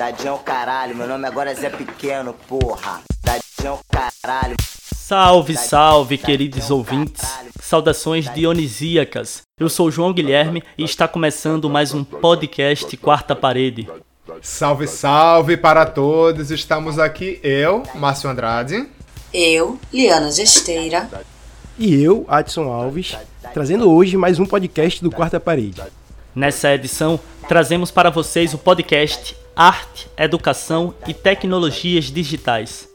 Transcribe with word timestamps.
Dadinho 0.00 0.38
caralho, 0.38 0.96
meu 0.96 1.06
nome 1.06 1.26
agora 1.26 1.50
é 1.50 1.54
Zé 1.54 1.68
Pequeno, 1.68 2.32
porra. 2.48 3.02
Dadinho 3.22 3.78
caralho. 3.92 4.56
Salve, 4.96 5.54
salve, 5.54 6.16
queridos 6.16 6.70
ouvintes. 6.70 7.22
Saudações 7.60 8.32
dionisíacas. 8.32 9.42
Eu 9.58 9.68
sou 9.68 9.90
João 9.90 10.10
Guilherme 10.14 10.62
e 10.78 10.84
está 10.84 11.06
começando 11.06 11.68
mais 11.68 11.92
um 11.92 12.02
podcast 12.02 12.96
Quarta 12.96 13.36
Parede. 13.36 13.90
Salve, 14.40 14.88
salve 14.88 15.58
para 15.58 15.84
todos. 15.84 16.50
Estamos 16.50 16.98
aqui 16.98 17.38
eu, 17.42 17.82
Márcio 17.94 18.30
Andrade. 18.30 18.88
Eu, 19.34 19.78
Liana 19.92 20.32
Gesteira. 20.32 21.10
E 21.78 22.02
eu, 22.02 22.24
Adson 22.26 22.72
Alves, 22.72 23.18
trazendo 23.52 23.92
hoje 23.92 24.16
mais 24.16 24.38
um 24.38 24.46
podcast 24.46 25.04
do 25.04 25.10
Quarta 25.10 25.38
Parede. 25.38 25.82
Nessa 26.34 26.72
edição, 26.72 27.20
trazemos 27.46 27.90
para 27.90 28.08
vocês 28.08 28.54
o 28.54 28.58
podcast 28.58 29.36
Arte, 29.62 30.10
Educação 30.16 30.94
e 31.06 31.12
Tecnologias 31.12 32.06
Digitais. 32.06 32.88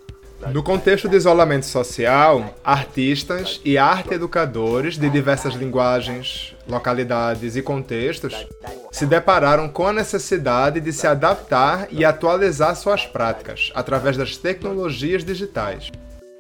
No 0.52 0.64
contexto 0.64 1.08
de 1.08 1.16
isolamento 1.16 1.68
social, 1.68 2.56
artistas 2.64 3.62
e 3.64 3.78
arte 3.78 4.16
educadores 4.16 4.98
de 4.98 5.08
diversas 5.08 5.54
linguagens, 5.54 6.56
localidades 6.68 7.56
e 7.56 7.62
contextos 7.62 8.48
se 8.92 9.06
depararam 9.06 9.70
com 9.70 9.86
a 9.86 9.94
necessidade 9.94 10.82
de 10.82 10.92
se 10.92 11.06
adaptar 11.06 11.88
e 11.92 12.04
atualizar 12.04 12.76
suas 12.76 13.06
práticas 13.06 13.72
através 13.76 14.18
das 14.18 14.36
tecnologias 14.36 15.24
digitais. 15.24 15.92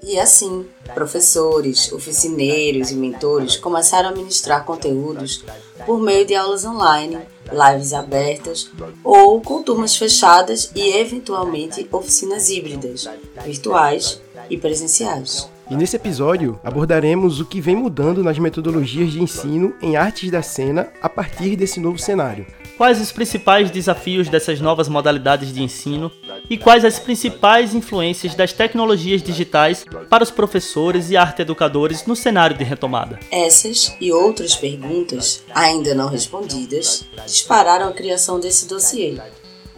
E 0.02 0.20
assim, 0.20 0.66
professores, 0.96 1.92
oficineiros 1.92 2.90
e 2.90 2.96
mentores 2.96 3.58
começaram 3.58 4.10
a 4.10 4.12
ministrar 4.12 4.66
conteúdos 4.66 5.46
por 5.86 6.00
meio 6.00 6.26
de 6.26 6.34
aulas 6.34 6.66
online, 6.66 7.20
lives 7.52 7.94
abertas 7.94 8.72
ou 9.04 9.42
com 9.42 9.62
turmas 9.62 9.96
fechadas 9.96 10.72
e, 10.76 10.98
eventualmente, 10.98 11.88
oficinas 11.92 12.50
híbridas, 12.50 13.10
virtuais 13.44 14.22
e 14.50 14.58
presenciais. 14.58 15.50
E 15.70 15.76
nesse 15.76 15.96
episódio 15.96 16.60
abordaremos 16.64 17.40
o 17.40 17.46
que 17.46 17.60
vem 17.60 17.76
mudando 17.76 18.24
nas 18.24 18.38
metodologias 18.38 19.12
de 19.12 19.22
ensino 19.22 19.74
em 19.82 19.96
artes 19.96 20.30
da 20.30 20.42
cena 20.42 20.92
a 21.02 21.10
partir 21.10 21.56
desse 21.56 21.80
novo 21.80 21.98
cenário. 21.98 22.46
Quais 22.78 23.00
os 23.00 23.10
principais 23.10 23.72
desafios 23.72 24.28
dessas 24.28 24.60
novas 24.60 24.90
modalidades 24.90 25.54
de 25.54 25.64
ensino 25.64 26.12
e 26.50 26.58
quais 26.58 26.84
as 26.84 27.00
principais 27.00 27.74
influências 27.74 28.36
das 28.36 28.52
tecnologias 28.52 29.24
digitais 29.24 29.86
para 30.10 30.24
os 30.24 30.30
professores 30.30 31.10
e 31.10 31.16
arte 31.16 31.42
educadores 31.42 32.06
no 32.06 32.18
cenário 32.18 32.58
de 32.58 32.66
retomada? 32.66 33.18
Essas 33.32 33.96
e 34.02 34.12
outras 34.12 34.56
perguntas, 34.56 35.44
ainda 35.54 35.96
não 35.96 36.10
respondidas, 36.10 37.06
dispararam 37.26 37.88
a 37.88 37.94
criação 37.94 38.42
desse 38.42 38.68
dossiê. 38.68 39.18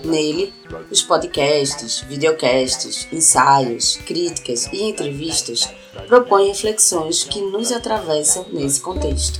Nele, 0.03 0.51
os 0.91 1.03
podcasts, 1.03 2.01
videocasts, 2.01 3.07
ensaios, 3.11 3.97
críticas 4.07 4.67
e 4.73 4.83
entrevistas 4.83 5.69
propõem 6.07 6.47
reflexões 6.47 7.23
que 7.23 7.41
nos 7.41 7.71
atravessam 7.71 8.45
nesse 8.51 8.81
contexto. 8.81 9.39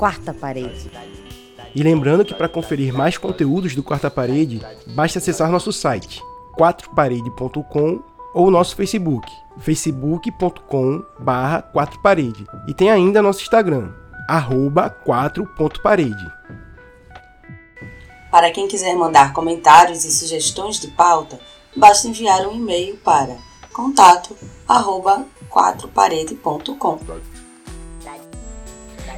Quarta 0.00 0.32
Parede. 0.32 0.90
E 1.74 1.82
lembrando 1.82 2.24
que 2.24 2.32
para 2.32 2.48
conferir 2.48 2.90
mais 2.90 3.18
conteúdos 3.18 3.74
do 3.74 3.82
Quarta 3.82 4.10
Parede, 4.10 4.58
basta 4.94 5.18
acessar 5.18 5.50
nosso 5.50 5.74
site, 5.74 6.22
quatroparede.com 6.56 8.02
ou 8.32 8.50
nosso 8.50 8.74
Facebook, 8.74 9.30
facebook.com 9.58 11.04
barra 11.18 11.60
quatroparede. 11.60 12.46
E 12.66 12.72
tem 12.72 12.90
ainda 12.90 13.20
nosso 13.20 13.42
Instagram, 13.42 13.92
arroba 14.26 14.88
4.parede. 15.06 16.32
Para 18.30 18.50
quem 18.52 18.66
quiser 18.68 18.96
mandar 18.96 19.34
comentários 19.34 20.06
e 20.06 20.10
sugestões 20.10 20.80
de 20.80 20.88
pauta, 20.88 21.38
basta 21.76 22.08
enviar 22.08 22.46
um 22.46 22.56
e-mail 22.56 22.96
para 23.04 23.36
contato 23.70 24.34
arroba 24.66 25.26
quatroparede.com. 25.50 27.00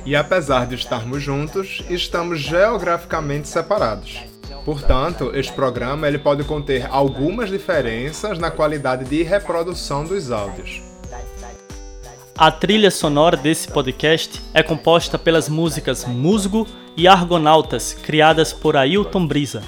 E 0.05 0.17
apesar 0.17 0.67
de 0.67 0.75
estarmos 0.75 1.23
juntos, 1.23 1.83
estamos 1.89 2.41
geograficamente 2.41 3.49
separados. 3.49 4.19
Portanto, 4.65 5.31
este 5.35 5.53
programa 5.53 6.07
ele 6.07 6.19
pode 6.19 6.45
conter 6.45 6.87
algumas 6.91 7.51
diferenças 7.51 8.39
na 8.39 8.51
qualidade 8.51 9.05
de 9.05 9.23
reprodução 9.23 10.05
dos 10.05 10.31
áudios. 10.31 10.83
A 12.37 12.51
trilha 12.51 12.91
sonora 12.91 13.37
desse 13.37 13.69
podcast 13.69 14.41
é 14.55 14.63
composta 14.63 15.19
pelas 15.19 15.49
músicas 15.49 16.05
Musgo 16.05 16.67
e 16.97 17.07
Argonautas, 17.07 17.93
criadas 17.93 18.53
por 18.53 18.77
Ailton 18.77 19.27
Brisa. 19.27 19.63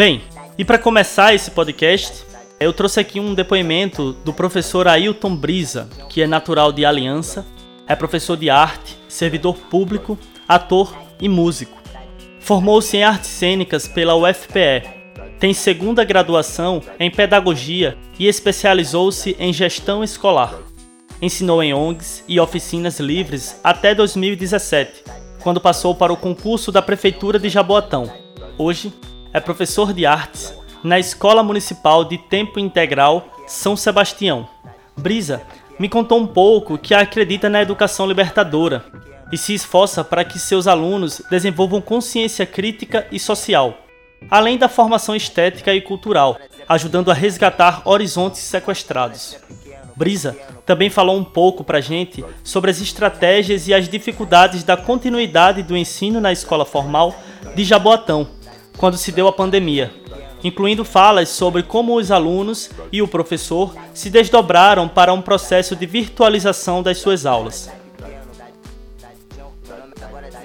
Bem, 0.00 0.22
e 0.56 0.64
para 0.64 0.78
começar 0.78 1.34
esse 1.34 1.50
podcast, 1.50 2.24
eu 2.58 2.72
trouxe 2.72 2.98
aqui 2.98 3.20
um 3.20 3.34
depoimento 3.34 4.14
do 4.24 4.32
professor 4.32 4.88
Ailton 4.88 5.36
Brisa, 5.36 5.90
que 6.08 6.22
é 6.22 6.26
natural 6.26 6.72
de 6.72 6.86
Aliança, 6.86 7.44
é 7.86 7.94
professor 7.94 8.34
de 8.34 8.48
arte, 8.48 8.96
servidor 9.10 9.58
público, 9.58 10.18
ator 10.48 10.96
e 11.20 11.28
músico. 11.28 11.76
Formou-se 12.40 12.96
em 12.96 13.04
artes 13.04 13.28
cênicas 13.28 13.86
pela 13.86 14.16
UFPE. 14.16 14.88
Tem 15.38 15.52
segunda 15.52 16.02
graduação 16.02 16.80
em 16.98 17.10
pedagogia 17.10 17.98
e 18.18 18.26
especializou-se 18.26 19.36
em 19.38 19.52
gestão 19.52 20.02
escolar. 20.02 20.54
Ensinou 21.20 21.62
em 21.62 21.74
ONGs 21.74 22.24
e 22.26 22.40
oficinas 22.40 22.98
livres 22.98 23.60
até 23.62 23.94
2017, 23.94 25.04
quando 25.42 25.60
passou 25.60 25.94
para 25.94 26.10
o 26.10 26.16
concurso 26.16 26.72
da 26.72 26.80
Prefeitura 26.80 27.38
de 27.38 27.50
Jaboatão. 27.50 28.10
Hoje 28.56 28.90
é 29.32 29.40
professor 29.40 29.92
de 29.92 30.04
artes 30.04 30.54
na 30.82 30.98
Escola 30.98 31.42
Municipal 31.42 32.04
de 32.04 32.18
Tempo 32.18 32.58
Integral 32.58 33.28
São 33.46 33.76
Sebastião. 33.76 34.48
Brisa 34.96 35.42
me 35.78 35.88
contou 35.88 36.18
um 36.18 36.26
pouco 36.26 36.76
que 36.76 36.94
acredita 36.94 37.48
na 37.48 37.62
educação 37.62 38.06
libertadora 38.06 38.84
e 39.32 39.38
se 39.38 39.54
esforça 39.54 40.02
para 40.02 40.24
que 40.24 40.38
seus 40.38 40.66
alunos 40.66 41.22
desenvolvam 41.30 41.80
consciência 41.80 42.44
crítica 42.44 43.06
e 43.12 43.18
social, 43.18 43.78
além 44.28 44.58
da 44.58 44.68
formação 44.68 45.14
estética 45.14 45.72
e 45.72 45.80
cultural, 45.80 46.36
ajudando 46.68 47.10
a 47.10 47.14
resgatar 47.14 47.82
horizontes 47.84 48.40
sequestrados. 48.40 49.36
Brisa 49.94 50.36
também 50.66 50.90
falou 50.90 51.16
um 51.16 51.24
pouco 51.24 51.62
para 51.62 51.78
a 51.78 51.80
gente 51.80 52.24
sobre 52.42 52.70
as 52.70 52.80
estratégias 52.80 53.68
e 53.68 53.74
as 53.74 53.88
dificuldades 53.88 54.64
da 54.64 54.76
continuidade 54.76 55.62
do 55.62 55.76
ensino 55.76 56.20
na 56.20 56.32
escola 56.32 56.64
formal 56.64 57.14
de 57.54 57.64
Jaboatão, 57.64 58.28
quando 58.80 58.96
se 58.96 59.12
deu 59.12 59.28
a 59.28 59.32
pandemia, 59.32 59.92
incluindo 60.42 60.86
falas 60.86 61.28
sobre 61.28 61.62
como 61.62 61.96
os 61.96 62.10
alunos 62.10 62.70
e 62.90 63.02
o 63.02 63.06
professor 63.06 63.74
se 63.92 64.08
desdobraram 64.08 64.88
para 64.88 65.12
um 65.12 65.20
processo 65.20 65.76
de 65.76 65.84
virtualização 65.84 66.82
das 66.82 66.96
suas 66.96 67.26
aulas. 67.26 67.70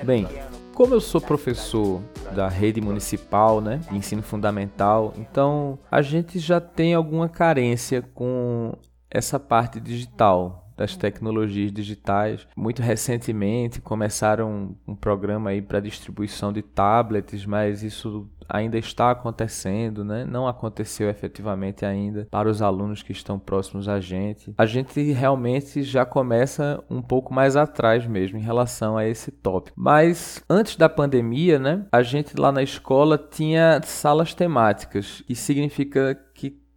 Bem, 0.04 0.28
como 0.74 0.94
eu 0.94 1.00
sou 1.00 1.22
professor 1.22 2.02
da 2.34 2.50
rede 2.50 2.82
municipal, 2.82 3.62
né, 3.62 3.80
de 3.90 3.96
ensino 3.96 4.22
fundamental, 4.22 5.14
então 5.18 5.80
a 5.90 6.02
gente 6.02 6.38
já 6.38 6.60
tem 6.60 6.94
alguma 6.94 7.30
carência 7.30 8.02
com 8.14 8.74
essa 9.10 9.40
parte 9.40 9.80
digital, 9.80 10.65
das 10.76 10.96
tecnologias 10.96 11.72
digitais. 11.72 12.48
Muito 12.56 12.82
recentemente 12.82 13.82
começaram 13.82 14.76
um 14.88 14.96
programa 14.96 15.52
aí 15.52 15.62
para 15.62 15.80
distribuição 15.80 16.52
de 16.52 16.62
tablets, 16.62 17.46
mas 17.46 17.84
isso 17.84 18.28
ainda 18.48 18.78
está 18.78 19.12
acontecendo, 19.12 20.04
né? 20.04 20.24
Não 20.24 20.48
aconteceu 20.48 21.10
efetivamente 21.10 21.86
ainda 21.86 22.28
para 22.30 22.50
os 22.50 22.62
alunos 22.62 23.02
que 23.02 23.12
estão 23.12 23.40
próximos 23.40 23.88
a 23.88 24.00
gente. 24.00 24.54
A 24.58 24.66
gente 24.66 25.02
realmente 25.12 25.82
já 25.84 26.06
começa 26.06 26.84
um 26.90 27.02
pouco 27.02 27.34
mais 27.34 27.56
atrás 27.56 28.06
mesmo 28.06 28.38
em 28.38 28.42
relação 28.42 28.98
a 28.98 29.06
esse 29.06 29.32
tópico. 29.32 29.76
Mas 29.80 30.44
antes 30.50 30.76
da 30.76 30.88
pandemia, 30.88 31.58
né? 31.58 31.86
A 31.92 32.02
gente 32.02 32.40
lá 32.40 32.52
na 32.52 32.62
escola 32.62 33.18
tinha 33.18 33.82
salas 33.84 34.34
temáticas, 34.34 35.24
e 35.28 35.36
significa 35.36 36.16
que 36.16 36.25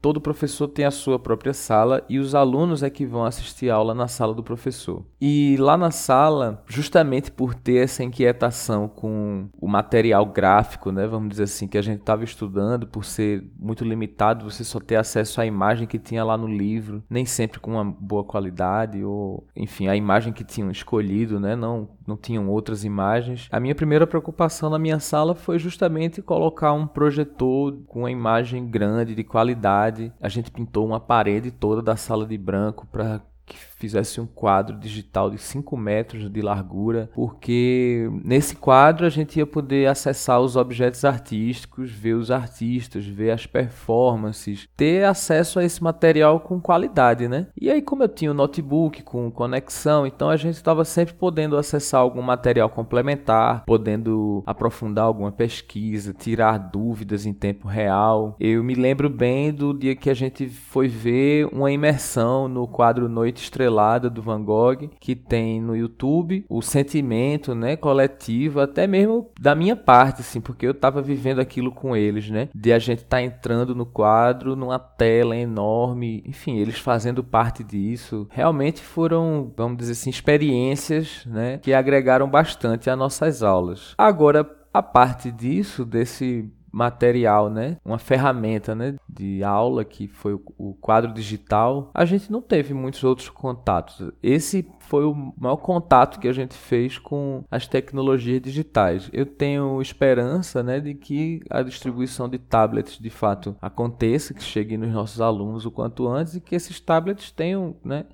todo 0.01 0.21
professor 0.21 0.69
tem 0.69 0.85
a 0.85 0.91
sua 0.91 1.19
própria 1.19 1.53
sala 1.53 2.05
e 2.09 2.19
os 2.19 2.35
alunos 2.35 2.83
é 2.83 2.91
que 2.91 3.07
vão 3.07 3.25
assistir 3.25 3.71
aula 3.71 3.95
na 3.95 4.09
sala 4.09 4.35
do 4.35 4.43
professor. 4.43 5.05
E 5.21 5.57
lá 5.59 5.77
na 5.77 5.91
sala, 5.91 6.63
justamente 6.67 7.31
por 7.31 7.55
ter 7.55 7.85
essa 7.85 8.05
inquietação 8.05 8.89
com 8.89 9.49
o 9.61 9.67
material 9.69 10.25
gráfico, 10.27 10.93
né, 10.93 11.07
vamos 11.07 11.31
dizer 11.31 11.45
assim, 11.45 11.67
que 11.67 11.79
a 11.79 11.83
gente 11.83 12.01
estava 12.01 12.25
estudando, 12.25 12.87
por 12.87 13.05
ser 13.05 13.45
muito 13.59 13.85
limitado, 13.85 14.51
você 14.51 14.65
só 14.65 14.79
ter 14.79 14.97
acesso 14.97 15.41
à 15.41 15.47
imagem 15.47 15.87
que 15.87 15.99
tinha 15.99 16.25
lá 16.25 16.37
no 16.37 16.47
livro, 16.47 17.03
nem 17.09 17.25
sempre 17.25 17.59
com 17.61 17.73
uma 17.73 17.85
boa 17.85 18.25
qualidade 18.25 19.03
ou, 19.05 19.47
enfim, 19.55 19.89
a 19.89 19.97
imagem 19.97 20.33
que 20.33 20.45
tinham 20.45 20.71
escolhido, 20.71 21.41
né, 21.41 21.57
não 21.57 21.89
não 22.09 22.17
tinham 22.17 22.49
outras 22.49 22.85
imagens. 22.85 23.49
A 23.53 23.61
minha 23.61 23.75
primeira 23.75 24.07
preocupação 24.07 24.71
na 24.71 24.79
minha 24.79 24.99
sala 24.99 25.35
foi 25.35 25.59
justamente 25.59 26.23
colocar 26.23 26.73
um 26.73 26.87
projetor 26.87 27.77
com 27.87 28.01
uma 28.01 28.11
imagem 28.11 28.67
grande 28.67 29.15
de 29.15 29.23
qualidade. 29.23 29.88
A 30.21 30.29
gente 30.29 30.51
pintou 30.51 30.87
uma 30.87 31.01
parede 31.01 31.51
toda 31.51 31.83
da 31.83 31.97
sala 31.97 32.27
de 32.27 32.37
branco 32.37 32.87
para 32.87 33.21
que 33.45 33.57
fizesse 33.79 34.21
um 34.21 34.27
quadro 34.27 34.77
digital 34.77 35.31
de 35.31 35.39
5 35.39 35.77
metros 35.77 36.31
de 36.31 36.43
largura, 36.43 37.09
porque 37.15 38.11
nesse 38.25 38.57
quadro 38.57 39.07
a 39.07 39.09
gente 39.09 39.39
ia 39.39 39.47
poder 39.47 39.89
acessar 39.89 40.41
os 40.41 40.57
objetos 40.57 41.05
artísticos, 41.05 41.91
ver 41.91 42.15
os 42.15 42.31
artistas, 42.31 43.07
ver 43.07 43.31
as 43.31 43.47
performances, 43.47 44.69
ter 44.77 45.05
acesso 45.05 45.61
a 45.61 45.65
esse 45.65 45.83
material 45.83 46.41
com 46.41 46.61
qualidade, 46.61 47.29
né? 47.29 47.47
E 47.59 47.71
aí, 47.71 47.81
como 47.81 48.03
eu 48.03 48.09
tinha 48.09 48.33
um 48.33 48.35
notebook 48.35 49.03
com 49.05 49.31
conexão, 49.31 50.07
então 50.07 50.29
a 50.29 50.37
gente 50.37 50.57
estava 50.57 50.85
sempre 50.85 51.15
podendo 51.15 51.57
acessar 51.57 52.01
algum 52.01 52.23
material 52.23 52.69
complementar, 52.69 53.65
podendo 53.65 54.43
aprofundar 54.45 55.05
alguma 55.05 55.31
pesquisa, 55.31 56.13
tirar 56.13 56.59
dúvidas 56.59 57.27
em 57.27 57.33
tempo 57.33 57.69
real. 57.69 58.37
Eu 58.41 58.65
me 58.65 58.75
lembro 58.75 59.09
bem 59.09 59.53
do 59.53 59.73
dia 59.73 59.95
que 59.95 60.11
a 60.11 60.15
gente 60.15 60.49
foi 60.49 60.89
ver 60.89 61.49
uma 61.53 61.71
imersão 61.71 62.49
no 62.49 62.67
quadro 62.67 63.09
Noite 63.09 63.43
Estrelada 63.43 63.68
estrelada 63.69 64.09
do 64.09 64.23
Van 64.23 64.43
Gogh 64.43 64.89
que 64.99 65.15
tem 65.15 65.61
no 65.61 65.77
YouTube, 65.77 66.45
o 66.49 66.63
sentimento, 66.63 67.55
né, 67.55 67.77
coletivo, 67.77 68.61
até 68.61 68.87
mesmo 68.87 69.31
da 69.39 69.55
minha 69.55 69.77
parte, 69.77 70.23
assim, 70.23 70.41
porque 70.41 70.67
eu 70.67 70.73
estava 70.73 71.03
vivendo 71.03 71.41
aquilo 71.41 71.71
com 71.71 71.95
eles, 71.95 72.31
né, 72.31 72.49
de 72.55 72.73
a 72.73 72.79
gente 72.79 73.05
tá 73.05 73.23
entrando 73.23 73.75
no 73.75 73.85
quadro, 73.85 74.57
numa 74.57 74.79
tela 74.79 75.37
enorme, 75.37 76.23
enfim, 76.27 76.57
eles 76.57 76.79
fazendo 76.79 77.23
parte 77.23 77.63
disso, 77.63 78.27
realmente 78.31 78.81
foram, 78.81 79.53
vamos 79.57 79.79
dizer 79.79 79.93
assim, 79.93 80.11
experiências, 80.11 81.25
né, 81.27 81.59
que 81.59 81.73
agregaram 81.73 82.29
bastante 82.29 82.89
às 82.89 82.99
nossas 82.99 83.43
aulas. 83.43 83.95
Agora, 83.99 84.49
a 84.73 84.83
parte 84.83 85.31
disso, 85.31 85.85
desse 85.85 86.51
material, 86.73 87.51
né? 87.51 87.77
Uma 87.85 87.99
ferramenta, 87.99 88.75
né? 88.75 88.95
De 89.09 89.43
aula 89.43 89.85
que 89.85 90.07
foi 90.09 90.35
o 90.57 90.75
quadro 90.75 91.13
digital. 91.13 91.91
A 91.95 92.05
gente 92.05 92.31
não 92.31 92.43
teve 92.43 92.75
muitos 92.75 93.03
outros 93.05 93.29
contatos. 93.29 94.11
Esse 94.23 94.67
foi 94.81 95.05
o 95.05 95.33
maior 95.37 95.57
contato 95.57 96.19
que 96.19 96.29
a 96.29 96.33
gente 96.33 96.55
fez 96.55 96.99
com 96.99 97.45
as 97.51 97.67
tecnologias 97.67 98.41
digitais. 98.41 99.11
Eu 99.13 99.27
tenho 99.27 99.81
esperança, 99.83 100.63
né, 100.63 100.81
de 100.81 100.95
que 100.95 101.41
a 101.51 101.63
distribuição 101.63 102.29
de 102.29 102.39
tablets 102.39 102.99
de 102.99 103.11
fato 103.11 103.57
aconteça, 103.61 104.35
que 104.35 104.43
chegue 104.43 104.77
nos 104.77 104.93
nossos 104.93 105.21
alunos 105.21 105.67
o 105.67 105.71
quanto 105.71 106.09
antes 106.09 106.35
e 106.35 106.41
que 106.41 106.55
esses 106.55 106.81
tablets 106.81 107.31
tenham, 107.31 107.77
né? 107.85 108.07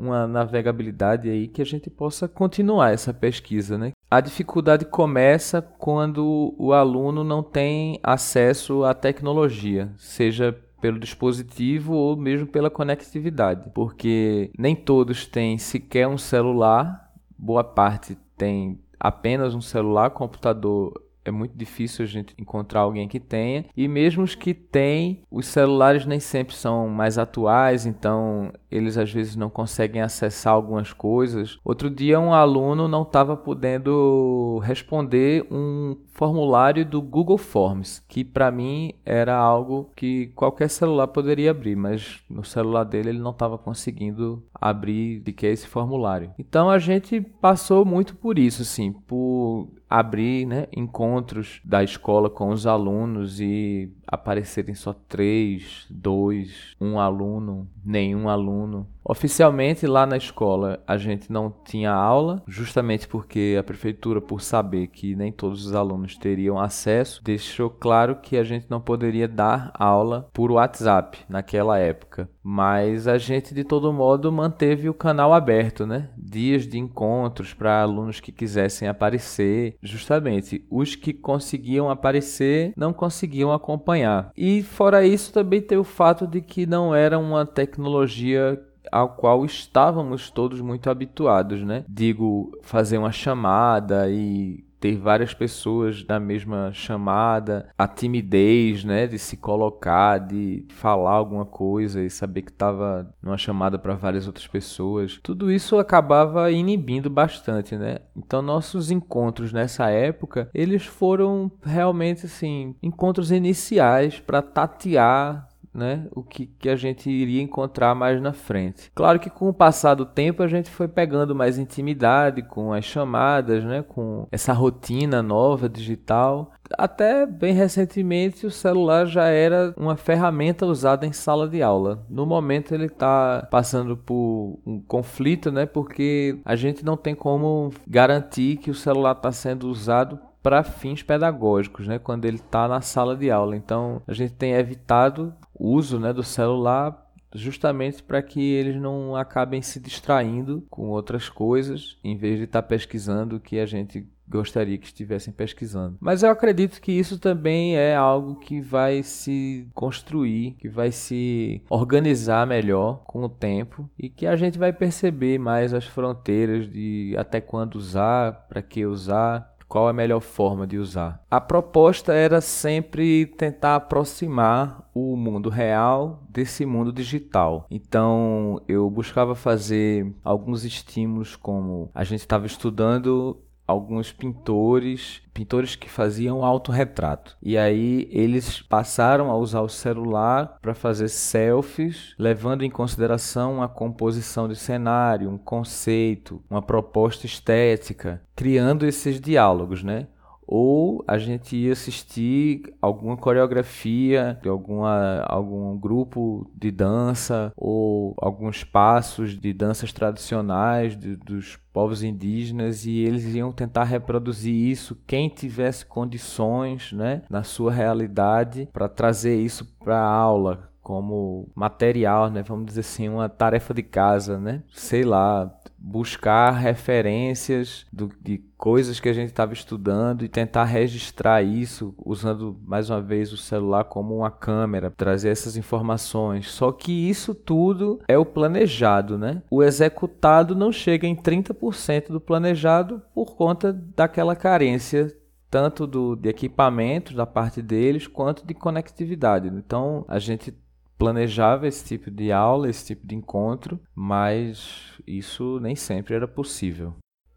Uma 0.00 0.26
navegabilidade 0.26 1.28
aí 1.28 1.46
que 1.46 1.60
a 1.60 1.66
gente 1.66 1.90
possa 1.90 2.26
continuar 2.26 2.92
essa 2.92 3.12
pesquisa, 3.12 3.76
né? 3.76 3.92
A 4.10 4.20
dificuldade 4.20 4.86
começa 4.86 5.60
quando 5.60 6.54
o 6.58 6.72
aluno 6.72 7.22
não 7.22 7.42
tem 7.42 8.00
acesso 8.02 8.82
à 8.82 8.94
tecnologia, 8.94 9.92
seja 9.96 10.56
pelo 10.80 10.98
dispositivo 10.98 11.92
ou 11.92 12.16
mesmo 12.16 12.46
pela 12.46 12.70
conectividade, 12.70 13.70
porque 13.74 14.50
nem 14.58 14.74
todos 14.74 15.26
têm 15.26 15.58
sequer 15.58 16.08
um 16.08 16.16
celular, 16.16 17.12
boa 17.38 17.62
parte 17.62 18.16
tem 18.36 18.80
apenas 18.98 19.54
um 19.54 19.60
celular, 19.60 20.10
computador 20.10 20.92
é 21.24 21.30
muito 21.30 21.56
difícil 21.56 22.04
a 22.04 22.08
gente 22.08 22.34
encontrar 22.38 22.80
alguém 22.80 23.06
que 23.06 23.20
tenha. 23.20 23.64
E 23.76 23.86
mesmo 23.86 24.22
os 24.22 24.34
que 24.34 24.54
têm, 24.54 25.22
os 25.30 25.46
celulares 25.46 26.06
nem 26.06 26.18
sempre 26.18 26.54
são 26.54 26.88
mais 26.88 27.18
atuais, 27.18 27.86
então 27.86 28.52
eles 28.70 28.96
às 28.96 29.12
vezes 29.12 29.36
não 29.36 29.50
conseguem 29.50 30.00
acessar 30.02 30.52
algumas 30.52 30.92
coisas. 30.92 31.58
Outro 31.64 31.90
dia 31.90 32.20
um 32.20 32.32
aluno 32.32 32.86
não 32.86 33.02
estava 33.02 33.36
podendo 33.36 34.60
responder 34.62 35.46
um 35.50 35.96
formulário 36.12 36.84
do 36.84 37.00
Google 37.00 37.38
Forms, 37.38 38.04
que 38.08 38.22
para 38.24 38.50
mim 38.50 38.92
era 39.04 39.36
algo 39.36 39.90
que 39.96 40.28
qualquer 40.28 40.68
celular 40.68 41.08
poderia 41.08 41.50
abrir, 41.50 41.76
mas 41.76 42.20
no 42.28 42.44
celular 42.44 42.84
dele 42.84 43.10
ele 43.10 43.18
não 43.18 43.30
estava 43.30 43.56
conseguindo 43.56 44.42
abrir 44.54 45.20
de 45.20 45.32
que 45.32 45.46
é 45.46 45.50
esse 45.50 45.66
formulário. 45.66 46.32
Então 46.38 46.68
a 46.70 46.78
gente 46.78 47.20
passou 47.20 47.84
muito 47.84 48.14
por 48.14 48.38
isso, 48.38 48.62
assim, 48.62 48.92
por 48.92 49.68
abrir 49.90 50.46
né, 50.46 50.68
encontros 50.72 51.60
da 51.64 51.82
escola 51.82 52.30
com 52.30 52.50
os 52.50 52.64
alunos 52.64 53.40
e 53.40 53.92
aparecerem 54.06 54.74
só 54.74 54.92
três, 54.92 55.84
dois, 55.90 56.76
um 56.80 57.00
aluno, 57.00 57.68
nenhum 57.84 58.28
aluno 58.28 58.59
aluno 58.60 58.86
Oficialmente 59.04 59.86
lá 59.86 60.06
na 60.06 60.16
escola 60.16 60.82
a 60.86 60.96
gente 60.96 61.32
não 61.32 61.52
tinha 61.64 61.92
aula, 61.92 62.42
justamente 62.46 63.08
porque 63.08 63.56
a 63.58 63.62
prefeitura, 63.62 64.20
por 64.20 64.40
saber 64.40 64.88
que 64.88 65.16
nem 65.16 65.32
todos 65.32 65.66
os 65.66 65.74
alunos 65.74 66.16
teriam 66.16 66.58
acesso, 66.58 67.22
deixou 67.24 67.70
claro 67.70 68.16
que 68.16 68.36
a 68.36 68.44
gente 68.44 68.66
não 68.68 68.80
poderia 68.80 69.26
dar 69.26 69.72
aula 69.74 70.28
por 70.32 70.50
WhatsApp 70.52 71.18
naquela 71.28 71.78
época. 71.78 72.28
Mas 72.42 73.06
a 73.06 73.18
gente 73.18 73.54
de 73.54 73.64
todo 73.64 73.92
modo 73.92 74.30
manteve 74.32 74.88
o 74.88 74.94
canal 74.94 75.32
aberto, 75.32 75.86
né? 75.86 76.10
Dias 76.16 76.66
de 76.66 76.78
encontros 76.78 77.52
para 77.52 77.82
alunos 77.82 78.20
que 78.20 78.32
quisessem 78.32 78.88
aparecer. 78.88 79.76
Justamente, 79.82 80.64
os 80.70 80.94
que 80.94 81.12
conseguiam 81.12 81.90
aparecer 81.90 82.72
não 82.76 82.92
conseguiam 82.92 83.52
acompanhar. 83.52 84.30
E 84.36 84.62
fora 84.62 85.04
isso, 85.04 85.32
também 85.32 85.60
tem 85.60 85.78
o 85.78 85.84
fato 85.84 86.26
de 86.26 86.40
que 86.40 86.66
não 86.66 86.94
era 86.94 87.18
uma 87.18 87.44
tecnologia 87.44 88.60
ao 88.90 89.10
qual 89.10 89.44
estávamos 89.44 90.30
todos 90.30 90.60
muito 90.60 90.90
habituados, 90.90 91.62
né? 91.62 91.84
Digo, 91.88 92.52
fazer 92.62 92.98
uma 92.98 93.12
chamada 93.12 94.08
e 94.10 94.64
ter 94.80 94.96
várias 94.96 95.34
pessoas 95.34 96.04
na 96.08 96.18
mesma 96.18 96.72
chamada, 96.72 97.68
a 97.76 97.86
timidez, 97.86 98.82
né, 98.82 99.06
de 99.06 99.18
se 99.18 99.36
colocar, 99.36 100.18
de 100.18 100.64
falar 100.70 101.12
alguma 101.12 101.44
coisa 101.44 102.02
e 102.02 102.08
saber 102.08 102.42
que 102.42 102.50
estava 102.50 103.12
numa 103.22 103.36
chamada 103.36 103.78
para 103.78 103.94
várias 103.94 104.26
outras 104.26 104.46
pessoas. 104.46 105.20
Tudo 105.22 105.52
isso 105.52 105.78
acabava 105.78 106.50
inibindo 106.50 107.10
bastante, 107.10 107.76
né? 107.76 107.98
Então 108.16 108.40
nossos 108.40 108.90
encontros 108.90 109.52
nessa 109.52 109.90
época, 109.90 110.48
eles 110.54 110.86
foram 110.86 111.52
realmente 111.62 112.24
assim, 112.24 112.74
encontros 112.82 113.30
iniciais 113.30 114.18
para 114.18 114.40
tatear 114.40 115.49
né, 115.72 116.06
o 116.14 116.22
que, 116.22 116.46
que 116.46 116.68
a 116.68 116.76
gente 116.76 117.08
iria 117.08 117.42
encontrar 117.42 117.94
mais 117.94 118.20
na 118.20 118.32
frente. 118.32 118.90
Claro 118.94 119.20
que 119.20 119.30
com 119.30 119.48
o 119.48 119.54
passar 119.54 119.94
do 119.94 120.04
tempo 120.04 120.42
a 120.42 120.48
gente 120.48 120.68
foi 120.68 120.88
pegando 120.88 121.34
mais 121.34 121.58
intimidade 121.58 122.42
com 122.42 122.72
as 122.72 122.84
chamadas, 122.84 123.64
né, 123.64 123.82
com 123.82 124.26
essa 124.30 124.52
rotina 124.52 125.22
nova 125.22 125.68
digital. 125.68 126.52
Até 126.76 127.26
bem 127.26 127.52
recentemente 127.54 128.46
o 128.46 128.50
celular 128.50 129.06
já 129.06 129.26
era 129.26 129.74
uma 129.76 129.96
ferramenta 129.96 130.66
usada 130.66 131.06
em 131.06 131.12
sala 131.12 131.48
de 131.48 131.62
aula. 131.62 132.04
No 132.08 132.26
momento 132.26 132.74
ele 132.74 132.86
está 132.86 133.46
passando 133.50 133.96
por 133.96 134.58
um 134.66 134.80
conflito, 134.80 135.50
né, 135.52 135.66
porque 135.66 136.40
a 136.44 136.56
gente 136.56 136.84
não 136.84 136.96
tem 136.96 137.14
como 137.14 137.70
garantir 137.86 138.56
que 138.56 138.70
o 138.70 138.74
celular 138.74 139.12
está 139.12 139.30
sendo 139.32 139.68
usado 139.68 140.18
para 140.42 140.62
fins 140.62 141.02
pedagógicos, 141.02 141.86
né, 141.86 141.98
quando 141.98 142.24
ele 142.24 142.36
está 142.36 142.66
na 142.66 142.80
sala 142.80 143.16
de 143.16 143.30
aula. 143.30 143.56
Então 143.56 144.00
a 144.06 144.12
gente 144.12 144.32
tem 144.32 144.52
evitado 144.52 145.34
uso 145.60 145.98
né, 145.98 146.12
do 146.12 146.22
celular 146.22 147.06
justamente 147.34 148.02
para 148.02 148.22
que 148.22 148.40
eles 148.40 148.74
não 148.74 149.14
acabem 149.14 149.62
se 149.62 149.78
distraindo 149.78 150.66
com 150.68 150.88
outras 150.88 151.28
coisas 151.28 151.96
em 152.02 152.16
vez 152.16 152.38
de 152.38 152.44
estar 152.44 152.62
tá 152.62 152.68
pesquisando 152.68 153.36
o 153.36 153.40
que 153.40 153.58
a 153.58 153.66
gente 153.66 154.04
gostaria 154.30 154.78
que 154.78 154.86
estivessem 154.86 155.32
pesquisando. 155.32 155.98
Mas 156.00 156.22
eu 156.22 156.30
acredito 156.30 156.80
que 156.80 156.92
isso 156.92 157.18
também 157.18 157.76
é 157.76 157.96
algo 157.96 158.36
que 158.36 158.60
vai 158.60 159.02
se 159.02 159.68
construir, 159.74 160.52
que 160.52 160.68
vai 160.68 160.92
se 160.92 161.60
organizar 161.68 162.46
melhor 162.46 163.02
com 163.04 163.24
o 163.24 163.28
tempo 163.28 163.90
e 163.98 164.08
que 164.08 164.26
a 164.26 164.36
gente 164.36 164.56
vai 164.56 164.72
perceber 164.72 165.38
mais 165.38 165.74
as 165.74 165.84
fronteiras 165.84 166.70
de 166.70 167.14
até 167.18 167.40
quando 167.40 167.74
usar, 167.74 168.46
para 168.48 168.62
que 168.62 168.86
usar, 168.86 169.49
qual 169.70 169.86
a 169.86 169.92
melhor 169.92 170.20
forma 170.20 170.66
de 170.66 170.76
usar. 170.78 171.24
A 171.30 171.40
proposta 171.40 172.12
era 172.12 172.40
sempre 172.40 173.24
tentar 173.24 173.76
aproximar 173.76 174.90
o 174.92 175.16
mundo 175.16 175.48
real 175.48 176.24
desse 176.28 176.66
mundo 176.66 176.92
digital. 176.92 177.66
Então 177.70 178.60
eu 178.66 178.90
buscava 178.90 179.36
fazer 179.36 180.12
alguns 180.24 180.64
estímulos, 180.64 181.36
como 181.36 181.88
a 181.94 182.02
gente 182.02 182.18
estava 182.18 182.46
estudando 182.46 183.40
alguns 183.70 184.12
pintores, 184.12 185.22
pintores 185.32 185.76
que 185.76 185.88
faziam 185.88 186.44
autorretrato. 186.44 187.36
E 187.42 187.56
aí 187.56 188.08
eles 188.10 188.60
passaram 188.60 189.30
a 189.30 189.36
usar 189.36 189.60
o 189.60 189.68
celular 189.68 190.58
para 190.60 190.74
fazer 190.74 191.08
selfies, 191.08 192.14
levando 192.18 192.64
em 192.64 192.70
consideração 192.70 193.62
a 193.62 193.68
composição 193.68 194.48
de 194.48 194.56
cenário, 194.56 195.30
um 195.30 195.38
conceito, 195.38 196.42
uma 196.50 196.60
proposta 196.60 197.26
estética, 197.26 198.20
criando 198.34 198.86
esses 198.86 199.20
diálogos, 199.20 199.82
né? 199.82 200.08
Ou 200.52 201.04
a 201.06 201.16
gente 201.16 201.56
ia 201.56 201.72
assistir 201.72 202.74
alguma 202.82 203.16
coreografia 203.16 204.36
de 204.42 204.48
alguma, 204.48 205.20
algum 205.28 205.78
grupo 205.78 206.50
de 206.56 206.72
dança 206.72 207.52
ou 207.56 208.16
alguns 208.18 208.64
passos 208.64 209.38
de 209.38 209.52
danças 209.52 209.92
tradicionais 209.92 210.98
de, 210.98 211.14
dos 211.14 211.56
povos 211.72 212.02
indígenas 212.02 212.84
e 212.84 212.98
eles 212.98 213.32
iam 213.32 213.52
tentar 213.52 213.84
reproduzir 213.84 214.52
isso 214.52 215.00
quem 215.06 215.28
tivesse 215.28 215.86
condições 215.86 216.92
né, 216.92 217.22
na 217.30 217.44
sua 217.44 217.70
realidade 217.70 218.68
para 218.72 218.88
trazer 218.88 219.36
isso 219.36 219.64
para 219.78 220.00
a 220.00 220.12
aula 220.12 220.68
como 220.82 221.48
material, 221.54 222.28
né? 222.28 222.42
Vamos 222.42 222.66
dizer 222.66 222.80
assim, 222.80 223.08
uma 223.08 223.28
tarefa 223.28 223.72
de 223.72 223.82
casa, 223.82 224.38
né? 224.40 224.62
Sei 224.72 225.04
lá, 225.04 225.48
buscar 225.80 226.50
referências 226.50 227.86
do, 227.90 228.10
de 228.20 228.38
coisas 228.58 229.00
que 229.00 229.08
a 229.08 229.12
gente 229.12 229.28
estava 229.28 229.54
estudando 229.54 230.22
e 230.22 230.28
tentar 230.28 230.64
registrar 230.64 231.42
isso 231.42 231.94
usando 232.04 232.60
mais 232.66 232.90
uma 232.90 233.00
vez 233.00 233.32
o 233.32 233.36
celular 233.38 233.84
como 233.84 234.18
uma 234.18 234.30
câmera, 234.30 234.90
trazer 234.90 235.30
essas 235.30 235.56
informações. 235.56 236.50
Só 236.50 236.70
que 236.70 237.08
isso 237.08 237.34
tudo 237.34 238.00
é 238.06 238.18
o 238.18 238.26
planejado, 238.26 239.16
né? 239.16 239.42
O 239.50 239.62
executado 239.62 240.54
não 240.54 240.70
chega 240.70 241.06
em 241.06 241.16
30% 241.16 242.08
do 242.08 242.20
planejado 242.20 243.02
por 243.14 243.34
conta 243.34 243.72
daquela 243.72 244.36
carência 244.36 245.16
tanto 245.50 245.84
do, 245.86 246.14
de 246.14 246.28
equipamentos 246.28 247.14
da 247.16 247.26
parte 247.26 247.60
deles 247.60 248.06
quanto 248.06 248.46
de 248.46 248.54
conectividade. 248.54 249.48
Então 249.48 250.04
a 250.06 250.18
gente 250.18 250.54
planejava 251.00 251.66
esse 251.66 251.82
tipo 251.82 252.10
de 252.10 252.30
aula, 252.30 252.68
esse 252.68 252.88
tipo 252.88 253.06
de 253.06 253.14
encontro, 253.14 253.80
mas 253.94 255.00
isso 255.06 255.58
nem 255.58 255.74
sempre 255.74 256.14
era 256.14 256.28
possível. 256.28 256.94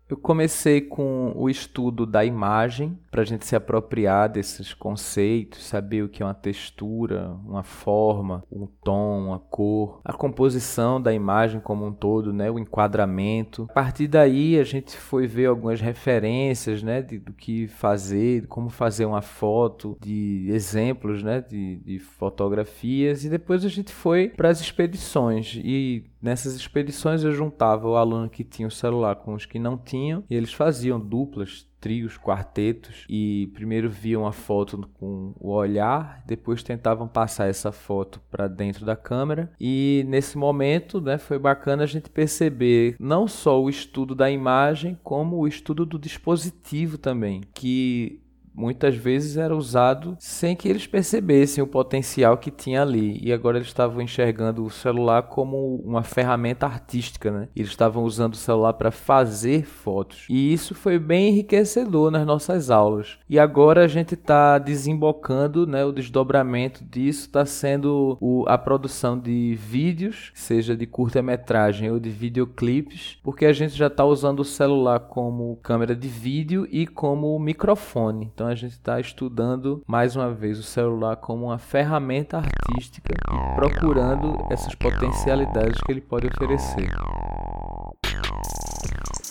Eu 0.10 0.17
comecei 0.17 0.81
com 0.81 1.31
o 1.36 1.50
estudo 1.50 2.05
da 2.05 2.25
imagem, 2.25 2.98
para 3.10 3.22
a 3.22 3.25
gente 3.25 3.45
se 3.45 3.55
apropriar 3.55 4.29
desses 4.29 4.74
conceitos, 4.74 5.63
saber 5.65 6.03
o 6.03 6.10
que 6.10 6.22
é 6.22 6.25
uma 6.25 6.33
textura, 6.33 7.36
uma 7.45 7.63
forma, 7.63 8.43
um 8.51 8.67
tom, 8.83 9.27
uma 9.27 9.39
cor, 9.39 10.01
a 10.03 10.13
composição 10.13 11.01
da 11.01 11.13
imagem 11.13 11.60
como 11.60 11.86
um 11.86 11.93
todo, 11.93 12.33
né, 12.33 12.51
o 12.51 12.60
enquadramento. 12.60 13.65
A 13.69 13.74
partir 13.74 14.07
daí 14.07 14.60
a 14.60 14.63
gente 14.63 14.95
foi 14.98 15.25
ver 15.25 15.45
algumas 15.45 15.79
referências 15.79 16.83
né, 16.83 17.01
de, 17.01 17.17
do 17.17 17.33
que 17.33 17.67
fazer, 17.67 18.41
de 18.41 18.48
como 18.48 18.69
fazer 18.69 19.05
uma 19.05 19.22
foto, 19.22 19.98
de 20.01 20.48
exemplos 20.50 21.24
né, 21.24 21.41
de, 21.41 21.77
de 21.77 22.00
fotografias, 22.00 23.24
e 23.24 23.29
depois 23.29 23.63
a 23.63 23.69
gente 23.69 23.91
foi 23.93 24.29
para 24.29 24.50
as 24.50 24.60
expedições. 24.60 25.60
E 25.63 26.12
Nessas 26.23 26.55
expedições 26.55 27.21
eu 27.21 27.33
juntava 27.33 27.85
o 27.85 27.97
aluno 27.97 28.29
que 28.29 28.45
tinha 28.45 28.65
o 28.65 28.71
celular 28.71 29.17
com 29.17 29.33
os 29.33 29.45
que 29.45 29.59
não 29.59 29.77
tinham 29.77 30.23
e 30.29 30.35
eles 30.35 30.53
faziam 30.53 30.97
duplas, 30.97 31.67
trios, 31.81 32.17
quartetos 32.17 33.05
e 33.09 33.51
primeiro 33.53 33.89
viam 33.89 34.25
a 34.25 34.31
foto 34.31 34.89
com 34.93 35.33
o 35.37 35.51
olhar, 35.51 36.23
depois 36.25 36.63
tentavam 36.63 37.09
passar 37.09 37.49
essa 37.49 37.73
foto 37.73 38.21
para 38.31 38.47
dentro 38.47 38.85
da 38.85 38.95
câmera 38.95 39.51
e 39.59 40.05
nesse 40.07 40.37
momento, 40.37 41.01
né, 41.01 41.17
foi 41.17 41.37
bacana 41.37 41.83
a 41.83 41.87
gente 41.87 42.09
perceber 42.09 42.95
não 42.97 43.27
só 43.27 43.61
o 43.61 43.69
estudo 43.69 44.15
da 44.15 44.31
imagem 44.31 44.97
como 45.03 45.35
o 45.35 45.45
estudo 45.45 45.85
do 45.85 45.99
dispositivo 45.99 46.97
também, 46.97 47.41
que 47.53 48.22
muitas 48.53 48.95
vezes 48.95 49.38
era 49.38 49.55
usado 49.55 50.15
sem 50.19 50.55
que 50.55 50.67
eles 50.67 50.88
percebessem 50.88 51.63
o 51.63 51.67
potencial 51.67 52.38
que 52.38 52.51
tinha 52.51 52.81
ali. 52.81 53.19
E 53.22 53.33
agora 53.33 53.57
eles 53.57 53.67
estavam 53.67 54.01
enxergando 54.01 54.63
o 54.63 54.69
celular 54.69 55.24
como 55.24 55.77
uma 55.77 56.03
ferramenta 56.03 56.65
artística, 56.65 57.31
né? 57.31 57.48
Eles 57.55 57.69
estavam 57.69 58.03
usando 58.03 58.33
o 58.33 58.38
celular 58.38 58.74
para 58.74 58.91
fazer 58.91 59.65
fotos. 59.65 60.25
E 60.29 60.53
isso 60.53 60.75
foi 60.75 61.00
bem 61.00 61.29
enriquecedor 61.29 62.12
nas 62.12 62.25
nossas 62.25 62.69
aulas. 62.69 63.17
E 63.29 63.39
agora 63.39 63.83
a 63.83 63.88
gente 63.88 64.13
está 64.13 64.57
desembocando, 64.57 65.65
né? 65.65 65.83
O 65.83 65.91
desdobramento 65.91 66.83
disso 66.83 67.22
está 67.22 67.45
sendo 67.45 68.17
o, 68.22 68.45
a 68.48 68.57
produção 68.57 69.17
de 69.17 69.55
vídeos, 69.55 70.31
seja 70.33 70.75
de 70.75 70.86
curta-metragem 70.86 71.91
ou 71.91 72.00
de 72.00 72.10
videoclipes, 72.10 73.17
porque 73.24 73.45
a 73.45 73.53
gente 73.53 73.75
já 73.75 73.88
está 73.88 74.05
usando 74.05 74.41
o 74.41 74.45
celular 74.45 75.00
como 75.01 75.57
câmera 75.63 75.95
de 75.95 76.07
vídeo 76.07 76.67
e 76.72 76.86
como 76.86 77.38
microfone. 77.39 78.29
Então, 78.33 78.42
então 78.43 78.51
a 78.51 78.55
gente 78.55 78.73
está 78.73 79.00
estudando 79.00 79.81
mais 79.88 80.17
uma 80.17 80.33
vez 80.33 80.59
o 80.59 80.63
celular 80.63 81.15
como 81.15 81.45
uma 81.45 81.57
ferramenta 81.57 82.39
artística 82.39 83.13
e 83.13 83.55
procurando 83.55 84.35
essas 84.51 84.75
potencialidades 84.75 85.79
que 85.85 85.89
ele 85.93 86.01
pode 86.01 86.27
oferecer. 86.27 86.89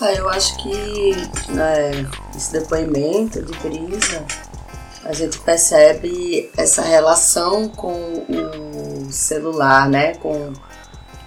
Ah, 0.01 0.13
eu 0.15 0.31
acho 0.31 0.57
que 0.57 1.13
né, 1.53 1.91
esse 2.35 2.53
depoimento 2.53 3.43
de 3.43 3.53
Brisa, 3.59 4.25
a 5.05 5.13
gente 5.13 5.39
percebe 5.41 6.51
essa 6.57 6.81
relação 6.81 7.69
com 7.69 7.93
o 7.93 9.13
celular, 9.13 9.91
né? 9.91 10.15
Com 10.15 10.55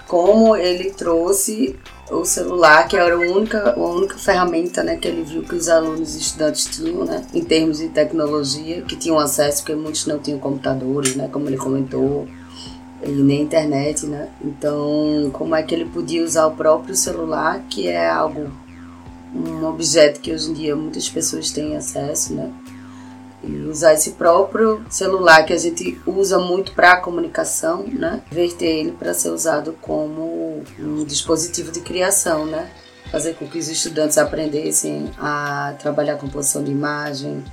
como 0.08 0.56
ele 0.56 0.90
trouxe 0.90 1.78
o 2.10 2.24
celular, 2.24 2.88
que 2.88 2.96
era 2.96 3.16
a 3.16 3.20
única, 3.20 3.72
a 3.72 3.80
única 3.80 4.18
ferramenta 4.18 4.84
né, 4.84 4.96
que 4.96 5.08
ele 5.08 5.24
viu 5.24 5.44
que 5.44 5.56
os 5.56 5.68
alunos 5.68 6.16
e 6.16 6.20
estudantes 6.20 6.66
tinham, 6.66 7.04
né, 7.04 7.24
em 7.34 7.44
termos 7.44 7.80
de 7.80 7.90
tecnologia, 7.90 8.82
que 8.84 8.96
tinham 8.96 9.18
acesso, 9.18 9.64
porque 9.64 9.76
muitos 9.76 10.06
não 10.06 10.20
tinham 10.20 10.38
computadores, 10.40 11.16
né, 11.16 11.28
como 11.32 11.48
ele 11.48 11.58
comentou, 11.58 12.28
e 13.04 13.10
nem 13.10 13.42
internet, 13.42 14.06
né? 14.06 14.30
Então, 14.44 15.30
como 15.34 15.56
é 15.56 15.62
que 15.62 15.76
ele 15.76 15.86
podia 15.86 16.24
usar 16.24 16.48
o 16.48 16.56
próprio 16.56 16.96
celular, 16.96 17.64
que 17.70 17.88
é 17.88 18.10
algo, 18.10 18.52
um 19.34 19.66
objeto 19.66 20.20
que 20.20 20.32
hoje 20.32 20.50
em 20.50 20.54
dia 20.54 20.76
muitas 20.76 21.10
pessoas 21.10 21.52
têm 21.52 21.76
acesso, 21.76 22.34
né? 22.34 22.52
E 23.48 23.68
usar 23.68 23.94
esse 23.94 24.12
próprio 24.12 24.84
celular 24.90 25.46
que 25.46 25.54
a 25.54 25.58
gente 25.58 26.00
usa 26.06 26.40
muito 26.40 26.74
para 26.74 26.98
comunicação, 26.98 27.86
né? 27.88 28.22
Verter 28.32 28.66
ele 28.66 28.92
para 28.92 29.14
ser 29.14 29.30
usado 29.30 29.76
como 29.82 30.64
um 30.80 31.04
dispositivo 31.06 31.72
de 31.72 31.82
criação, 31.82 32.46
né? 32.46 32.70
Fazer 33.12 33.36
com 33.36 33.48
que 33.48 33.58
os 33.58 33.70
estudantes 33.70 34.18
aprendessem 34.18 35.12
a 35.18 35.76
trabalhar 35.80 36.16
com 36.16 36.26
composição 36.26 36.64
de 36.64 36.72
imagem, 36.72 37.44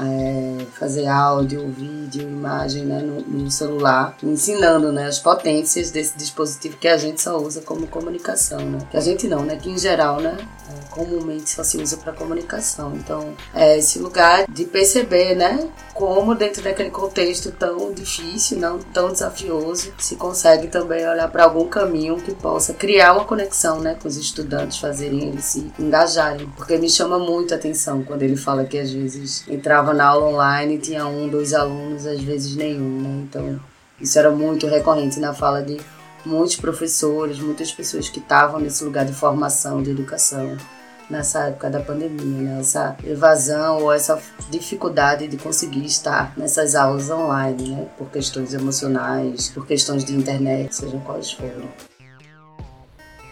é, 0.00 0.64
fazer 0.78 1.06
áudio, 1.06 1.68
vídeo, 1.68 2.22
imagem 2.22 2.84
né, 2.84 3.00
no, 3.00 3.20
no, 3.20 3.50
celular, 3.50 4.16
ensinando 4.22 4.92
né, 4.92 5.06
as 5.06 5.18
potências 5.18 5.90
desse 5.90 6.16
dispositivo 6.16 6.76
que 6.76 6.88
a 6.88 6.96
gente 6.96 7.20
só 7.20 7.36
usa 7.36 7.60
como 7.62 7.86
comunicação. 7.86 8.60
Né? 8.60 8.78
Que 8.90 8.96
a 8.96 9.00
gente 9.00 9.26
não, 9.26 9.44
né? 9.44 9.56
Que 9.56 9.70
em 9.70 9.78
geral, 9.78 10.20
né? 10.20 10.36
É, 10.70 10.88
comumente 10.90 11.50
só 11.50 11.64
se 11.64 11.78
usa 11.78 11.96
para 11.96 12.12
comunicação. 12.12 12.92
Então, 12.94 13.34
é 13.54 13.78
esse 13.78 13.98
lugar 13.98 14.46
de 14.48 14.64
perceber, 14.64 15.34
né? 15.34 15.68
Como 15.94 16.34
dentro 16.34 16.62
daquele 16.62 16.90
contexto 16.90 17.50
tão 17.50 17.92
difícil, 17.92 18.58
não 18.58 18.78
tão 18.78 19.10
desafioso, 19.10 19.92
se 19.98 20.14
consegue 20.16 20.68
também 20.68 21.08
olhar 21.08 21.28
para 21.30 21.44
algum 21.44 21.66
caminho 21.66 22.16
que 22.16 22.32
possa 22.34 22.72
criar 22.72 23.14
uma 23.14 23.24
conexão, 23.24 23.80
né? 23.80 23.96
Com 24.00 24.06
os 24.06 24.16
estudantes, 24.16 24.78
fazerem 24.78 25.28
eles 25.28 25.44
se 25.44 25.72
engajarem. 25.78 26.48
Porque 26.56 26.76
me 26.76 26.88
chama 26.88 27.18
muito 27.18 27.52
a 27.52 27.56
atenção 27.56 28.04
quando 28.04 28.22
ele 28.22 28.36
fala 28.36 28.64
que 28.64 28.78
às 28.78 28.90
vezes 28.90 29.44
entrava 29.48 29.87
estava 29.88 29.94
na 29.94 30.04
aula 30.04 30.26
online 30.26 30.78
tinha 30.78 31.06
um, 31.06 31.28
dois 31.28 31.54
alunos, 31.54 32.06
às 32.06 32.20
vezes 32.20 32.56
nenhum, 32.56 33.00
né? 33.00 33.24
Então, 33.28 33.60
isso 34.00 34.18
era 34.18 34.30
muito 34.30 34.66
recorrente 34.66 35.18
na 35.18 35.32
fala 35.32 35.62
de 35.62 35.78
muitos 36.24 36.56
professores, 36.56 37.38
muitas 37.38 37.72
pessoas 37.72 38.08
que 38.08 38.18
estavam 38.18 38.60
nesse 38.60 38.84
lugar 38.84 39.04
de 39.04 39.12
formação, 39.12 39.82
de 39.82 39.90
educação, 39.90 40.56
nessa 41.08 41.44
época 41.44 41.70
da 41.70 41.80
pandemia, 41.80 42.42
né? 42.42 42.60
Essa 42.60 42.96
evasão 43.04 43.82
ou 43.82 43.92
essa 43.92 44.20
dificuldade 44.50 45.26
de 45.26 45.36
conseguir 45.36 45.84
estar 45.84 46.32
nessas 46.36 46.74
aulas 46.74 47.08
online, 47.10 47.70
né? 47.70 47.88
Por 47.96 48.10
questões 48.10 48.52
emocionais, 48.52 49.48
por 49.48 49.66
questões 49.66 50.04
de 50.04 50.14
internet, 50.14 50.74
sejam 50.74 51.00
quais 51.00 51.32
forem. 51.32 51.68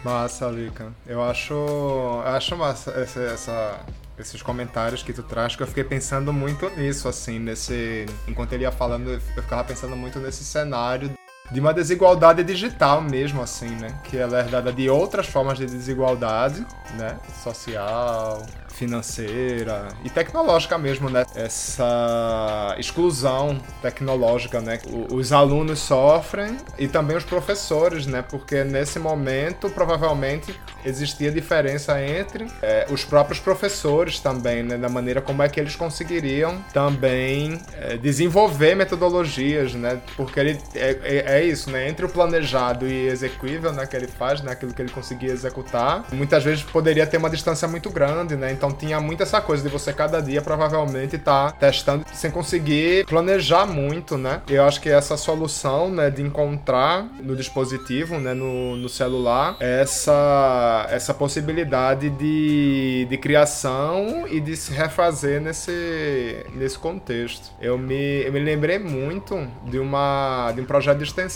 Massa, 0.03 0.47
Lica. 0.47 0.93
Eu 1.05 1.21
acho, 1.21 1.53
eu 1.53 2.21
acho 2.27 2.55
massa 2.55 2.91
essa, 2.91 3.19
essa 3.19 3.79
esses 4.19 4.41
comentários 4.41 5.03
que 5.03 5.13
tu 5.13 5.23
traz, 5.23 5.55
que 5.55 5.63
eu 5.63 5.67
fiquei 5.67 5.83
pensando 5.83 6.33
muito 6.33 6.69
nisso, 6.71 7.07
assim, 7.07 7.39
nesse. 7.39 8.05
Enquanto 8.27 8.53
ele 8.53 8.63
ia 8.63 8.71
falando, 8.71 9.11
eu 9.11 9.21
ficava 9.21 9.63
pensando 9.63 9.95
muito 9.95 10.19
nesse 10.19 10.43
cenário 10.43 11.11
de 11.51 11.59
uma 11.59 11.73
desigualdade 11.73 12.43
digital 12.43 13.01
mesmo, 13.01 13.41
assim, 13.41 13.69
né? 13.69 13.93
Que 14.03 14.17
ela 14.17 14.37
é 14.37 14.41
herdada 14.41 14.71
de 14.71 14.89
outras 14.89 15.27
formas 15.27 15.57
de 15.57 15.65
desigualdade, 15.65 16.65
né? 16.97 17.17
Social, 17.43 18.43
financeira 18.77 19.87
e 20.03 20.09
tecnológica 20.09 20.77
mesmo, 20.77 21.09
né? 21.09 21.25
Essa 21.35 22.75
exclusão 22.77 23.59
tecnológica, 23.81 24.61
né? 24.61 24.79
Os 25.11 25.31
alunos 25.31 25.79
sofrem 25.79 26.57
e 26.77 26.87
também 26.87 27.17
os 27.17 27.23
professores, 27.23 28.05
né? 28.05 28.21
Porque 28.21 28.63
nesse 28.63 28.99
momento 28.99 29.69
provavelmente 29.69 30.53
existia 30.85 31.31
diferença 31.31 32.01
entre 32.01 32.47
é, 32.61 32.85
os 32.89 33.03
próprios 33.03 33.39
professores 33.39 34.19
também, 34.19 34.61
né? 34.61 34.77
Da 34.77 34.89
maneira 34.89 35.21
como 35.21 35.41
é 35.41 35.49
que 35.49 35.59
eles 35.59 35.75
conseguiriam 35.75 36.63
também 36.71 37.59
é, 37.73 37.97
desenvolver 37.97 38.75
metodologias, 38.75 39.73
né? 39.73 39.99
Porque 40.15 40.39
ele 40.39 40.61
é, 40.75 40.99
é, 41.03 41.36
é, 41.37 41.45
isso, 41.45 41.69
né? 41.69 41.87
Entre 41.87 42.05
o 42.05 42.09
planejado 42.09 42.87
e 42.87 43.07
execuível, 43.07 43.71
né? 43.71 43.85
Que 43.85 43.95
ele 43.95 44.07
faz, 44.07 44.41
né? 44.41 44.51
Aquilo 44.51 44.73
que 44.73 44.81
ele 44.81 44.91
conseguia 44.91 45.31
executar, 45.31 46.05
muitas 46.11 46.43
vezes 46.43 46.63
poderia 46.63 47.05
ter 47.05 47.17
uma 47.17 47.29
distância 47.29 47.67
muito 47.67 47.89
grande, 47.89 48.35
né? 48.35 48.51
Então 48.51 48.71
tinha 48.71 48.99
muito 48.99 49.23
essa 49.23 49.41
coisa 49.41 49.63
de 49.63 49.69
você 49.69 49.93
cada 49.93 50.21
dia 50.21 50.41
provavelmente 50.41 51.15
estar 51.15 51.51
tá 51.51 51.57
testando 51.57 52.05
sem 52.13 52.31
conseguir 52.31 53.05
planejar 53.05 53.65
muito, 53.65 54.17
né? 54.17 54.41
Eu 54.49 54.63
acho 54.63 54.81
que 54.81 54.89
essa 54.89 55.17
solução, 55.17 55.89
né? 55.89 56.09
De 56.09 56.21
encontrar 56.21 57.05
no 57.21 57.35
dispositivo, 57.35 58.19
né? 58.19 58.33
No, 58.33 58.75
no 58.75 58.89
celular, 58.89 59.57
essa 59.59 60.87
essa, 60.89 61.13
possibilidade 61.13 62.09
de, 62.09 63.07
de 63.09 63.17
criação 63.17 64.27
e 64.29 64.39
de 64.39 64.55
se 64.55 64.71
refazer 64.71 65.41
nesse, 65.41 66.45
nesse 66.53 66.77
contexto. 66.77 67.51
Eu 67.59 67.77
me, 67.77 68.23
eu 68.23 68.31
me 68.31 68.39
lembrei 68.39 68.77
muito 68.77 69.47
de, 69.65 69.79
uma, 69.79 70.51
de 70.53 70.61
um 70.61 70.65
projeto 70.65 70.97
de 70.97 71.03
extensão, 71.05 71.26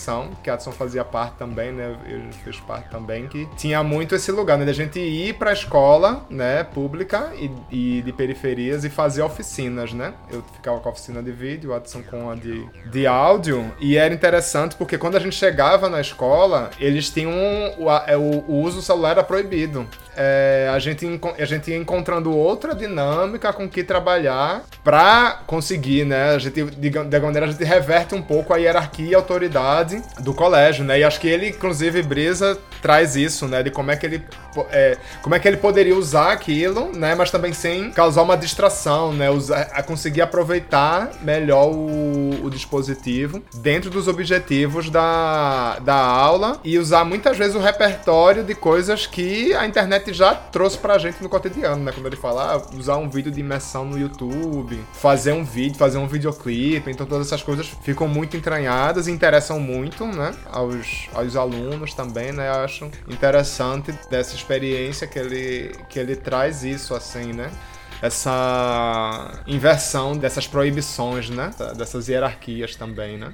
que 0.44 0.50
a 0.50 0.54
Adson 0.54 0.72
fazia 0.72 1.04
parte 1.04 1.36
também, 1.38 1.72
né? 1.72 1.96
Eu 2.08 2.22
fiz 2.44 2.60
parte 2.60 2.90
também, 2.90 3.28
que 3.28 3.48
tinha 3.58 3.84
muito 3.84 4.16
esse 4.16 4.32
lugar, 4.32 4.58
né? 4.58 4.66
De 4.66 4.72
a 4.72 4.74
gente 4.74 5.00
ir 5.00 5.34
para 5.36 5.50
a 5.50 5.54
escola, 5.54 6.26
né? 6.30 6.64
Pública 6.64 7.32
e, 7.36 7.52
e 7.72 8.02
de 8.02 8.14
periferias 8.14 8.84
e 8.84 8.90
fazer 8.90 9.22
oficinas, 9.22 9.94
né? 9.94 10.14
Eu 10.32 10.44
ficava 10.54 10.80
com 10.80 10.90
a 10.90 10.92
oficina 10.92 11.22
de 11.22 11.32
vídeo, 11.32 11.72
o 11.72 11.74
Adson 11.74 12.02
com 12.04 12.30
a 12.30 12.36
de, 12.36 12.68
de 12.90 13.08
áudio, 13.08 13.72
e 13.80 13.98
era 13.98 14.14
interessante 14.14 14.76
porque 14.76 14.98
quando 14.98 15.18
a 15.18 15.20
gente 15.20 15.36
chegava 15.36 15.90
na 15.90 16.02
escola, 16.02 16.72
eles 16.80 17.10
tinham 17.10 17.32
o, 17.78 17.88
o, 17.88 18.52
o 18.52 18.62
uso 18.62 18.78
do 18.78 18.82
celular 18.82 19.12
era 19.12 19.24
proibido. 19.24 19.88
É, 20.16 20.70
a, 20.74 20.78
gente, 20.78 21.08
a 21.40 21.46
gente 21.46 21.72
ia 21.72 21.78
encontrando 21.78 22.36
outra 22.36 22.76
dinâmica 22.76 23.54
com 23.54 23.68
que 23.68 23.84
trabalhar 23.84 24.64
para 24.84 25.42
conseguir, 25.48 26.06
né? 26.06 26.36
A 26.36 26.40
gente, 26.40 26.64
de, 26.64 26.90
de 26.90 27.20
maneira, 27.20 27.46
a 27.46 27.52
gente 27.52 27.64
reverte 27.64 28.14
um 28.14 28.22
pouco 28.22 28.54
a 28.54 28.58
hierarquia 28.58 29.12
e 29.12 29.16
autoridade 29.16 29.81
do 30.20 30.34
colégio, 30.34 30.84
né? 30.84 31.00
E 31.00 31.04
acho 31.04 31.20
que 31.20 31.28
ele, 31.28 31.50
inclusive, 31.50 32.02
Brisa 32.02 32.58
traz 32.82 33.16
isso, 33.16 33.48
né? 33.48 33.62
De 33.62 33.70
como 33.70 33.92
é 33.92 33.96
que 33.96 34.06
ele, 34.06 34.24
é, 34.72 34.98
como 35.22 35.36
é 35.36 35.40
que 35.40 35.48
ele 35.48 35.58
poderia 35.58 35.96
usar 35.96 36.32
aquilo, 36.32 36.92
né? 36.96 37.16
Mas 37.16 37.30
também 37.32 37.54
sem 37.54 37.92
causar 37.92 38.24
uma 38.24 38.36
distração, 38.36 39.14
né? 39.14 39.30
Usar, 39.30 39.70
a 39.74 39.84
conseguir 39.84 40.22
aproveitar 40.22 41.12
melhor 41.22 41.70
o, 41.70 42.46
o 42.46 42.50
dispositivo 42.50 43.42
dentro 43.56 43.90
dos 43.90 44.08
objetivos 44.08 44.90
da, 44.90 45.80
da 45.80 45.96
aula 45.96 46.60
e 46.64 46.78
usar 46.78 47.06
muitas 47.06 47.38
vezes 47.38 47.56
o 47.56 47.60
repertório 47.60 48.44
de 48.44 48.56
coisas 48.56 49.06
que 49.06 49.54
a 49.54 49.66
internet 49.66 50.14
já 50.14 50.34
trouxe 50.34 50.78
pra 50.78 50.98
gente 50.98 51.22
no 51.22 51.30
cotidiano, 51.30 51.84
né? 51.84 51.92
Quando 51.92 52.08
ele 52.08 52.16
fala, 52.16 52.56
ah, 52.56 52.76
usar 52.78 52.98
um 52.98 53.10
vídeo 53.10 53.32
de 53.32 53.40
imersão 53.40 53.86
no 53.86 53.98
YouTube, 53.98 54.80
fazer 54.94 55.34
um 55.34 55.44
vídeo, 55.44 55.78
fazer 55.78 55.98
um 55.98 56.08
videoclipe, 56.08 56.90
então 56.90 57.06
todas 57.06 57.28
essas 57.28 57.44
coisas 57.44 57.68
ficam 57.84 58.08
muito 58.08 58.36
entranhadas 58.36 59.08
e 59.08 59.12
interessam 59.12 59.60
muito, 59.60 59.71
né? 59.80 60.34
Aos, 60.52 61.10
aos 61.14 61.36
alunos 61.36 61.94
também, 61.94 62.32
né? 62.32 62.50
Eu 62.50 62.64
acho 62.64 62.86
interessante 63.08 63.94
dessa 64.10 64.36
experiência 64.36 65.08
que 65.08 65.18
ele, 65.18 65.76
que 65.90 66.00
ele 66.00 66.16
traz 66.16 66.64
isso, 66.64 66.94
assim, 66.94 67.34
né? 67.34 67.52
Essa 68.02 69.44
inversão 69.48 70.18
dessas 70.18 70.48
proibições, 70.48 71.30
né? 71.30 71.52
Dessas 71.78 72.08
hierarquias 72.08 72.76
também, 72.76 73.18
né? 73.18 73.34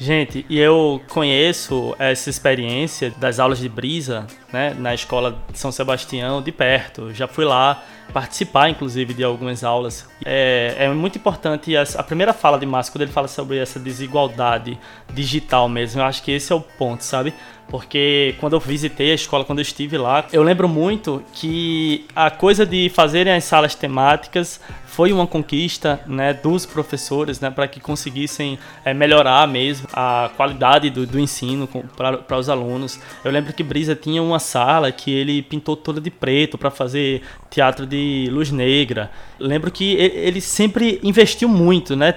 Gente, 0.00 0.46
e 0.48 0.56
eu 0.60 1.02
conheço 1.08 1.96
essa 1.98 2.30
experiência 2.30 3.10
das 3.10 3.40
aulas 3.40 3.58
de 3.58 3.68
brisa, 3.68 4.28
né, 4.52 4.74
na 4.78 4.94
escola 4.94 5.36
de 5.50 5.58
São 5.58 5.70
Sebastião 5.70 6.40
de 6.40 6.52
perto. 6.52 7.12
Já 7.12 7.26
fui 7.26 7.44
lá 7.44 7.82
participar, 8.12 8.68
inclusive, 8.70 9.12
de 9.12 9.22
algumas 9.22 9.62
aulas. 9.62 10.08
É, 10.24 10.74
é 10.78 10.88
muito 10.88 11.18
importante 11.18 11.76
a, 11.76 12.02
primeira 12.02 12.32
fala 12.32 12.58
de 12.58 12.66
Márcio, 12.66 12.92
quando 12.92 13.02
ele 13.02 13.12
fala 13.12 13.28
sobre 13.28 13.58
essa 13.58 13.78
desigualdade 13.78 14.78
digital 15.12 15.68
mesmo. 15.68 16.00
Eu 16.00 16.06
acho 16.06 16.22
que 16.22 16.32
esse 16.32 16.52
é 16.52 16.56
o 16.56 16.60
ponto, 16.60 17.04
sabe? 17.04 17.34
Porque 17.68 18.34
quando 18.40 18.54
eu 18.54 18.60
visitei 18.60 19.12
a 19.12 19.14
escola, 19.14 19.44
quando 19.44 19.58
eu 19.58 19.62
estive 19.62 19.98
lá, 19.98 20.24
eu 20.32 20.42
lembro 20.42 20.66
muito 20.66 21.22
que 21.34 22.06
a 22.16 22.30
coisa 22.30 22.64
de 22.64 22.88
fazerem 22.88 23.32
as 23.32 23.44
salas 23.44 23.74
temáticas 23.74 24.58
foi 24.86 25.12
uma 25.12 25.26
conquista 25.26 26.00
né, 26.06 26.32
dos 26.32 26.64
professores 26.64 27.40
né, 27.40 27.50
para 27.50 27.68
que 27.68 27.78
conseguissem 27.78 28.58
é, 28.84 28.94
melhorar 28.94 29.46
mesmo 29.46 29.86
a 29.92 30.30
qualidade 30.34 30.88
do, 30.88 31.06
do 31.06 31.20
ensino 31.20 31.68
para 31.96 32.38
os 32.38 32.48
alunos. 32.48 32.98
Eu 33.22 33.30
lembro 33.30 33.52
que 33.52 33.62
Brisa 33.62 33.94
tinha 33.94 34.22
uma 34.22 34.37
sala 34.38 34.90
que 34.92 35.10
ele 35.10 35.42
pintou 35.42 35.76
toda 35.76 36.00
de 36.00 36.10
preto 36.10 36.56
para 36.56 36.70
fazer 36.70 37.22
teatro 37.50 37.86
de 37.86 38.28
luz 38.30 38.50
negra. 38.50 39.10
lembro 39.38 39.70
que 39.70 39.94
ele 39.94 40.40
sempre 40.40 41.00
investiu 41.02 41.48
muito, 41.48 41.96
né? 41.96 42.12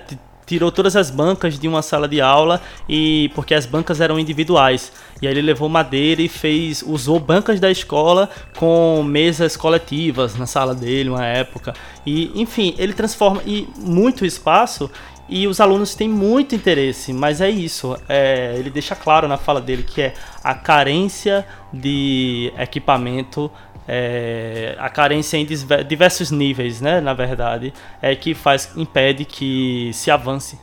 tirou 0.51 0.69
todas 0.69 0.97
as 0.97 1.09
bancas 1.09 1.57
de 1.57 1.65
uma 1.65 1.81
sala 1.81 2.09
de 2.09 2.19
aula 2.19 2.61
e 2.89 3.31
porque 3.33 3.53
as 3.53 3.65
bancas 3.65 4.01
eram 4.01 4.19
individuais. 4.19 4.91
E 5.21 5.27
aí 5.27 5.33
ele 5.33 5.41
levou 5.41 5.69
madeira 5.69 6.21
e 6.21 6.27
fez, 6.27 6.83
usou 6.85 7.19
bancas 7.21 7.57
da 7.57 7.71
escola 7.71 8.29
com 8.57 9.01
mesas 9.01 9.55
coletivas 9.55 10.35
na 10.35 10.45
sala 10.45 10.75
dele, 10.75 11.09
uma 11.09 11.25
época. 11.25 11.73
E 12.05 12.31
enfim, 12.35 12.75
ele 12.77 12.91
transforma 12.91 13.41
e 13.45 13.65
muito 13.77 14.25
espaço 14.25 14.91
e 15.31 15.47
os 15.47 15.61
alunos 15.61 15.95
têm 15.95 16.09
muito 16.09 16.53
interesse, 16.53 17.13
mas 17.13 17.39
é 17.39 17.49
isso. 17.49 17.97
É, 18.07 18.53
ele 18.57 18.69
deixa 18.69 18.95
claro 18.95 19.27
na 19.27 19.37
fala 19.37 19.61
dele 19.61 19.81
que 19.81 20.01
é 20.01 20.13
a 20.43 20.53
carência 20.53 21.47
de 21.71 22.51
equipamento 22.57 23.49
é, 23.87 24.75
a 24.77 24.89
carência 24.89 25.37
em 25.37 25.45
diversos 25.45 26.31
níveis, 26.31 26.79
né, 26.79 27.01
na 27.01 27.13
verdade, 27.13 27.73
é 28.01 28.15
que 28.15 28.33
faz 28.33 28.71
impede 28.77 29.25
que 29.25 29.91
se 29.93 30.11
avance. 30.11 30.59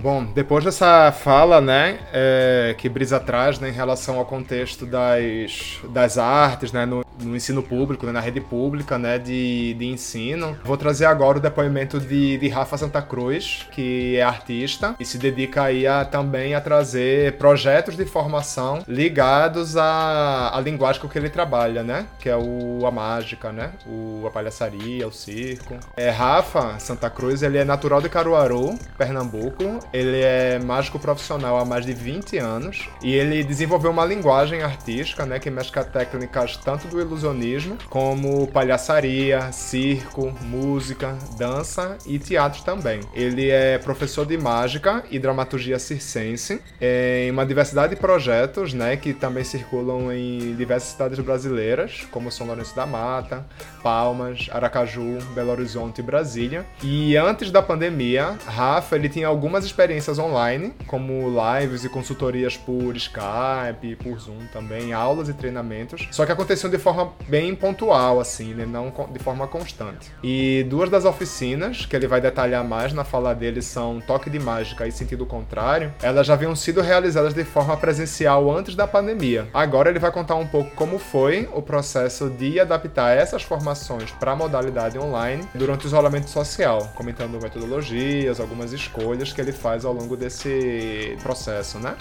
Bom, 0.00 0.24
depois 0.24 0.64
dessa 0.64 1.10
fala, 1.10 1.60
né, 1.60 1.98
é, 2.12 2.74
que 2.76 2.88
Brisa 2.88 3.18
traz 3.18 3.58
né, 3.58 3.70
em 3.70 3.72
relação 3.72 4.18
ao 4.18 4.26
contexto 4.26 4.84
das, 4.84 5.78
das 5.88 6.18
artes, 6.18 6.70
né, 6.70 6.84
no, 6.84 7.04
no 7.22 7.34
ensino 7.34 7.62
público, 7.62 8.04
né, 8.04 8.12
na 8.12 8.20
rede 8.20 8.40
pública, 8.40 8.98
né, 8.98 9.18
de, 9.18 9.74
de 9.74 9.86
ensino, 9.86 10.56
vou 10.64 10.76
trazer 10.76 11.06
agora 11.06 11.38
o 11.38 11.40
depoimento 11.40 11.98
de, 11.98 12.36
de 12.36 12.48
Rafa 12.48 12.76
Santa 12.76 13.00
Cruz, 13.00 13.66
que 13.72 14.16
é 14.16 14.22
artista 14.22 14.94
e 15.00 15.04
se 15.04 15.16
dedica 15.16 15.62
aí 15.62 15.86
a, 15.86 16.04
também 16.04 16.54
a 16.54 16.60
trazer 16.60 17.36
projetos 17.38 17.96
de 17.96 18.04
formação 18.04 18.82
ligados 18.86 19.76
à, 19.76 20.50
à 20.54 20.60
linguagem 20.60 21.00
com 21.00 21.08
que 21.08 21.18
ele 21.18 21.30
trabalha, 21.30 21.82
né, 21.82 22.06
que 22.18 22.28
é 22.28 22.36
o 22.36 22.86
a 22.86 22.90
mágica, 22.90 23.50
né, 23.50 23.72
o 23.86 24.24
a 24.26 24.30
palhaçaria, 24.30 25.08
o 25.08 25.12
circo. 25.12 25.76
É, 25.96 26.10
Rafa 26.10 26.78
Santa 26.78 27.08
Cruz, 27.08 27.42
ele 27.42 27.58
é 27.58 27.64
natural 27.64 28.02
de 28.02 28.08
Caruaru, 28.08 28.78
Pernambuco, 28.98 29.80
ele 29.92 30.20
é 30.20 30.58
mágico 30.58 30.98
profissional 30.98 31.58
há 31.58 31.64
mais 31.64 31.84
de 31.84 31.92
20 31.92 32.38
anos 32.38 32.88
e 33.02 33.14
ele 33.14 33.42
desenvolveu 33.44 33.90
uma 33.90 34.04
linguagem 34.04 34.62
artística, 34.62 35.24
né, 35.24 35.38
que 35.38 35.50
com 35.50 35.84
técnicas 35.84 36.56
tanto 36.56 36.88
do 36.88 37.00
ilusionismo 37.00 37.78
como 37.88 38.46
palhaçaria, 38.48 39.50
circo, 39.52 40.32
música, 40.42 41.16
dança 41.38 41.96
e 42.06 42.18
teatro 42.18 42.62
também. 42.62 43.00
Ele 43.14 43.50
é 43.50 43.78
professor 43.78 44.26
de 44.26 44.36
mágica 44.36 45.04
e 45.10 45.18
dramaturgia 45.18 45.78
circense 45.78 46.60
em 46.80 47.30
uma 47.30 47.46
diversidade 47.46 47.94
de 47.94 48.00
projetos, 48.00 48.72
né, 48.72 48.96
que 48.96 49.12
também 49.12 49.44
circulam 49.44 50.12
em 50.12 50.54
diversas 50.54 50.90
cidades 50.90 51.18
brasileiras, 51.18 52.06
como 52.10 52.30
São 52.30 52.46
Lourenço 52.46 52.74
da 52.74 52.86
Mata, 52.86 53.46
Palmas, 53.82 54.48
Aracaju, 54.50 55.18
Belo 55.34 55.50
Horizonte 55.50 56.00
e 56.00 56.02
Brasília. 56.02 56.66
E 56.82 57.16
antes 57.16 57.50
da 57.50 57.62
pandemia, 57.62 58.36
Rafa 58.46 58.96
ele 58.96 59.08
tinha 59.08 59.28
algumas 59.28 59.64
experiências 59.76 60.18
online, 60.18 60.72
como 60.86 61.28
lives 61.28 61.84
e 61.84 61.88
consultorias 61.90 62.56
por 62.56 62.96
Skype, 62.96 63.96
por 64.02 64.18
Zoom 64.18 64.46
também, 64.50 64.94
aulas 64.94 65.28
e 65.28 65.34
treinamentos, 65.34 66.08
só 66.10 66.24
que 66.24 66.32
aconteciam 66.32 66.70
de 66.70 66.78
forma 66.78 67.12
bem 67.28 67.54
pontual, 67.54 68.18
assim, 68.18 68.54
né? 68.54 68.64
não 68.64 68.90
de 69.12 69.18
forma 69.18 69.46
constante. 69.46 70.10
E 70.24 70.64
duas 70.70 70.88
das 70.88 71.04
oficinas, 71.04 71.84
que 71.84 71.94
ele 71.94 72.06
vai 72.06 72.22
detalhar 72.22 72.64
mais 72.64 72.94
na 72.94 73.04
fala 73.04 73.34
dele, 73.34 73.60
são 73.60 74.00
Toque 74.00 74.30
de 74.30 74.38
Mágica 74.38 74.86
e 74.86 74.92
Sentido 74.92 75.26
Contrário, 75.26 75.92
elas 76.02 76.26
já 76.26 76.32
haviam 76.32 76.56
sido 76.56 76.80
realizadas 76.80 77.34
de 77.34 77.44
forma 77.44 77.76
presencial 77.76 78.50
antes 78.50 78.74
da 78.74 78.86
pandemia. 78.86 79.46
Agora 79.52 79.90
ele 79.90 79.98
vai 79.98 80.10
contar 80.10 80.36
um 80.36 80.46
pouco 80.46 80.70
como 80.74 80.98
foi 80.98 81.50
o 81.52 81.60
processo 81.60 82.30
de 82.30 82.58
adaptar 82.58 83.14
essas 83.14 83.42
formações 83.42 84.10
para 84.12 84.32
a 84.32 84.36
modalidade 84.36 84.98
online 84.98 85.46
durante 85.54 85.84
o 85.84 85.88
isolamento 85.88 86.30
social, 86.30 86.90
comentando 86.94 87.38
metodologias, 87.42 88.40
algumas 88.40 88.72
escolhas 88.72 89.34
que 89.34 89.40
ele 89.40 89.52
faz 89.52 89.65
pais 89.66 89.84
ao 89.84 89.92
longo 89.92 90.16
desse 90.16 91.16
processo, 91.24 91.80
né? 91.80 91.96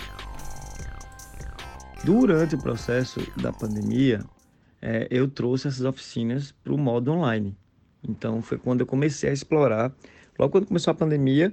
Durante 2.04 2.54
o 2.54 2.62
processo 2.62 3.20
da 3.42 3.52
pandemia, 3.52 4.24
é, 4.80 5.08
eu 5.10 5.28
trouxe 5.28 5.68
essas 5.68 5.84
oficinas 5.84 6.52
para 6.52 6.72
o 6.72 6.78
modo 6.78 7.12
online. 7.12 7.58
Então 8.08 8.40
foi 8.44 8.60
quando 8.60 8.82
eu 8.82 8.86
comecei 8.86 9.32
a 9.32 9.34
explorar. 9.34 9.92
Logo 10.38 10.52
quando 10.52 10.68
começou 10.68 10.92
a 10.92 10.94
pandemia, 10.94 11.52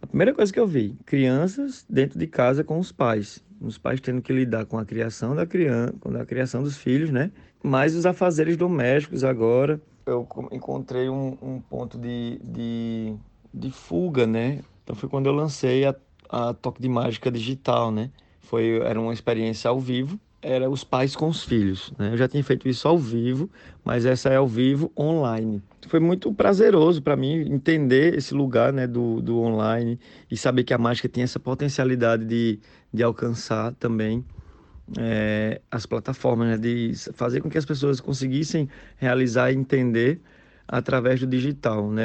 a 0.00 0.06
primeira 0.06 0.32
coisa 0.32 0.50
que 0.50 0.58
eu 0.58 0.66
vi, 0.66 0.96
crianças 1.04 1.84
dentro 1.90 2.18
de 2.18 2.26
casa 2.26 2.64
com 2.64 2.78
os 2.78 2.90
pais. 2.90 3.44
Os 3.60 3.76
pais 3.76 4.00
tendo 4.00 4.22
que 4.22 4.32
lidar 4.32 4.64
com 4.64 4.78
a 4.78 4.84
criação 4.86 5.36
da 5.36 5.44
criança, 5.44 5.92
com 6.00 6.08
a 6.16 6.24
criação 6.24 6.62
dos 6.62 6.78
filhos, 6.78 7.10
né? 7.10 7.30
Mais 7.62 7.94
os 7.94 8.06
afazeres 8.06 8.56
domésticos 8.56 9.24
agora. 9.24 9.78
Eu 10.06 10.26
encontrei 10.52 11.10
um, 11.10 11.36
um 11.42 11.60
ponto 11.60 11.98
de, 11.98 12.40
de, 12.42 13.14
de, 13.52 13.70
fuga, 13.70 14.26
né? 14.26 14.60
Então 14.90 14.98
foi 14.98 15.08
quando 15.08 15.26
eu 15.26 15.32
lancei 15.32 15.84
a, 15.84 15.94
a 16.28 16.52
Toque 16.52 16.82
de 16.82 16.88
Mágica 16.88 17.30
Digital, 17.30 17.92
né? 17.92 18.10
Foi, 18.40 18.80
era 18.80 19.00
uma 19.00 19.12
experiência 19.12 19.70
ao 19.70 19.78
vivo, 19.78 20.18
era 20.42 20.68
os 20.68 20.82
pais 20.82 21.14
com 21.14 21.28
os 21.28 21.44
filhos. 21.44 21.92
Né? 21.96 22.12
Eu 22.12 22.16
já 22.16 22.26
tinha 22.26 22.42
feito 22.42 22.68
isso 22.68 22.88
ao 22.88 22.98
vivo, 22.98 23.48
mas 23.84 24.04
essa 24.04 24.30
é 24.30 24.34
ao 24.34 24.48
vivo 24.48 24.90
online. 24.98 25.62
Foi 25.86 26.00
muito 26.00 26.34
prazeroso 26.34 27.00
para 27.02 27.14
mim 27.14 27.34
entender 27.52 28.16
esse 28.16 28.34
lugar 28.34 28.72
né, 28.72 28.84
do, 28.84 29.22
do 29.22 29.38
online 29.38 29.96
e 30.28 30.36
saber 30.36 30.64
que 30.64 30.74
a 30.74 30.78
mágica 30.78 31.08
tem 31.08 31.22
essa 31.22 31.38
potencialidade 31.38 32.24
de, 32.24 32.58
de 32.92 33.04
alcançar 33.04 33.72
também 33.74 34.24
é, 34.98 35.60
as 35.70 35.86
plataformas, 35.86 36.48
né, 36.48 36.58
de 36.58 36.94
fazer 37.12 37.40
com 37.40 37.48
que 37.48 37.58
as 37.58 37.64
pessoas 37.64 38.00
conseguissem 38.00 38.68
realizar 38.96 39.52
e 39.52 39.54
entender 39.54 40.20
através 40.70 41.18
do 41.18 41.26
digital, 41.26 41.90
né? 41.90 42.04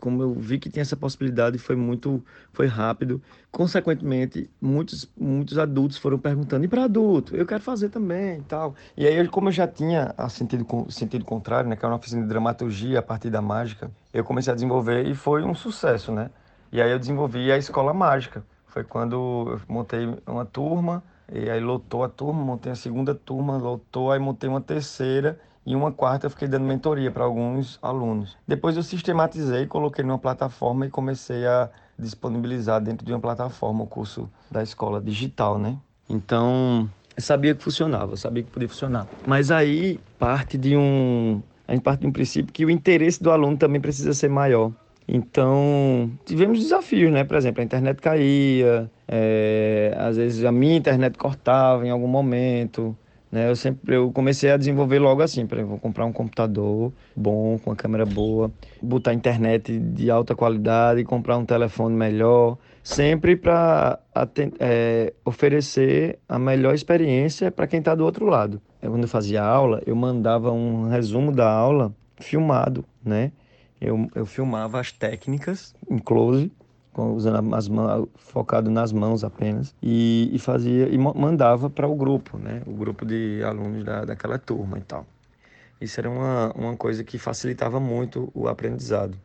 Como 0.00 0.22
eu 0.22 0.32
vi 0.32 0.58
que 0.58 0.70
tinha 0.70 0.80
essa 0.80 0.96
possibilidade, 0.96 1.58
foi 1.58 1.76
muito, 1.76 2.24
foi 2.52 2.66
rápido. 2.66 3.20
Consequentemente, 3.50 4.48
muitos, 4.60 5.10
muitos 5.18 5.58
adultos 5.58 5.98
foram 5.98 6.18
perguntando: 6.18 6.64
e 6.64 6.68
para 6.68 6.84
adulto? 6.84 7.36
Eu 7.36 7.44
quero 7.44 7.62
fazer 7.62 7.90
também, 7.90 8.38
e 8.38 8.42
tal. 8.42 8.74
E 8.96 9.06
aí, 9.06 9.28
como 9.28 9.48
eu 9.48 9.52
já 9.52 9.68
tinha 9.68 10.14
a 10.16 10.28
sentido 10.28 10.66
sentido 10.88 11.24
contrário, 11.24 11.68
né? 11.68 11.76
Que 11.76 11.84
é 11.84 11.88
uma 11.88 11.96
oficina 11.96 12.22
de 12.22 12.28
dramaturgia 12.28 13.00
a 13.00 13.02
partir 13.02 13.28
da 13.28 13.42
mágica, 13.42 13.90
eu 14.14 14.24
comecei 14.24 14.50
a 14.50 14.54
desenvolver 14.54 15.06
e 15.06 15.14
foi 15.14 15.42
um 15.42 15.54
sucesso, 15.54 16.12
né? 16.12 16.30
E 16.72 16.80
aí 16.80 16.90
eu 16.90 16.98
desenvolvi 16.98 17.52
a 17.52 17.58
escola 17.58 17.92
mágica. 17.92 18.42
Foi 18.66 18.84
quando 18.84 19.48
eu 19.50 19.60
montei 19.68 20.08
uma 20.26 20.46
turma 20.46 21.02
e 21.30 21.50
aí 21.50 21.60
lotou 21.60 22.04
a 22.04 22.08
turma, 22.08 22.42
montei 22.42 22.72
a 22.72 22.74
segunda 22.74 23.14
turma, 23.14 23.58
lotou, 23.58 24.10
aí 24.10 24.18
montei 24.18 24.48
uma 24.48 24.62
terceira 24.62 25.38
e 25.64 25.74
uma 25.76 25.92
quarta 25.92 26.26
eu 26.26 26.30
fiquei 26.30 26.48
dando 26.48 26.64
mentoria 26.64 27.10
para 27.10 27.24
alguns 27.24 27.78
alunos. 27.80 28.36
Depois 28.46 28.76
eu 28.76 28.82
sistematizei, 28.82 29.66
coloquei 29.66 30.04
numa 30.04 30.18
plataforma 30.18 30.86
e 30.86 30.90
comecei 30.90 31.46
a 31.46 31.68
disponibilizar 31.98 32.80
dentro 32.80 33.06
de 33.06 33.12
uma 33.12 33.20
plataforma 33.20 33.84
o 33.84 33.86
curso 33.86 34.28
da 34.50 34.62
escola 34.62 35.00
digital, 35.00 35.58
né? 35.58 35.76
Então, 36.08 36.88
eu 37.16 37.22
sabia 37.22 37.54
que 37.54 37.62
funcionava, 37.62 38.12
eu 38.12 38.16
sabia 38.16 38.42
que 38.42 38.50
podia 38.50 38.68
funcionar. 38.68 39.06
Mas 39.26 39.50
aí 39.50 40.00
parte 40.18 40.58
de 40.58 40.76
um 40.76 41.42
a 41.66 41.72
gente 41.72 41.82
parte 41.82 42.00
de 42.00 42.06
um 42.06 42.12
princípio 42.12 42.52
que 42.52 42.64
o 42.64 42.70
interesse 42.70 43.22
do 43.22 43.30
aluno 43.30 43.56
também 43.56 43.80
precisa 43.80 44.12
ser 44.12 44.28
maior. 44.28 44.72
Então, 45.06 46.10
tivemos 46.24 46.58
desafios, 46.58 47.12
né? 47.12 47.24
Por 47.24 47.36
exemplo, 47.36 47.60
a 47.60 47.64
internet 47.64 48.00
caía, 48.00 48.90
é, 49.08 49.94
às 49.98 50.16
vezes 50.16 50.44
a 50.44 50.52
minha 50.52 50.76
internet 50.76 51.18
cortava 51.18 51.86
em 51.86 51.90
algum 51.90 52.06
momento, 52.06 52.96
né? 53.32 53.48
Eu 53.48 53.56
sempre 53.56 53.96
eu 53.96 54.12
comecei 54.12 54.50
a 54.50 54.58
desenvolver 54.58 54.98
logo 54.98 55.22
assim, 55.22 55.46
para 55.46 55.64
vou 55.64 55.78
comprar 55.78 56.04
um 56.04 56.12
computador 56.12 56.92
bom, 57.16 57.58
com 57.58 57.72
a 57.72 57.76
câmera 57.76 58.04
boa, 58.04 58.52
botar 58.82 59.14
internet 59.14 59.78
de 59.78 60.10
alta 60.10 60.36
qualidade, 60.36 61.02
comprar 61.02 61.38
um 61.38 61.46
telefone 61.46 61.96
melhor, 61.96 62.58
sempre 62.82 63.34
para 63.34 63.98
é, 64.60 65.14
oferecer 65.24 66.18
a 66.28 66.38
melhor 66.38 66.74
experiência 66.74 67.50
para 67.50 67.66
quem 67.66 67.78
está 67.78 67.94
do 67.94 68.04
outro 68.04 68.26
lado. 68.26 68.60
Eu, 68.82 68.90
quando 68.90 69.04
eu 69.04 69.08
fazia 69.08 69.42
aula, 69.42 69.82
eu 69.86 69.96
mandava 69.96 70.52
um 70.52 70.88
resumo 70.90 71.32
da 71.32 71.50
aula 71.50 71.94
filmado, 72.20 72.84
né? 73.02 73.32
Eu, 73.80 74.08
eu 74.14 74.26
filmava 74.26 74.78
as 74.78 74.92
técnicas 74.92 75.74
em 75.90 75.98
close 75.98 76.52
usando 76.96 77.54
as 77.54 77.68
mãos, 77.68 78.08
focado 78.16 78.70
nas 78.70 78.92
mãos 78.92 79.24
apenas, 79.24 79.74
e, 79.82 80.30
e 80.32 80.38
fazia 80.38 80.88
e 80.88 80.98
mandava 80.98 81.70
para 81.70 81.86
o 81.86 81.94
grupo, 81.94 82.36
né? 82.38 82.62
O 82.66 82.72
grupo 82.72 83.06
de 83.06 83.42
alunos 83.44 83.84
da, 83.84 84.04
daquela 84.04 84.38
turma 84.38 84.78
e 84.78 84.82
tal. 84.82 85.06
Isso 85.80 85.98
era 85.98 86.08
uma, 86.08 86.52
uma 86.52 86.76
coisa 86.76 87.02
que 87.02 87.18
facilitava 87.18 87.80
muito 87.80 88.30
o 88.34 88.46
aprendizado. 88.46 89.18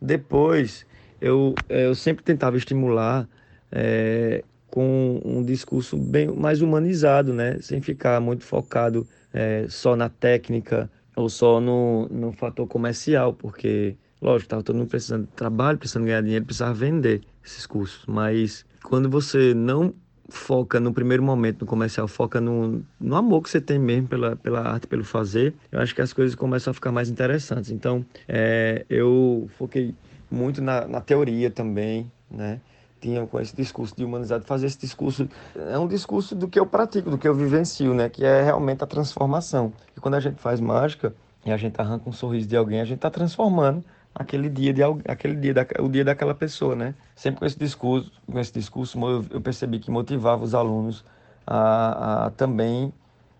Depois, 0.00 0.84
eu, 1.20 1.54
eu 1.68 1.94
sempre 1.94 2.22
tentava 2.22 2.56
estimular 2.56 3.26
é, 3.72 4.44
com 4.70 5.20
um 5.24 5.42
discurso 5.42 5.96
bem 5.96 6.26
mais 6.28 6.60
humanizado, 6.60 7.32
né? 7.32 7.58
Sem 7.60 7.80
ficar 7.80 8.20
muito 8.20 8.44
focado 8.44 9.06
é, 9.32 9.66
só 9.68 9.96
na 9.96 10.08
técnica 10.08 10.90
ou 11.16 11.28
só 11.28 11.60
no, 11.60 12.08
no 12.08 12.32
fator 12.32 12.66
comercial, 12.66 13.32
porque 13.32 13.96
Lógico, 14.24 14.46
estava 14.46 14.62
todo 14.62 14.76
mundo 14.76 14.88
precisando 14.88 15.26
de 15.26 15.32
trabalho, 15.32 15.76
precisando 15.76 16.06
ganhar 16.06 16.22
dinheiro, 16.22 16.46
precisava 16.46 16.72
vender 16.72 17.20
esses 17.44 17.66
cursos. 17.66 18.06
Mas 18.06 18.64
quando 18.82 19.10
você 19.10 19.52
não 19.52 19.92
foca 20.30 20.80
no 20.80 20.94
primeiro 20.94 21.22
momento 21.22 21.60
no 21.60 21.66
comercial, 21.66 22.08
foca 22.08 22.40
no, 22.40 22.82
no 22.98 23.16
amor 23.16 23.42
que 23.42 23.50
você 23.50 23.60
tem 23.60 23.78
mesmo 23.78 24.08
pela, 24.08 24.34
pela 24.34 24.60
arte, 24.60 24.86
pelo 24.86 25.04
fazer, 25.04 25.52
eu 25.70 25.78
acho 25.78 25.94
que 25.94 26.00
as 26.00 26.14
coisas 26.14 26.34
começam 26.34 26.70
a 26.70 26.74
ficar 26.74 26.90
mais 26.90 27.10
interessantes. 27.10 27.70
Então, 27.70 28.02
é, 28.26 28.86
eu 28.88 29.46
foquei 29.58 29.94
muito 30.30 30.62
na, 30.62 30.88
na 30.88 31.02
teoria 31.02 31.50
também, 31.50 32.10
né? 32.30 32.62
Tinha 33.02 33.26
com 33.26 33.38
esse 33.38 33.54
discurso 33.54 33.94
de 33.94 34.04
humanidade, 34.04 34.46
fazer 34.46 34.64
esse 34.64 34.78
discurso 34.78 35.28
é 35.54 35.78
um 35.78 35.86
discurso 35.86 36.34
do 36.34 36.48
que 36.48 36.58
eu 36.58 36.64
pratico, 36.64 37.10
do 37.10 37.18
que 37.18 37.28
eu 37.28 37.34
vivencio, 37.34 37.92
né? 37.92 38.08
Que 38.08 38.24
é 38.24 38.42
realmente 38.42 38.82
a 38.82 38.86
transformação. 38.86 39.70
E 39.94 40.00
quando 40.00 40.14
a 40.14 40.20
gente 40.20 40.40
faz 40.40 40.60
mágica 40.60 41.14
e 41.44 41.52
a 41.52 41.58
gente 41.58 41.78
arranca 41.78 42.08
um 42.08 42.12
sorriso 42.12 42.48
de 42.48 42.56
alguém, 42.56 42.80
a 42.80 42.86
gente 42.86 42.96
está 42.96 43.10
transformando 43.10 43.84
aquele 44.14 44.48
dia 44.48 44.72
de 44.72 44.82
aquele 45.08 45.34
dia 45.34 45.54
o 45.80 45.88
dia 45.88 46.04
daquela 46.04 46.34
pessoa, 46.34 46.76
né? 46.76 46.94
Sempre 47.16 47.40
com 47.40 47.46
esse 47.46 47.58
discurso, 47.58 48.12
com 48.30 48.38
esse 48.38 48.52
discurso 48.52 48.98
eu 49.30 49.40
percebi 49.40 49.78
que 49.78 49.90
motivava 49.90 50.44
os 50.44 50.54
alunos 50.54 51.04
a, 51.46 52.26
a 52.26 52.30
também 52.30 52.92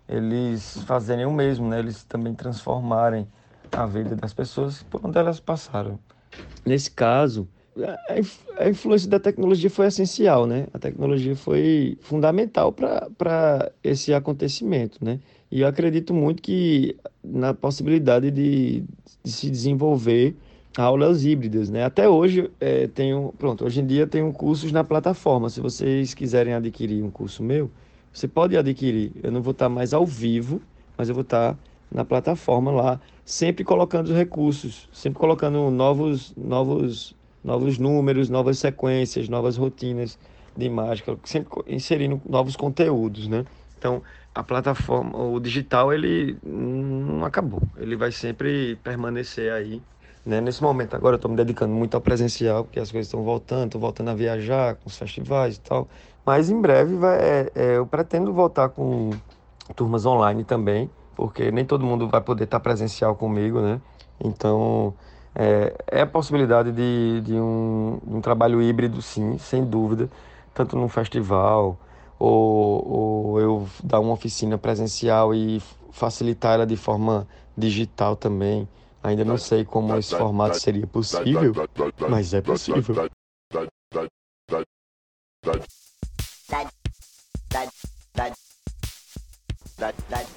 eles 0.09 0.83
fazerem 0.83 1.25
o 1.25 1.33
mesmo, 1.33 1.69
né? 1.69 1.79
Eles 1.79 2.05
também 2.05 2.35
transformarem 2.35 3.27
a 3.73 3.87
vida 3.87 4.15
das 4.17 4.33
pessoas 4.33 4.83
por 4.83 5.05
onde 5.05 5.19
elas 5.19 5.41
passaram. 5.41 5.99
Nesse 6.67 6.91
caso, 6.91 7.49
a 8.59 8.69
influência 8.69 9.09
da 9.09 9.19
tecnologia 9.19 9.71
foi 9.71 9.87
essencial, 9.87 10.47
né? 10.47 10.67
A 10.73 10.79
tecnologia 10.79 11.35
foi 11.35 11.97
fundamental 12.01 12.73
para 12.73 13.73
esse 13.83 14.13
acontecimento, 14.15 15.05
né? 15.05 15.21
E 15.51 15.61
eu 15.61 15.69
acredito 15.69 16.13
muito 16.13 16.43
que 16.43 16.97
na 17.23 17.55
possibilidade 17.55 18.31
de, 18.31 18.85
de 19.23 19.33
se 19.33 19.51
desenvolver 19.51 20.37
aulas 20.77 21.25
híbridas, 21.25 21.71
né? 21.71 21.85
Até 21.85 22.09
hoje 22.09 22.51
é, 22.61 22.87
tenho, 22.89 23.33
pronto, 23.39 23.65
hoje 23.65 23.81
em 23.81 23.87
dia 23.87 24.07
tenho 24.07 24.33
cursos 24.33 24.73
na 24.73 24.83
plataforma. 24.83 25.49
Se 25.49 25.61
vocês 25.61 26.15
quiserem 26.15 26.55
adquirir 26.55 27.03
um 27.03 27.11
curso 27.11 27.43
meu, 27.43 27.71
você 28.13 28.27
pode 28.27 28.57
adquirir. 28.57 29.13
Eu 29.23 29.31
não 29.31 29.41
vou 29.43 29.53
estar 29.53 29.69
mais 29.69 29.95
ao 29.95 30.05
vivo, 30.05 30.61
mas 30.97 31.09
eu 31.09 31.15
vou 31.15 31.23
estar 31.23 31.57
na 31.91 32.05
plataforma 32.05 32.73
lá, 32.73 33.01
sempre 33.25 33.63
colocando 33.63 34.09
os 34.09 34.17
recursos, 34.17 34.89
sempre 34.93 35.19
colocando 35.21 35.71
novos, 35.71 36.35
novos, 36.37 37.15
novos 37.43 37.79
números, 37.79 38.29
novas 38.29 38.59
sequências, 38.59 39.29
novas 39.29 39.57
rotinas 39.57 40.19
de 40.57 40.69
mágica, 40.69 41.17
sempre 41.25 41.51
inserindo 41.69 42.21
novos 42.29 42.57
conteúdos, 42.57 43.29
né? 43.29 43.45
Então, 43.79 44.03
a 44.35 44.43
plataforma, 44.43 45.17
o 45.17 45.39
digital, 45.39 45.93
ele 45.93 46.37
não 46.43 47.25
acabou. 47.25 47.63
Ele 47.77 47.95
vai 47.95 48.11
sempre 48.11 48.77
permanecer 48.83 49.53
aí 49.53 49.81
né? 50.25 50.41
Nesse 50.41 50.63
momento 50.63 50.95
agora 50.97 51.15
eu 51.15 51.17
estou 51.17 51.31
me 51.31 51.37
dedicando 51.37 51.75
muito 51.75 51.95
ao 51.95 52.01
presencial, 52.01 52.65
porque 52.65 52.81
as 52.81 52.91
coisas 52.91 53.07
estão 53.09 53.23
voltando, 53.23 53.67
estou 53.67 53.81
voltando 53.81 54.11
a 54.11 54.15
viajar 54.15 54.77
com 54.77 54.89
os 54.89 54.97
festivais 54.97 55.57
e 55.57 55.61
tal. 55.61 55.89
Mas 56.25 56.51
em 56.51 56.61
breve 56.61 56.97
vai, 56.97 57.19
é, 57.19 57.53
é, 57.55 57.77
eu 57.77 57.87
pretendo 57.87 58.33
voltar 58.33 58.71
com 58.71 59.11
turmas 59.77 60.07
online 60.07 60.45
também, 60.45 60.91
porque 61.15 61.51
nem 61.51 61.65
todo 61.65 61.85
mundo 61.85 62.09
vai 62.09 62.21
poder 62.21 62.45
estar 62.45 62.61
presencial 62.61 63.15
comigo, 63.17 63.61
né? 63.61 63.81
Então 64.23 64.95
é, 65.35 65.75
é 65.91 66.01
a 66.03 66.07
possibilidade 66.07 66.73
de, 66.73 67.21
de 67.23 67.35
um, 67.35 67.99
um 68.07 68.21
trabalho 68.21 68.63
híbrido, 68.63 69.03
sim, 69.03 69.37
sem 69.39 69.65
dúvida, 69.65 70.09
tanto 70.55 70.77
num 70.77 70.89
festival 70.89 71.79
ou, 72.19 72.89
ou 72.89 73.41
eu 73.41 73.69
dar 73.83 74.01
uma 74.01 74.13
oficina 74.13 74.57
presencial 74.57 75.35
e 75.35 75.61
facilitar 75.91 76.55
ela 76.55 76.67
de 76.67 76.77
forma 76.77 77.27
digital 77.57 78.17
também. 78.17 78.69
Ainda 79.05 79.23
não 79.23 79.37
sei 79.37 79.67
como 79.67 79.95
esse 79.99 80.17
formato 80.17 80.59
seria 80.59 80.87
possível, 80.87 81.53
mas 82.09 82.33
é 82.33 82.41
possível. 82.41 83.07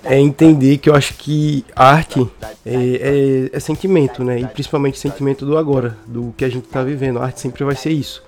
É 0.03 0.19
entender 0.19 0.79
que 0.79 0.89
eu 0.89 0.95
acho 0.95 1.13
que 1.13 1.63
arte 1.73 2.29
é, 2.65 2.75
é, 2.75 3.49
é 3.53 3.59
sentimento, 3.61 4.21
né? 4.21 4.41
E 4.41 4.47
principalmente 4.47 4.99
sentimento 4.99 5.45
do 5.45 5.57
agora, 5.57 5.97
do 6.05 6.33
que 6.35 6.43
a 6.43 6.49
gente 6.49 6.65
está 6.65 6.83
vivendo. 6.83 7.19
A 7.19 7.23
arte 7.23 7.39
sempre 7.39 7.63
vai 7.63 7.75
ser 7.75 7.91
isso. 7.91 8.21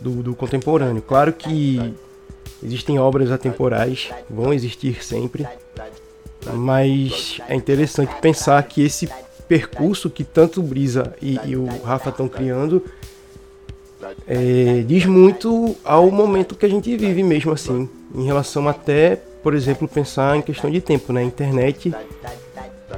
do, 0.00 0.24
do 0.24 0.34
contemporâneo. 0.34 1.02
Claro 1.02 1.32
que 1.32 1.94
existem 2.62 2.98
obras 2.98 3.30
atemporais, 3.30 4.10
vão 4.28 4.52
existir 4.52 5.04
sempre, 5.04 5.46
mas 6.52 7.40
é 7.48 7.54
interessante 7.54 8.12
pensar 8.20 8.60
que 8.64 8.82
esse 8.82 9.08
percurso 9.48 10.10
que 10.10 10.24
tanto 10.24 10.60
o 10.60 10.62
Brisa 10.62 11.14
e, 11.20 11.38
e 11.44 11.56
o 11.56 11.66
Rafa 11.84 12.10
estão 12.10 12.28
criando 12.28 12.82
é, 14.26 14.84
diz 14.86 15.06
muito 15.06 15.76
ao 15.84 16.10
momento 16.10 16.54
que 16.54 16.66
a 16.66 16.68
gente 16.68 16.94
vive 16.96 17.22
mesmo 17.22 17.52
assim, 17.52 17.88
em 18.14 18.24
relação 18.24 18.68
até, 18.68 19.16
por 19.42 19.54
exemplo, 19.54 19.88
pensar 19.88 20.36
em 20.36 20.42
questão 20.42 20.70
de 20.70 20.80
tempo, 20.80 21.12
né? 21.12 21.20
A 21.20 21.24
internet 21.24 21.94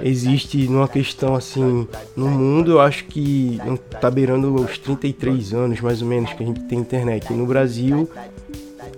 existe 0.02 0.68
numa 0.68 0.88
questão 0.88 1.34
assim, 1.34 1.88
no 2.16 2.28
mundo 2.28 2.72
eu 2.72 2.80
acho 2.80 3.04
que 3.04 3.60
não 3.64 3.76
tá 3.76 4.10
beirando 4.10 4.54
os 4.54 4.78
33 4.78 5.54
anos 5.54 5.80
mais 5.80 6.02
ou 6.02 6.08
menos 6.08 6.32
que 6.32 6.42
a 6.42 6.46
gente 6.46 6.60
tem 6.62 6.78
internet. 6.78 7.32
E 7.32 7.34
no 7.34 7.46
Brasil, 7.46 8.08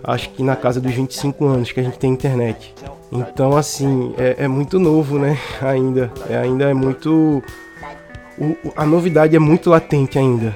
acho 0.02 0.30
que 0.30 0.42
na 0.42 0.56
casa 0.56 0.80
dos 0.80 0.92
25 0.92 1.44
anos 1.44 1.72
que 1.72 1.80
a 1.80 1.82
gente 1.82 1.98
tem 1.98 2.12
internet. 2.12 2.74
Então 3.12 3.56
assim, 3.56 4.14
é, 4.16 4.44
é 4.44 4.48
muito 4.48 4.78
novo, 4.78 5.18
né? 5.18 5.38
Ainda. 5.60 6.12
É, 6.28 6.36
ainda 6.36 6.64
é 6.64 6.74
muito. 6.74 7.42
O, 8.38 8.56
a 8.76 8.86
novidade 8.86 9.34
é 9.34 9.38
muito 9.38 9.68
latente 9.70 10.18
ainda. 10.18 10.54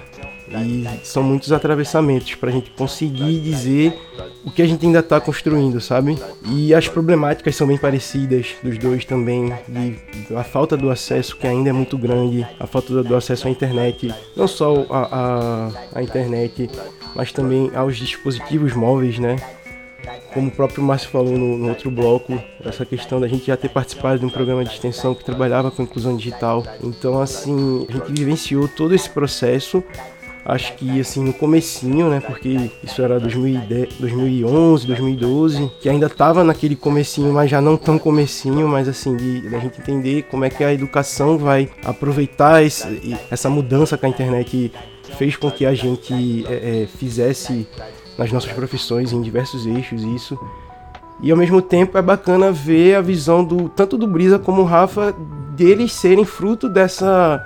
E 0.62 0.87
são 1.03 1.23
muitos 1.23 1.53
atravessamentos 1.53 2.35
para 2.35 2.51
a 2.51 2.53
gente 2.53 2.71
conseguir 2.71 3.40
dizer 3.40 3.99
o 4.45 4.51
que 4.51 4.62
a 4.62 4.67
gente 4.67 4.85
ainda 4.87 5.01
está 5.01 5.21
construindo, 5.21 5.81
sabe? 5.81 6.19
E 6.47 6.75
as 6.75 6.87
problemáticas 6.87 7.57
são 7.57 7.67
bem 7.67 7.79
parecidas 7.79 8.55
dos 8.62 8.79
dois 8.79 9.05
também, 9.05 9.53
de 9.67 10.37
a 10.37 10.45
falta 10.45 10.77
do 10.77 10.90
acesso 10.90 11.37
que 11.37 11.47
ainda 11.47 11.71
é 11.71 11.73
muito 11.73 11.97
grande, 11.97 12.47
a 12.61 12.67
falta 12.67 13.03
do 13.03 13.17
acesso 13.17 13.49
à 13.49 13.51
internet, 13.51 14.14
não 14.37 14.47
só 14.47 14.87
a, 14.90 15.71
a 15.95 16.03
internet, 16.03 16.71
mas 17.17 17.33
também 17.33 17.71
aos 17.75 17.97
dispositivos 17.97 18.75
móveis, 18.75 19.19
né? 19.19 19.37
Como 20.33 20.49
o 20.49 20.51
próprio 20.51 20.83
Márcio 20.83 21.11
falou 21.11 21.38
no, 21.38 21.57
no, 21.57 21.69
outro 21.69 21.90
bloco, 21.90 22.40
essa 22.64 22.85
questão 22.85 23.21
da 23.21 23.29
gente 23.29 23.47
já 23.47 23.57
ter 23.57 23.69
participado 23.69 24.19
de 24.19 24.27
um 24.27 24.31
programa 24.31 24.64
de 24.64 24.73
extensão 24.73 25.14
que 25.14 25.25
trabalhava 25.25 25.71
com 25.71 25.83
inclusão 25.83 26.17
digital. 26.17 26.64
Então, 26.83 27.21
assim, 27.21 27.87
a 27.88 27.93
gente 27.93 28.12
vivenciou 28.12 28.69
todo 28.69 28.95
esse 28.95 29.09
processo 29.09 29.83
acho 30.45 30.75
que 30.75 31.01
assim 31.01 31.25
no 31.25 31.33
comecinho, 31.33 32.11
né, 32.11 32.21
porque 32.21 32.71
isso 32.83 33.01
era 33.01 33.19
2010, 33.19 33.95
2011, 33.99 34.87
2012, 34.87 35.73
que 35.81 35.88
ainda 35.88 36.07
estava 36.07 36.45
naquele 36.45 36.77
comecinho, 36.77 37.33
mas 37.33 37.51
já 37.51 37.61
não 37.61 37.77
tão 37.77 37.99
comecinho, 37.99 38.69
mas 38.69 38.88
assim 38.88 39.17
a 39.47 39.59
gente 39.59 39.81
entender 39.81 40.25
como 40.25 40.45
é 40.45 40.51
que 40.51 40.62
a 40.62 40.73
educação 40.73 41.38
vai 41.38 41.71
aproveitar 41.83 42.62
esse, 42.62 43.17
essa 43.31 43.49
mudança 43.49 43.97
que 43.97 44.05
a 44.05 44.09
internet 44.09 44.73
fez 45.17 45.37
com 45.37 45.51
que 45.51 45.64
a 45.64 45.75
gente 45.75 46.45
é, 46.47 46.83
é, 46.83 46.87
fizesse 46.87 47.67
nas 48.18 48.31
nossas 48.33 48.53
profissões 48.53 49.12
em 49.12 49.20
diversos 49.22 49.66
eixos 49.66 50.03
isso. 50.03 50.38
E 51.20 51.31
ao 51.31 51.37
mesmo 51.37 51.62
tempo 51.62 51.96
é 51.96 52.03
bacana 52.03 52.50
ver 52.50 52.96
a 52.96 53.00
visão 53.00 53.44
do 53.44 53.68
tanto 53.68 53.96
do 53.96 54.07
Brisa 54.07 54.38
como 54.38 54.62
o 54.62 54.64
Rafa 54.64 55.14
deles 55.57 55.92
serem 55.92 56.24
fruto 56.24 56.68
dessa 56.68 57.44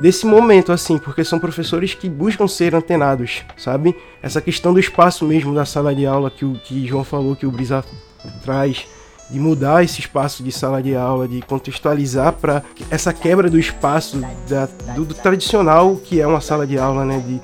desse 0.00 0.24
momento, 0.24 0.72
assim, 0.72 0.96
porque 0.96 1.22
são 1.22 1.38
professores 1.38 1.94
que 1.94 2.08
buscam 2.08 2.48
ser 2.48 2.74
antenados, 2.74 3.42
sabe? 3.58 3.94
Essa 4.22 4.40
questão 4.40 4.72
do 4.72 4.80
espaço 4.80 5.24
mesmo 5.26 5.54
da 5.54 5.66
sala 5.66 5.94
de 5.94 6.06
aula 6.06 6.30
que 6.30 6.46
o 6.46 6.54
que 6.54 6.86
João 6.86 7.04
falou, 7.04 7.36
que 7.36 7.46
o 7.46 7.50
Brisa 7.50 7.84
traz, 8.42 8.86
de 9.30 9.38
mudar 9.38 9.82
esse 9.82 10.00
espaço 10.00 10.42
de 10.42 10.52
sala 10.52 10.82
de 10.82 10.94
aula, 10.94 11.26
de 11.26 11.40
contextualizar 11.42 12.32
para 12.34 12.62
essa 12.90 13.12
quebra 13.12 13.48
do 13.48 13.58
espaço 13.58 14.20
da, 14.48 14.68
do, 14.94 15.04
do, 15.04 15.14
tradicional 15.14 15.96
que 15.96 16.20
é 16.20 16.26
uma 16.26 16.40
sala 16.40 16.66
de 16.66 16.78
aula, 16.78 17.04
né? 17.04 17.18
De, 17.20 17.40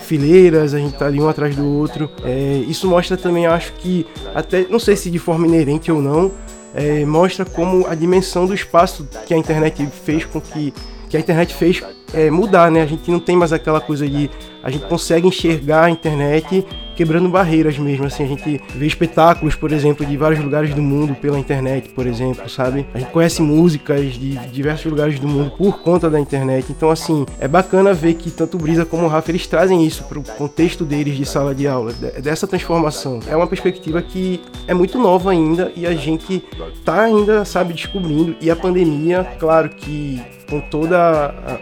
fileiras, 0.00 0.74
a 0.74 0.78
gente 0.78 0.96
tá 0.96 1.06
ali 1.06 1.20
um 1.20 1.28
atrás 1.28 1.54
do 1.54 1.66
outro. 1.66 2.10
É, 2.24 2.62
isso 2.68 2.86
mostra 2.88 3.16
também, 3.16 3.46
acho 3.46 3.72
que, 3.74 4.06
até, 4.34 4.66
não 4.68 4.78
sei 4.78 4.96
se 4.96 5.10
de 5.10 5.18
forma 5.18 5.46
inerente 5.46 5.90
ou 5.90 6.00
não, 6.00 6.32
é, 6.74 7.04
mostra 7.04 7.44
como 7.44 7.86
a 7.86 7.94
dimensão 7.94 8.46
do 8.46 8.54
espaço 8.54 9.06
que 9.26 9.34
a 9.34 9.36
internet 9.36 9.86
fez 10.04 10.24
com 10.24 10.40
que 10.40 10.72
que 11.12 11.16
a 11.18 11.20
internet 11.20 11.54
fez 11.54 11.82
é, 12.14 12.30
mudar, 12.30 12.70
né? 12.70 12.80
A 12.80 12.86
gente 12.86 13.10
não 13.10 13.20
tem 13.20 13.36
mais 13.36 13.52
aquela 13.52 13.82
coisa 13.82 14.08
de 14.08 14.30
a 14.62 14.70
gente 14.70 14.86
consegue 14.86 15.28
enxergar 15.28 15.84
a 15.84 15.90
internet 15.90 16.66
quebrando 16.96 17.28
barreiras 17.28 17.78
mesmo, 17.78 18.06
assim, 18.06 18.22
a 18.22 18.26
gente 18.26 18.60
vê 18.74 18.86
espetáculos, 18.86 19.54
por 19.54 19.72
exemplo, 19.72 20.04
de 20.04 20.16
vários 20.16 20.40
lugares 20.42 20.74
do 20.74 20.82
mundo 20.82 21.14
pela 21.14 21.38
internet, 21.38 21.88
por 21.90 22.06
exemplo, 22.06 22.48
sabe? 22.48 22.86
A 22.94 22.98
gente 22.98 23.10
conhece 23.10 23.42
músicas 23.42 24.12
de 24.12 24.36
diversos 24.48 24.90
lugares 24.90 25.18
do 25.18 25.26
mundo 25.26 25.50
por 25.56 25.80
conta 25.82 26.08
da 26.08 26.20
internet. 26.20 26.66
Então, 26.70 26.90
assim, 26.90 27.26
é 27.40 27.48
bacana 27.48 27.92
ver 27.92 28.14
que 28.14 28.30
tanto 28.30 28.56
o 28.56 28.60
Brisa 28.60 28.84
como 28.84 29.04
o 29.04 29.08
Rafa 29.08 29.30
eles 29.30 29.46
trazem 29.46 29.84
isso 29.84 30.04
para 30.04 30.18
o 30.18 30.22
contexto 30.22 30.84
deles 30.84 31.16
de 31.16 31.24
sala 31.24 31.54
de 31.54 31.66
aula, 31.66 31.92
dessa 31.92 32.46
transformação. 32.46 33.20
É 33.26 33.34
uma 33.34 33.46
perspectiva 33.46 34.00
que 34.00 34.40
é 34.66 34.74
muito 34.74 34.98
nova 34.98 35.30
ainda 35.30 35.72
e 35.74 35.86
a 35.86 35.94
gente 35.94 36.44
tá 36.84 37.02
ainda, 37.02 37.44
sabe, 37.44 37.72
descobrindo. 37.72 38.36
E 38.40 38.50
a 38.50 38.56
pandemia, 38.56 39.26
claro 39.38 39.70
que 39.70 40.22
com 40.52 40.60
todas 40.60 41.00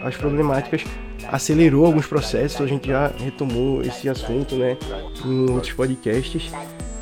as 0.03 0.17
problemáticas, 0.17 0.83
acelerou 1.31 1.85
alguns 1.85 2.05
processos, 2.05 2.59
a 2.59 2.67
gente 2.67 2.89
já 2.89 3.09
retomou 3.17 3.81
esse 3.81 4.09
assunto, 4.09 4.55
né, 4.55 4.75
em 5.23 5.49
outros 5.49 5.71
podcasts. 5.71 6.51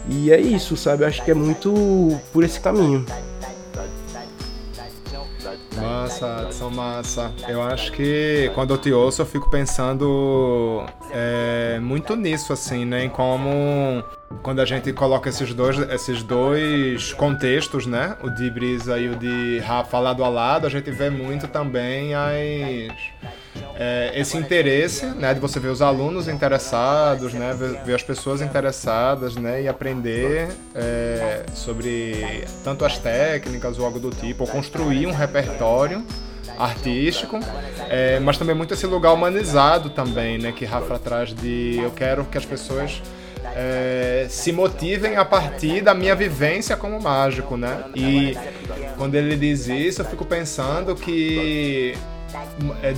E 0.07 0.31
é 0.31 0.39
isso, 0.39 0.77
sabe? 0.77 1.03
Acho 1.03 1.25
que 1.25 1.31
é 1.31 1.33
muito 1.33 1.73
por 2.31 2.43
esse 2.43 2.59
caminho. 2.59 3.03
Massa, 5.81 6.47
são 6.51 6.69
massa. 6.69 7.31
Eu 7.47 7.61
acho 7.61 7.91
que 7.91 8.51
quando 8.53 8.73
eu 8.73 8.77
te 8.77 8.91
ouço, 8.91 9.21
eu 9.21 9.25
fico 9.25 9.49
pensando 9.49 10.85
é, 11.11 11.79
muito 11.81 12.15
nisso, 12.15 12.53
assim, 12.53 12.85
né? 12.85 13.05
Em 13.05 13.09
como 13.09 14.03
quando 14.43 14.59
a 14.59 14.65
gente 14.65 14.91
coloca 14.93 15.29
esses 15.29 15.53
dois, 15.53 15.77
esses 15.91 16.23
dois 16.23 17.13
contextos, 17.13 17.85
né? 17.85 18.17
O 18.23 18.29
de 18.29 18.49
Brisa 18.49 18.97
e 18.99 19.09
o 19.09 19.15
de 19.15 19.59
Rafa 19.59 19.99
lado 19.99 20.23
a 20.23 20.29
lado, 20.29 20.67
a 20.67 20.69
gente 20.69 20.89
vê 20.91 21.09
muito 21.09 21.47
também 21.47 22.13
as 22.13 22.93
é, 23.75 24.11
esse 24.15 24.37
interesse, 24.37 25.05
né, 25.05 25.33
de 25.33 25.39
você 25.39 25.59
ver 25.59 25.69
os 25.69 25.81
alunos 25.81 26.27
interessados, 26.27 27.33
né, 27.33 27.55
ver, 27.57 27.81
ver 27.83 27.95
as 27.95 28.03
pessoas 28.03 28.41
interessadas, 28.41 29.35
né, 29.35 29.61
e 29.61 29.67
aprender 29.67 30.49
é, 30.75 31.43
sobre 31.53 32.45
tanto 32.63 32.85
as 32.85 32.97
técnicas 32.97 33.79
ou 33.79 33.85
algo 33.85 33.99
do 33.99 34.09
tipo, 34.09 34.43
ou 34.43 34.49
construir 34.49 35.07
um 35.07 35.11
repertório 35.11 36.03
artístico, 36.57 37.39
é, 37.89 38.19
mas 38.19 38.37
também 38.37 38.53
muito 38.53 38.73
esse 38.73 38.85
lugar 38.85 39.13
humanizado 39.13 39.89
também, 39.89 40.37
né, 40.37 40.51
que 40.51 40.65
Rafa 40.65 40.99
traz 40.99 41.33
de 41.33 41.79
eu 41.81 41.91
quero 41.91 42.25
que 42.25 42.37
as 42.37 42.45
pessoas 42.45 43.01
é, 43.55 44.27
se 44.29 44.51
motivem 44.51 45.15
a 45.17 45.25
partir 45.25 45.81
da 45.81 45.93
minha 45.93 46.15
vivência 46.15 46.75
como 46.75 47.01
mágico, 47.01 47.57
né? 47.57 47.85
E 47.95 48.37
quando 48.97 49.15
ele 49.15 49.35
diz 49.35 49.67
isso, 49.67 50.01
eu 50.01 50.05
fico 50.05 50.25
pensando 50.25 50.95
que 50.95 51.95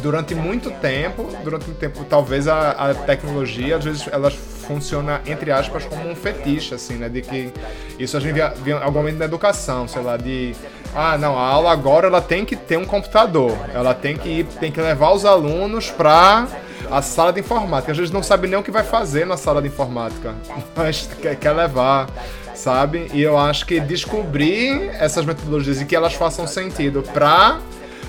durante 0.02 0.36
muito 0.36 0.72
tempo, 0.72 1.28
durante 1.44 1.66
muito 1.66 1.80
tempo, 1.80 2.04
talvez 2.04 2.48
a, 2.48 2.72
a, 2.72 2.94
tecnologia, 2.94 3.78
às 3.78 3.84
vezes, 3.84 4.08
ela 4.12 4.30
funciona, 4.32 5.22
entre 5.26 5.52
aspas, 5.52 5.86
como 5.86 6.10
um 6.10 6.16
fetiche, 6.16 6.74
assim, 6.74 6.96
né? 6.96 7.10
De 7.10 7.22
que 7.22 7.52
isso 8.00 8.18
a 8.18 8.20
gente 8.20 8.34
via, 8.34 8.50
via 8.50 8.78
algum 8.78 9.00
momento 9.00 9.18
na 9.18 9.26
educação, 9.26 9.88
sei 9.88 10.02
lá, 10.02 10.18
de 10.18 10.56
ah, 10.96 11.18
não, 11.18 11.38
a 11.38 11.48
aula 11.48 11.72
agora 11.72 12.08
ela 12.08 12.22
tem 12.22 12.44
que 12.44 12.56
ter 12.56 12.78
um 12.78 12.86
computador, 12.86 13.58
ela 13.74 13.94
tem 13.94 14.18
que 14.18 14.30
ir, 14.30 14.46
tem 14.46 14.72
que 14.72 14.82
levar 14.82 15.12
os 15.12 15.24
alunos 15.24 15.90
para 15.90 16.48
a 16.90 17.02
sala 17.02 17.32
de 17.32 17.40
informática. 17.40 17.92
Às 17.92 17.98
vezes 17.98 18.12
não 18.12 18.22
sabe 18.22 18.48
nem 18.48 18.60
o 18.60 18.64
que 18.64 18.72
vai 18.72 18.84
fazer 18.84 19.26
na 19.26 19.38
sala 19.38 19.62
de 19.62 19.70
informática, 19.70 20.36
mas 20.76 21.10
quer, 21.22 21.36
quer 21.38 21.52
levar 21.52 22.08
sabe? 22.54 23.10
E 23.14 23.22
eu 23.22 23.38
acho 23.38 23.66
que 23.66 23.80
descobrir 23.80 24.90
essas 25.00 25.26
metodologias 25.26 25.82
e 25.82 25.86
que 25.86 25.96
elas 25.96 26.14
façam 26.14 26.46
sentido 26.46 27.02
para 27.14 27.60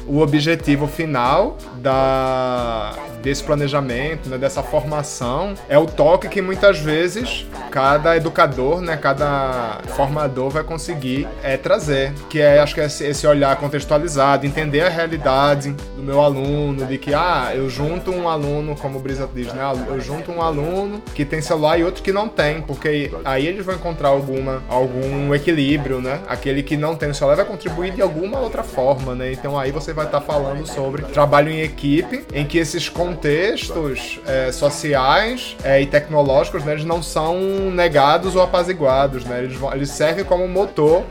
o 0.06 0.18
objetivo 0.18 0.86
final 0.86 1.56
da, 1.76 2.94
desse 3.22 3.42
planejamento, 3.42 4.28
né, 4.28 4.36
dessa 4.36 4.62
formação, 4.62 5.54
é 5.68 5.78
o 5.78 5.86
toque 5.86 6.28
que 6.28 6.42
muitas 6.42 6.78
vezes 6.78 7.46
cada 7.70 8.16
educador, 8.16 8.80
né, 8.80 8.96
cada 8.96 9.80
formador 9.96 10.50
vai 10.50 10.64
conseguir 10.64 11.28
é, 11.42 11.56
trazer, 11.56 12.12
que 12.28 12.40
é, 12.40 12.58
acho 12.58 12.74
que 12.74 12.80
é 12.80 12.86
esse 12.86 13.26
olhar 13.26 13.56
contextualizado, 13.56 14.44
entender 14.44 14.80
a 14.80 14.88
realidade 14.88 15.74
do 15.96 16.02
meu 16.02 16.20
aluno, 16.20 16.84
de 16.84 16.98
que, 16.98 17.14
ah, 17.14 17.52
eu 17.54 17.68
junto 17.68 18.10
um 18.10 18.28
aluno, 18.28 18.74
como 18.76 18.98
o 18.98 19.00
Brisa 19.00 19.28
diz, 19.32 19.52
né, 19.52 19.62
eu 19.88 20.00
junto 20.00 20.30
um 20.32 20.42
aluno 20.42 21.02
que 21.14 21.24
tem 21.24 21.40
celular 21.40 21.78
e 21.78 21.84
outro 21.84 22.02
que 22.02 22.12
não 22.12 22.28
tem, 22.28 22.60
porque 22.62 23.10
aí 23.24 23.46
eles 23.46 23.64
vão 23.64 23.74
encontrar 23.74 24.08
alguma, 24.08 24.62
algum 24.68 25.34
equilíbrio, 25.34 26.00
né, 26.00 26.20
aquele 26.26 26.62
que 26.62 26.76
não 26.76 26.96
tem 26.96 27.10
o 27.10 27.14
celular 27.14 27.36
vai 27.36 27.44
contribuir 27.44 27.92
de 27.92 28.02
alguma 28.02 28.40
outra 28.40 28.62
forma, 28.62 29.14
né, 29.14 29.32
então 29.32 29.58
aí 29.58 29.70
você 29.70 29.92
vai 29.92 30.06
estar 30.06 30.20
tá 30.20 30.26
falando 30.26 30.66
sobre 30.66 31.02
trabalho 31.02 31.50
em 31.50 31.60
equipe, 31.60 32.24
em 32.32 32.44
que 32.44 32.58
esses 32.58 32.88
contextos 33.12 34.20
é, 34.26 34.50
sociais 34.50 35.56
é, 35.62 35.80
e 35.80 35.86
tecnológicos, 35.86 36.64
né, 36.64 36.72
eles 36.72 36.84
não 36.84 37.02
são 37.02 37.38
negados 37.70 38.34
ou 38.34 38.42
apaziguados, 38.42 39.24
né? 39.24 39.44
Eles, 39.44 39.56
vão, 39.56 39.72
eles 39.72 39.90
servem 39.90 40.24
como 40.24 40.48
motor 40.48 41.04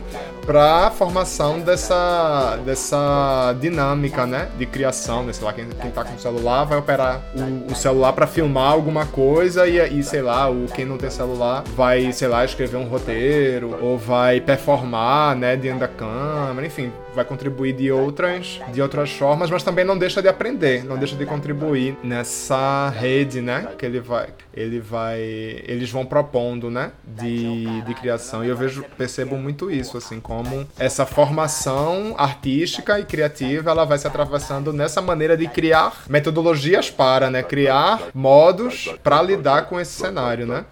para 0.45 0.88
a 0.88 0.91
formação 0.91 1.60
dessa, 1.60 2.58
dessa 2.65 3.56
dinâmica, 3.60 4.25
né, 4.25 4.49
de 4.58 4.65
criação, 4.65 5.23
né, 5.23 5.34
sei 5.34 5.45
lá, 5.45 5.54
quem, 5.54 5.67
quem 5.69 5.91
tá 5.91 6.04
com 6.04 6.15
o 6.15 6.19
celular 6.19 6.63
vai 6.65 6.77
operar 6.77 7.21
o, 7.36 7.71
o 7.71 7.75
celular 7.75 8.13
para 8.13 8.27
filmar 8.27 8.71
alguma 8.71 9.06
coisa 9.06 9.67
e, 9.67 9.99
e, 9.99 10.04
sei 10.04 10.21
lá, 10.21 10.49
o 10.49 10.65
quem 10.67 10.86
não 10.86 10.97
tem 10.97 11.10
celular 11.10 11.63
vai, 11.75 12.12
sei 12.12 12.27
lá, 12.27 12.43
escrever 12.43 12.77
um 12.77 12.86
roteiro 12.86 13.77
ou 13.82 13.97
vai 13.97 14.41
performar, 14.41 15.36
né, 15.36 15.56
diante 15.56 15.80
da 15.80 15.88
câmera, 15.88 16.65
enfim, 16.65 16.91
vai 17.13 17.25
contribuir 17.25 17.73
de 17.73 17.91
outras, 17.91 18.60
de 18.73 18.82
outras 18.82 19.12
formas, 19.12 19.49
mas 19.49 19.63
também 19.63 19.86
não 19.86 19.97
deixa 19.97 20.21
de 20.21 20.27
aprender, 20.27 20.84
não 20.84 20.97
deixa 20.97 21.15
de 21.15 21.25
contribuir 21.25 21.97
nessa 22.04 22.89
rede, 22.89 23.41
né, 23.41 23.67
que 23.77 23.86
ele 23.86 23.99
vai, 23.99 24.30
ele 24.53 24.79
vai, 24.79 25.19
eles 25.21 25.89
vão 25.89 26.05
propondo, 26.05 26.69
né, 26.69 26.91
de, 27.03 27.81
de 27.81 27.93
criação. 27.95 28.43
E 28.43 28.49
eu 28.49 28.57
vejo, 28.57 28.83
percebo 28.97 29.37
muito 29.37 29.71
isso, 29.71 29.97
assim, 29.97 30.19
como 30.19 30.67
essa 30.77 31.05
formação 31.05 32.15
artística 32.17 32.99
e 32.99 33.05
criativa, 33.05 33.71
ela 33.71 33.85
vai 33.85 33.97
se 33.97 34.07
atravessando 34.07 34.73
nessa 34.73 35.01
maneira 35.01 35.37
de 35.37 35.47
criar 35.47 36.03
metodologias 36.09 36.89
para, 36.89 37.29
né, 37.29 37.43
criar 37.43 38.09
modos 38.13 38.93
para 39.03 39.21
lidar 39.21 39.67
com 39.67 39.79
esse 39.79 39.93
cenário, 39.93 40.45
né. 40.45 40.65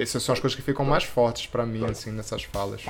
Essas 0.00 0.22
são 0.22 0.32
as 0.32 0.40
coisas 0.40 0.54
que 0.56 0.62
ficam 0.62 0.84
mais 0.84 1.04
fortes 1.04 1.46
para 1.46 1.66
mim, 1.66 1.84
assim, 1.84 2.10
nessas 2.10 2.44
falas. 2.44 2.82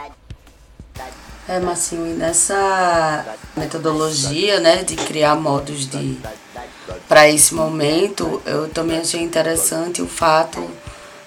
É, 1.48 1.60
Marcinho, 1.60 2.06
e 2.06 2.14
nessa 2.14 3.36
metodologia, 3.56 4.60
né, 4.60 4.82
de 4.82 4.96
criar 4.96 5.34
modos 5.34 5.86
de 5.86 6.18
para 7.08 7.28
esse 7.28 7.54
momento, 7.54 8.42
eu 8.44 8.68
também 8.68 8.98
achei 8.98 9.20
interessante 9.20 10.02
o 10.02 10.06
fato 10.06 10.68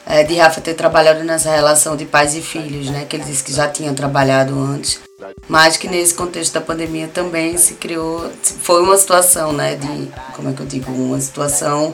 é, 0.06 0.24
de 0.24 0.36
Rafa 0.36 0.62
ter 0.62 0.74
trabalhado 0.74 1.24
nessa 1.24 1.52
relação 1.52 1.96
de 1.96 2.06
pais 2.06 2.36
e 2.36 2.41
filhos, 2.41 2.89
né, 2.89 3.06
que 3.06 3.15
ele 3.15 3.26
disse 3.26 3.43
que 3.43 3.54
já 3.54 3.67
tinha 3.67 3.93
trabalhado 3.93 4.58
antes, 4.58 5.00
mas 5.48 5.76
que 5.76 5.88
nesse 5.88 6.13
contexto 6.13 6.54
da 6.54 6.62
pandemia 6.62 7.08
também 7.08 7.58
se 7.58 7.74
criou, 7.74 8.32
foi 8.62 8.82
uma 8.82 8.98
situação, 8.98 9.52
né, 9.52 9.76
de, 9.76 10.10
como 10.34 10.50
é 10.50 10.54
que 10.54 10.62
eu 10.62 10.65
digo, 10.65 10.91
uma 10.91 11.20
situação 11.20 11.93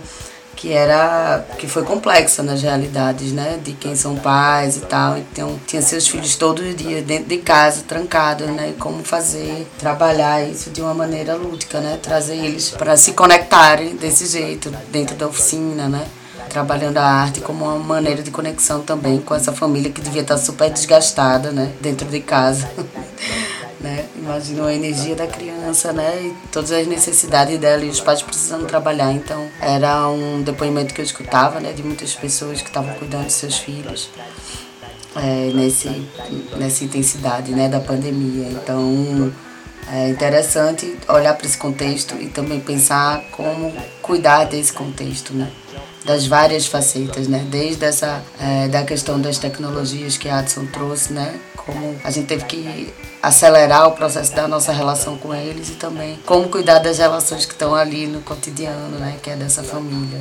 que 0.56 0.72
era 0.72 1.46
que 1.58 1.68
foi 1.68 1.84
complexa 1.84 2.44
nas 2.44 2.62
realidades, 2.62 3.32
né, 3.32 3.60
de 3.64 3.74
quem 3.74 3.96
são 3.96 4.16
pais 4.16 4.78
e 4.78 4.82
tal. 4.82 5.18
Então, 5.18 5.60
tinha 5.68 5.82
seus 5.82 6.08
filhos 6.08 6.36
todos 6.36 6.66
os 6.66 6.76
dias 6.76 7.04
dentro 7.04 7.26
de 7.26 7.38
casa, 7.38 7.84
trancados, 7.88 8.48
né, 8.48 8.70
e 8.70 8.74
como 8.74 9.04
fazer, 9.04 9.68
trabalhar 9.78 10.42
isso 10.48 10.70
de 10.70 10.82
uma 10.82 10.94
maneira 10.94 11.36
lúdica, 11.36 11.80
né, 11.80 11.98
trazer 12.02 12.36
eles 12.36 12.70
para 12.70 12.96
se 12.98 13.14
conectarem 13.14 13.96
desse 13.96 14.26
jeito 14.26 14.70
dentro 14.92 15.16
da 15.16 15.28
oficina, 15.28 15.88
né? 15.88 16.06
Trabalhando 16.50 16.98
a 16.98 17.06
arte 17.06 17.42
como 17.42 17.66
uma 17.66 17.80
maneira 17.80 18.22
de 18.22 18.30
conexão 18.30 18.82
também 18.82 19.20
com 19.20 19.34
essa 19.34 19.52
família 19.52 19.92
que 19.92 20.02
devia 20.02 20.22
estar 20.22 20.38
super 20.38 20.70
desgastada, 20.70 21.52
né? 21.52 21.72
Dentro 21.82 22.08
de 22.08 22.20
casa. 22.20 22.70
né? 23.84 24.06
Imagina 24.16 24.66
a 24.66 24.74
energia 24.74 25.14
da 25.14 25.28
criança, 25.28 25.92
né? 25.92 26.22
E 26.24 26.48
todas 26.52 26.72
as 26.72 26.88
necessidades 26.88 27.60
dela 27.60 27.84
e 27.84 27.90
os 27.90 28.00
pais 28.00 28.22
precisando 28.22 28.66
trabalhar. 28.66 29.12
Então, 29.12 29.48
era 29.60 30.08
um 30.08 30.42
depoimento 30.42 30.94
que 30.94 31.02
eu 31.02 31.06
escutava, 31.06 31.60
né? 31.60 31.74
De 31.74 31.84
muitas 31.84 32.16
pessoas 32.16 32.62
que 32.62 32.70
estavam 32.70 32.94
cuidando 32.96 33.26
de 33.26 33.34
seus 33.34 33.58
filhos. 33.58 34.10
É, 35.16 35.52
nesse, 35.54 35.90
nessa 36.58 36.84
intensidade 36.84 37.52
né, 37.52 37.70
da 37.70 37.80
pandemia. 37.80 38.48
Então, 38.50 39.32
é 39.92 40.10
interessante 40.10 40.98
olhar 41.08 41.36
para 41.36 41.46
esse 41.46 41.58
contexto 41.58 42.16
e 42.20 42.30
também 42.30 42.60
pensar 42.60 43.22
como 43.30 43.72
cuidar 44.02 44.46
desse 44.46 44.74
contexto, 44.74 45.34
né? 45.36 45.52
Das 46.06 46.28
várias 46.28 46.66
facetas, 46.66 47.28
né? 47.28 47.46
Desde 47.50 47.86
essa 47.86 48.24
é, 48.40 48.68
da 48.68 48.84
questão 48.84 49.20
das 49.20 49.38
tecnologias 49.38 50.18
que 50.18 50.28
a 50.30 50.40
Adson 50.40 50.66
trouxe, 50.66 51.14
né? 51.14 51.36
Como 51.56 51.96
a 52.04 52.12
gente 52.12 52.28
teve 52.28 52.46
que 52.46 52.94
acelerar 53.22 53.88
o 53.88 53.92
processo 53.92 54.36
da 54.36 54.48
nossa 54.48 54.72
relação 54.72 55.18
com 55.18 55.34
eles 55.34 55.70
e 55.70 55.76
também 55.76 56.20
como 56.26 56.50
cuidar 56.50 56.80
das 56.80 56.98
relações 56.98 57.46
que 57.46 57.54
estão 57.54 57.74
ali 57.74 58.06
no 58.06 58.22
cotidiano, 58.22 59.00
né? 59.00 59.18
Que 59.22 59.30
é 59.30 59.36
dessa 59.36 59.64
família. 59.64 60.20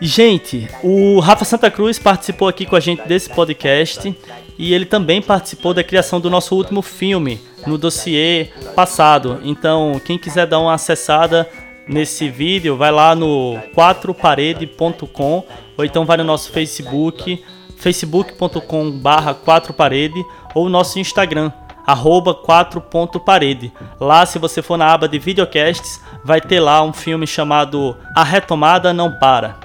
Gente, 0.00 0.68
o 0.82 1.20
Rafa 1.20 1.44
Santa 1.44 1.70
Cruz 1.70 1.98
participou 1.98 2.48
aqui 2.48 2.66
com 2.66 2.76
a 2.76 2.80
gente 2.80 3.06
desse 3.08 3.30
podcast 3.30 4.14
e 4.58 4.74
ele 4.74 4.84
também 4.84 5.22
participou 5.22 5.72
da 5.72 5.82
criação 5.82 6.20
do 6.20 6.28
nosso 6.28 6.54
último 6.54 6.82
filme 6.82 7.40
no 7.66 7.78
dossiê 7.78 8.50
passado. 8.74 9.40
Então, 9.42 10.00
quem 10.04 10.18
quiser 10.18 10.46
dar 10.46 10.58
uma 10.58 10.74
acessada 10.74 11.48
nesse 11.88 12.28
vídeo, 12.28 12.76
vai 12.76 12.90
lá 12.90 13.14
no 13.14 13.58
4parede.com 13.74 15.44
ou 15.76 15.84
então 15.84 16.04
vai 16.04 16.16
no 16.16 16.24
nosso 16.24 16.50
Facebook, 16.52 17.42
facebook.com 17.76 18.90
barra 18.92 19.34
4parede 19.34 20.24
ou 20.54 20.68
nosso 20.68 20.98
Instagram, 20.98 21.52
arroba 21.86 22.34
4.parede. 22.34 23.72
Lá, 24.00 24.24
se 24.24 24.38
você 24.38 24.62
for 24.62 24.76
na 24.76 24.92
aba 24.92 25.08
de 25.08 25.18
videocasts, 25.18 26.00
vai 26.24 26.40
ter 26.40 26.60
lá 26.60 26.82
um 26.82 26.92
filme 26.92 27.26
chamado 27.26 27.96
A 28.16 28.24
Retomada 28.24 28.92
Não 28.92 29.12
Para. 29.18 29.56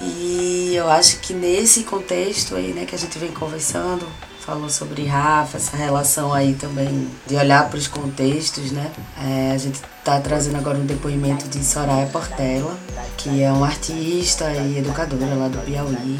E 0.00 0.74
eu 0.74 0.90
acho 0.90 1.20
que 1.20 1.32
nesse 1.32 1.84
contexto 1.84 2.54
aí, 2.54 2.72
né, 2.72 2.84
que 2.84 2.94
a 2.94 2.98
gente 2.98 3.18
vem 3.18 3.30
conversando, 3.30 4.06
falou 4.40 4.68
sobre 4.68 5.04
Rafa, 5.04 5.56
essa 5.56 5.76
relação 5.76 6.32
aí 6.32 6.54
também 6.54 7.08
de 7.26 7.34
olhar 7.34 7.68
para 7.68 7.78
os 7.78 7.88
contextos, 7.88 8.70
né? 8.70 8.92
É, 9.18 9.52
a 9.52 9.58
gente 9.58 9.80
está 10.06 10.20
trazendo 10.20 10.56
agora 10.56 10.78
um 10.78 10.86
depoimento 10.86 11.48
de 11.48 11.64
Soraya 11.64 12.06
Portela, 12.06 12.78
que 13.16 13.42
é 13.42 13.50
uma 13.50 13.66
artista 13.66 14.48
e 14.52 14.78
educadora 14.78 15.34
lá 15.34 15.48
do 15.48 15.58
Piauí, 15.58 16.16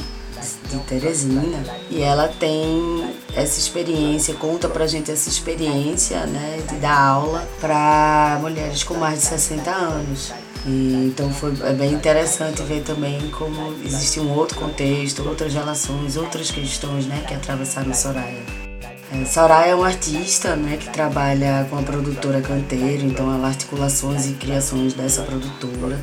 de 0.69 0.79
Teresina, 0.89 1.63
e 1.89 2.03
ela 2.03 2.27
tem 2.27 3.15
essa 3.33 3.61
experiência, 3.61 4.35
conta 4.35 4.69
pra 4.69 4.89
gente 4.89 5.13
essa 5.13 5.29
experiência, 5.29 6.27
né, 6.27 6.65
de 6.69 6.75
dar 6.79 6.99
aula 6.99 7.49
para 7.61 8.39
mulheres 8.41 8.83
com 8.83 8.95
mais 8.95 9.21
de 9.21 9.27
60 9.27 9.71
anos. 9.71 10.33
Então 10.67 11.33
foi 11.33 11.55
é 11.63 11.73
bem 11.73 11.93
interessante 11.93 12.61
ver 12.63 12.83
também 12.83 13.31
como 13.31 13.73
existe 13.85 14.19
um 14.19 14.33
outro 14.37 14.59
contexto, 14.59 15.23
outras 15.23 15.55
relações, 15.55 16.17
outras 16.17 16.51
questões 16.51 17.07
né, 17.07 17.25
que 17.29 17.35
atravessaram 17.35 17.95
Soraya. 17.95 18.66
É, 19.13 19.25
Soraya 19.25 19.71
é 19.71 19.75
uma 19.75 19.87
artista 19.87 20.57
né, 20.57 20.77
que 20.77 20.91
trabalha 20.91 21.67
com 21.71 21.79
a 21.79 21.83
produtora 21.83 22.41
Canteiro, 22.41 23.07
então 23.07 23.33
ela 23.33 23.49
articulações 23.49 24.27
e 24.27 24.33
criações 24.35 24.95
dessa 24.95 25.23
produtora 25.23 26.01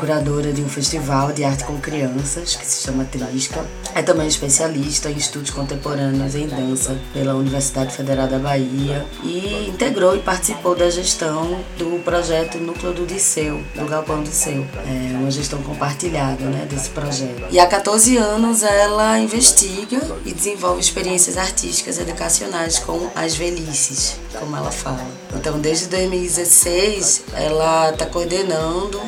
curadora 0.00 0.50
de 0.50 0.62
um 0.62 0.68
festival 0.68 1.30
de 1.30 1.44
arte 1.44 1.64
com 1.64 1.78
crianças 1.78 2.56
que 2.56 2.66
se 2.66 2.82
chama 2.82 3.04
Trisca. 3.04 3.62
É 3.94 4.00
também 4.00 4.26
especialista 4.26 5.10
em 5.10 5.16
estudos 5.16 5.50
contemporâneos 5.50 6.34
em 6.34 6.46
dança 6.46 6.98
pela 7.12 7.34
Universidade 7.34 7.94
Federal 7.94 8.26
da 8.26 8.38
Bahia 8.38 9.04
e 9.22 9.68
integrou 9.68 10.16
e 10.16 10.20
participou 10.20 10.74
da 10.74 10.88
gestão 10.88 11.60
do 11.76 12.02
projeto 12.02 12.56
Núcleo 12.56 12.94
do 12.94 13.06
Disseu, 13.06 13.62
do 13.74 13.84
Galpão 13.86 14.22
Disseu. 14.22 14.66
É 14.86 15.18
uma 15.18 15.30
gestão 15.30 15.60
compartilhada 15.62 16.44
né, 16.46 16.66
desse 16.68 16.88
projeto. 16.90 17.44
E 17.50 17.60
há 17.60 17.66
14 17.66 18.16
anos 18.16 18.62
ela 18.62 19.18
investiga 19.18 20.00
e 20.24 20.32
desenvolve 20.32 20.80
experiências 20.80 21.36
artísticas 21.36 21.98
educacionais 21.98 22.78
com 22.78 23.10
as 23.14 23.34
velhices, 23.34 24.16
como 24.38 24.56
ela 24.56 24.70
fala. 24.70 25.06
Então, 25.34 25.58
desde 25.60 25.86
2016, 25.86 27.24
ela 27.34 27.90
está 27.90 28.06
coordenando 28.06 29.00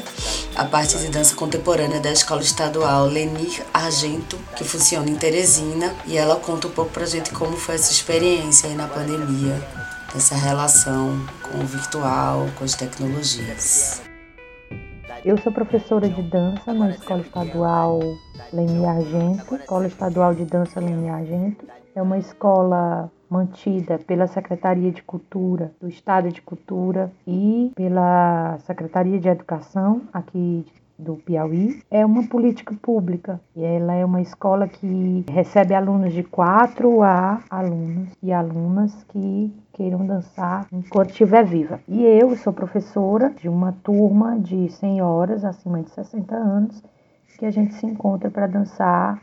a 0.55 0.65
parte 0.65 0.82
de 0.85 1.09
dança 1.09 1.37
contemporânea 1.37 2.01
da 2.01 2.11
Escola 2.11 2.43
Estadual 2.43 3.07
Lenir 3.07 3.65
Argento, 3.73 4.37
que 4.57 4.65
funciona 4.65 5.09
em 5.09 5.15
Teresina, 5.15 5.95
e 6.07 6.17
ela 6.17 6.37
conta 6.37 6.67
um 6.67 6.71
pouco 6.71 6.91
pra 6.91 7.07
gente 7.07 7.31
como 7.31 7.57
foi 7.57 7.77
essa 7.77 7.93
experiência 7.93 8.69
aí 8.69 8.75
na 8.75 8.89
pandemia, 8.89 9.55
essa 10.15 10.35
relação 10.35 11.25
com 11.41 11.59
o 11.59 11.67
virtual, 11.67 12.49
com 12.59 12.65
as 12.65 12.75
tecnologias. 12.75 14.03
Eu 15.25 15.39
sou 15.39 15.53
professora 15.53 16.09
de 16.09 16.21
dança 16.21 16.75
na 16.75 16.91
Escola 16.91 17.21
Estadual 17.21 18.01
Lenir 18.53 18.89
Argento, 18.89 19.55
Escola 19.55 19.87
Estadual 19.87 20.35
de 20.35 20.45
Dança 20.45 20.81
Lenir 20.81 21.13
Argento. 21.13 21.65
É 21.95 22.03
uma 22.03 22.19
escola 22.19 23.09
mantida 23.33 23.99
pela 23.99 24.27
Secretaria 24.27 24.93
de 24.93 25.03
Cultura 25.03 25.73
do 25.81 25.89
Estado 25.89 26.31
de 26.31 26.43
Cultura 26.43 27.11
e 27.27 27.73
pela 27.75 28.59
Secretaria 28.67 29.19
de 29.19 29.27
Educação 29.27 30.03
aqui 30.13 30.67
do 30.99 31.17
Piauí 31.17 31.83
é 31.91 32.05
uma 32.05 32.29
política 32.29 32.75
pública 32.81 33.41
e 33.57 33.65
ela 33.65 33.95
é 33.95 34.05
uma 34.05 34.21
escola 34.21 34.69
que 34.69 35.25
recebe 35.31 35.75
alunos 35.75 36.13
de 36.13 36.23
4 36.23 37.03
a 37.03 37.43
alunos 37.49 38.11
e 38.23 38.31
alunas 38.31 39.03
que 39.05 39.51
queiram 39.73 40.07
dançar 40.07 40.67
enquanto 40.71 41.11
estiver 41.11 41.45
viva. 41.45 41.81
E 41.89 42.05
eu 42.05 42.37
sou 42.37 42.53
professora 42.53 43.31
de 43.31 43.49
uma 43.49 43.73
turma 43.83 44.39
de 44.39 44.69
senhoras 44.73 45.43
acima 45.43 45.83
de 45.83 45.91
60 45.91 46.37
anos 46.37 46.83
que 47.39 47.47
a 47.47 47.51
gente 47.51 47.73
se 47.75 47.87
encontra 47.87 48.31
para 48.31 48.47
dançar 48.47 49.21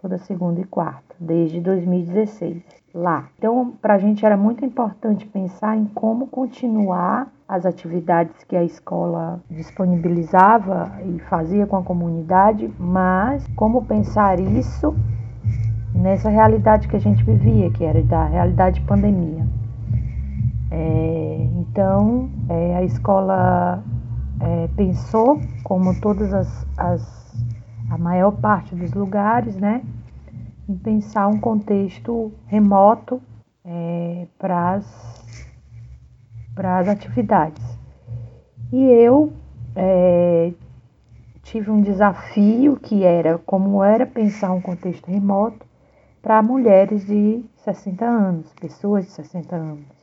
toda 0.00 0.16
segunda 0.16 0.60
e 0.60 0.64
quarta, 0.64 1.14
desde 1.20 1.60
2016 1.60 2.79
lá. 2.94 3.28
Então, 3.38 3.72
para 3.80 3.94
a 3.94 3.98
gente 3.98 4.24
era 4.24 4.36
muito 4.36 4.64
importante 4.64 5.26
pensar 5.26 5.76
em 5.76 5.84
como 5.86 6.26
continuar 6.26 7.28
as 7.48 7.66
atividades 7.66 8.44
que 8.44 8.56
a 8.56 8.62
escola 8.62 9.40
disponibilizava 9.50 10.92
e 11.04 11.18
fazia 11.28 11.66
com 11.66 11.76
a 11.76 11.82
comunidade, 11.82 12.72
mas 12.78 13.46
como 13.56 13.84
pensar 13.84 14.38
isso 14.38 14.94
nessa 15.94 16.30
realidade 16.30 16.88
que 16.88 16.96
a 16.96 17.00
gente 17.00 17.22
vivia, 17.24 17.70
que 17.70 17.84
era 17.84 18.02
da 18.02 18.24
realidade 18.24 18.80
de 18.80 18.86
pandemia. 18.86 19.44
É, 20.70 21.48
então, 21.56 22.30
é, 22.48 22.76
a 22.76 22.84
escola 22.84 23.82
é, 24.40 24.68
pensou, 24.76 25.40
como 25.64 26.00
todas 26.00 26.32
as, 26.32 26.66
as, 26.78 27.44
a 27.90 27.98
maior 27.98 28.30
parte 28.32 28.74
dos 28.74 28.92
lugares, 28.92 29.56
né, 29.56 29.82
em 30.70 30.76
pensar 30.76 31.26
um 31.26 31.40
contexto 31.40 32.32
remoto 32.46 33.20
é, 33.64 34.26
para 34.38 34.76
as 36.78 36.88
atividades. 36.88 37.62
E 38.72 38.80
eu 38.84 39.32
é, 39.74 40.52
tive 41.42 41.72
um 41.72 41.80
desafio 41.80 42.76
que 42.76 43.02
era 43.02 43.36
como 43.38 43.82
era 43.82 44.06
pensar 44.06 44.52
um 44.52 44.60
contexto 44.60 45.10
remoto 45.10 45.66
para 46.22 46.40
mulheres 46.40 47.04
de 47.04 47.44
60 47.64 48.04
anos, 48.04 48.52
pessoas 48.60 49.06
de 49.06 49.10
60 49.10 49.56
anos 49.56 50.00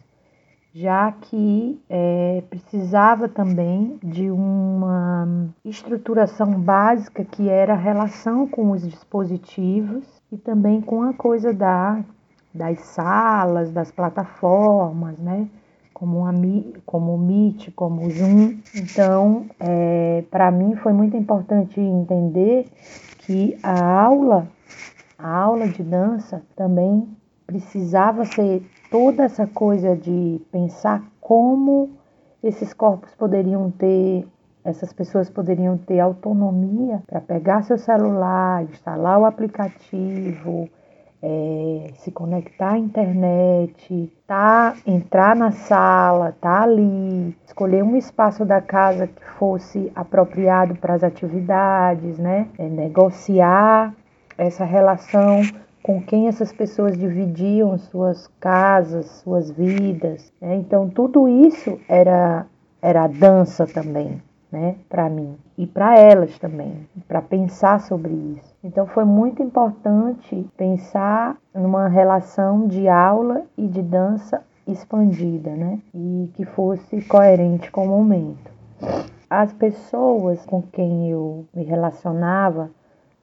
já 0.74 1.11
que 1.11 1.82
é, 1.89 2.43
precisava 2.51 3.28
também 3.28 3.97
de 4.03 4.30
uma 4.30 5.49
estruturação 5.65 6.53
básica 6.61 7.26
que 7.26 7.49
era 7.49 7.74
a 7.74 7.78
relação 7.78 8.47
com 8.47 8.70
os 8.70 8.88
dispositivos 8.88 10.16
e 10.32 10.38
também 10.38 10.82
com 10.82 11.04
a 11.04 11.14
coisa 11.14 11.54
da, 11.54 12.04
das 12.54 12.80
salas, 12.80 13.72
das 13.72 13.92
plataformas, 13.92 15.18
né? 15.20 15.48
Como, 15.94 16.28
a, 16.28 16.32
como 16.86 17.16
o 17.16 17.18
Meet, 17.18 17.72
como 17.76 18.06
o 18.06 18.10
Zoom. 18.12 18.60
Então, 18.76 19.46
é, 19.60 20.24
para 20.30 20.52
mim 20.52 20.76
foi 20.76 20.94
muito 20.94 21.18
importante 21.18 21.80
entender 21.80 22.68
que 23.20 23.58
a 23.64 24.04
aula, 24.04 24.48
a 25.18 25.36
aula 25.36 25.68
de 25.68 25.84
dança 25.84 26.44
também 26.56 27.08
precisava 27.48 28.26
ser 28.26 28.62
toda 28.92 29.24
essa 29.24 29.48
coisa 29.48 29.96
de 29.96 30.40
pensar 30.52 31.04
como 31.20 31.90
esses 32.44 32.74
corpos 32.74 33.14
poderiam 33.16 33.72
ter, 33.72 34.28
essas 34.68 34.91
pessoas 34.91 35.30
poderiam 35.30 35.78
ter 35.78 35.99
autonomia 35.99 37.01
para 37.07 37.22
pegar 37.22 37.63
seu 37.63 37.78
celular, 37.78 38.63
instalar 38.63 39.20
o 39.20 39.26
aplicativo, 39.26 40.70
é, 41.24 41.91
se 41.95 42.11
conectar 42.11 42.74
à 42.74 42.78
internet, 42.78 44.11
tá, 44.28 44.76
entrar 44.86 45.36
na 45.36 45.51
sala, 45.51 46.36
tá 46.39 46.63
ali, 46.63 47.36
escolher 47.45 47.84
um 47.84 47.95
espaço 47.95 48.45
da 48.45 48.61
casa 48.61 49.07
que 49.07 49.26
fosse 49.39 49.91
apropriado 49.95 50.76
para 50.76 50.93
as 50.93 51.03
atividades, 51.03 52.20
né? 52.20 52.47
É, 52.57 52.68
negociar 52.68 53.93
essa 54.38 54.65
relação 54.65 55.41
com 55.82 56.01
quem 56.01 56.28
essas 56.28 56.51
pessoas 56.51 56.97
dividiam 56.97 57.78
suas 57.78 58.28
casas, 58.39 59.05
suas 59.24 59.49
vidas. 59.49 60.32
Né? 60.41 60.55
Então 60.55 60.89
tudo 60.89 61.28
isso 61.28 61.80
era 61.88 62.45
era 62.80 63.07
dança 63.07 63.65
também, 63.65 64.22
né, 64.52 64.76
para 64.89 65.10
mim 65.10 65.38
e 65.58 65.68
para 65.68 65.98
elas 65.98 66.38
também, 66.39 66.88
para 67.08 67.22
pensar 67.22 67.82
sobre 67.82 68.14
isso. 68.14 68.56
Então 68.64 68.86
foi 68.88 69.04
muito 69.04 69.41
importante 69.43 70.48
pensar 70.56 71.38
numa 71.54 71.88
relação 71.88 72.68
de 72.68 72.88
aula 72.88 73.43
e 73.58 73.68
de 73.68 73.82
dança 73.82 74.41
expandida, 74.68 75.52
né, 75.52 75.80
e 75.93 76.30
que 76.36 76.45
fosse 76.45 77.02
coerente 77.04 77.72
com 77.72 77.86
o 77.86 77.89
momento. 77.89 78.52
As 79.30 79.52
pessoas 79.54 80.45
com 80.45 80.62
quem 80.62 81.10
eu 81.10 81.45
me 81.54 81.64
relacionava 81.64 82.70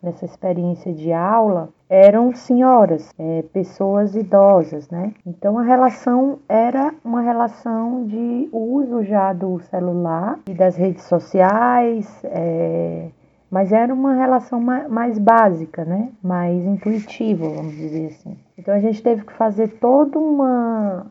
nessa 0.04 0.24
experiência 0.24 0.92
de 0.92 1.12
aula 1.12 1.70
eram 1.88 2.34
senhoras, 2.34 3.08
é, 3.18 3.42
pessoas 3.52 4.14
idosas, 4.14 4.88
né? 4.90 5.12
Então 5.26 5.58
a 5.58 5.62
relação 5.62 6.38
era 6.48 6.94
uma 7.04 7.22
relação 7.22 8.06
de 8.06 8.48
uso 8.52 9.02
já 9.04 9.32
do 9.32 9.58
celular 9.60 10.38
e 10.46 10.54
das 10.54 10.76
redes 10.76 11.04
sociais, 11.04 12.06
é, 12.24 13.08
mas 13.50 13.72
era 13.72 13.94
uma 13.94 14.14
relação 14.14 14.60
mais, 14.60 14.90
mais 14.90 15.18
básica, 15.18 15.84
né? 15.84 16.10
Mais 16.22 16.64
intuitiva, 16.64 17.48
vamos 17.48 17.74
dizer 17.74 18.08
assim. 18.08 18.36
Então 18.58 18.74
a 18.74 18.80
gente 18.80 19.02
teve 19.02 19.24
que 19.24 19.32
fazer 19.32 19.68
toda 19.78 20.18
uma 20.18 21.06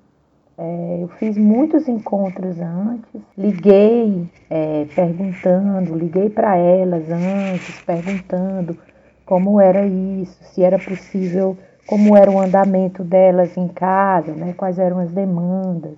é, 0.58 0.99
eu 1.01 1.08
fiz 1.20 1.38
muitos 1.38 1.88
encontros 1.88 2.60
antes, 2.60 3.22
liguei 3.38 4.30
é, 4.49 4.86
perguntando, 4.95 5.95
liguei 5.95 6.30
para 6.30 6.56
elas 6.56 7.10
antes, 7.10 7.80
perguntando 7.82 8.78
como 9.26 9.60
era 9.60 9.86
isso, 9.86 10.38
se 10.43 10.62
era 10.64 10.78
possível, 10.78 11.58
como 11.88 12.16
era 12.16 12.30
o 12.30 12.39
andamento 12.39 13.04
delas 13.04 13.58
em 13.58 13.68
casa, 13.68 14.34
né, 14.34 14.54
quais 14.54 14.78
eram 14.78 14.99
as 14.99 15.12
demandas, 15.12 15.97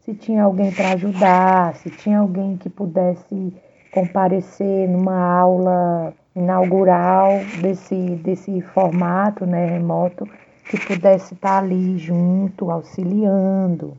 se 0.00 0.14
tinha 0.14 0.42
alguém 0.42 0.72
para 0.72 0.94
ajudar, 0.94 1.74
se 1.76 1.88
tinha 1.90 2.18
alguém 2.18 2.56
que 2.56 2.68
pudesse 2.68 3.54
comparecer 3.92 4.88
numa 4.88 5.16
aula 5.16 6.12
inaugural 6.34 7.30
desse, 7.60 7.94
desse 8.16 8.60
formato 8.62 9.46
né, 9.46 9.66
remoto 9.66 10.26
que 10.64 10.78
pudesse 10.86 11.34
estar 11.34 11.58
ali 11.58 11.98
junto, 11.98 12.70
auxiliando, 12.70 13.96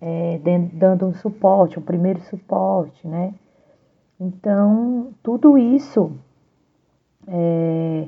é, 0.00 0.40
dando 0.72 1.06
um 1.06 1.14
suporte, 1.14 1.78
um 1.78 1.82
primeiro 1.82 2.20
suporte, 2.22 3.06
né? 3.06 3.32
Então, 4.20 5.12
tudo 5.22 5.58
isso 5.58 6.12
é, 7.26 8.06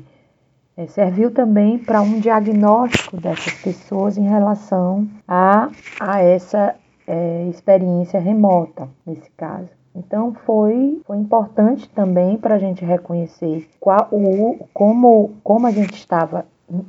é, 0.76 0.86
serviu 0.86 1.30
também 1.30 1.78
para 1.78 2.02
um 2.02 2.20
diagnóstico 2.20 3.16
dessas 3.16 3.55
pessoas 3.55 4.16
em 4.16 4.28
relação 4.28 5.09
a, 5.26 5.70
a 6.00 6.20
essa 6.22 6.74
é, 7.07 7.46
experiência 7.48 8.20
remota, 8.20 8.88
nesse 9.07 9.30
caso. 9.36 9.68
Então 9.94 10.34
foi, 10.44 11.00
foi 11.07 11.16
importante 11.18 11.88
também 11.90 12.36
para 12.36 12.57
a 12.57 12.59
gente 12.59 12.84
reconhecer 12.84 13.68
qual, 13.78 14.09
o, 14.11 14.66
como, 14.74 15.36
como 15.44 15.66
a 15.68 15.70
gente 15.70 15.94
estava 15.94 16.44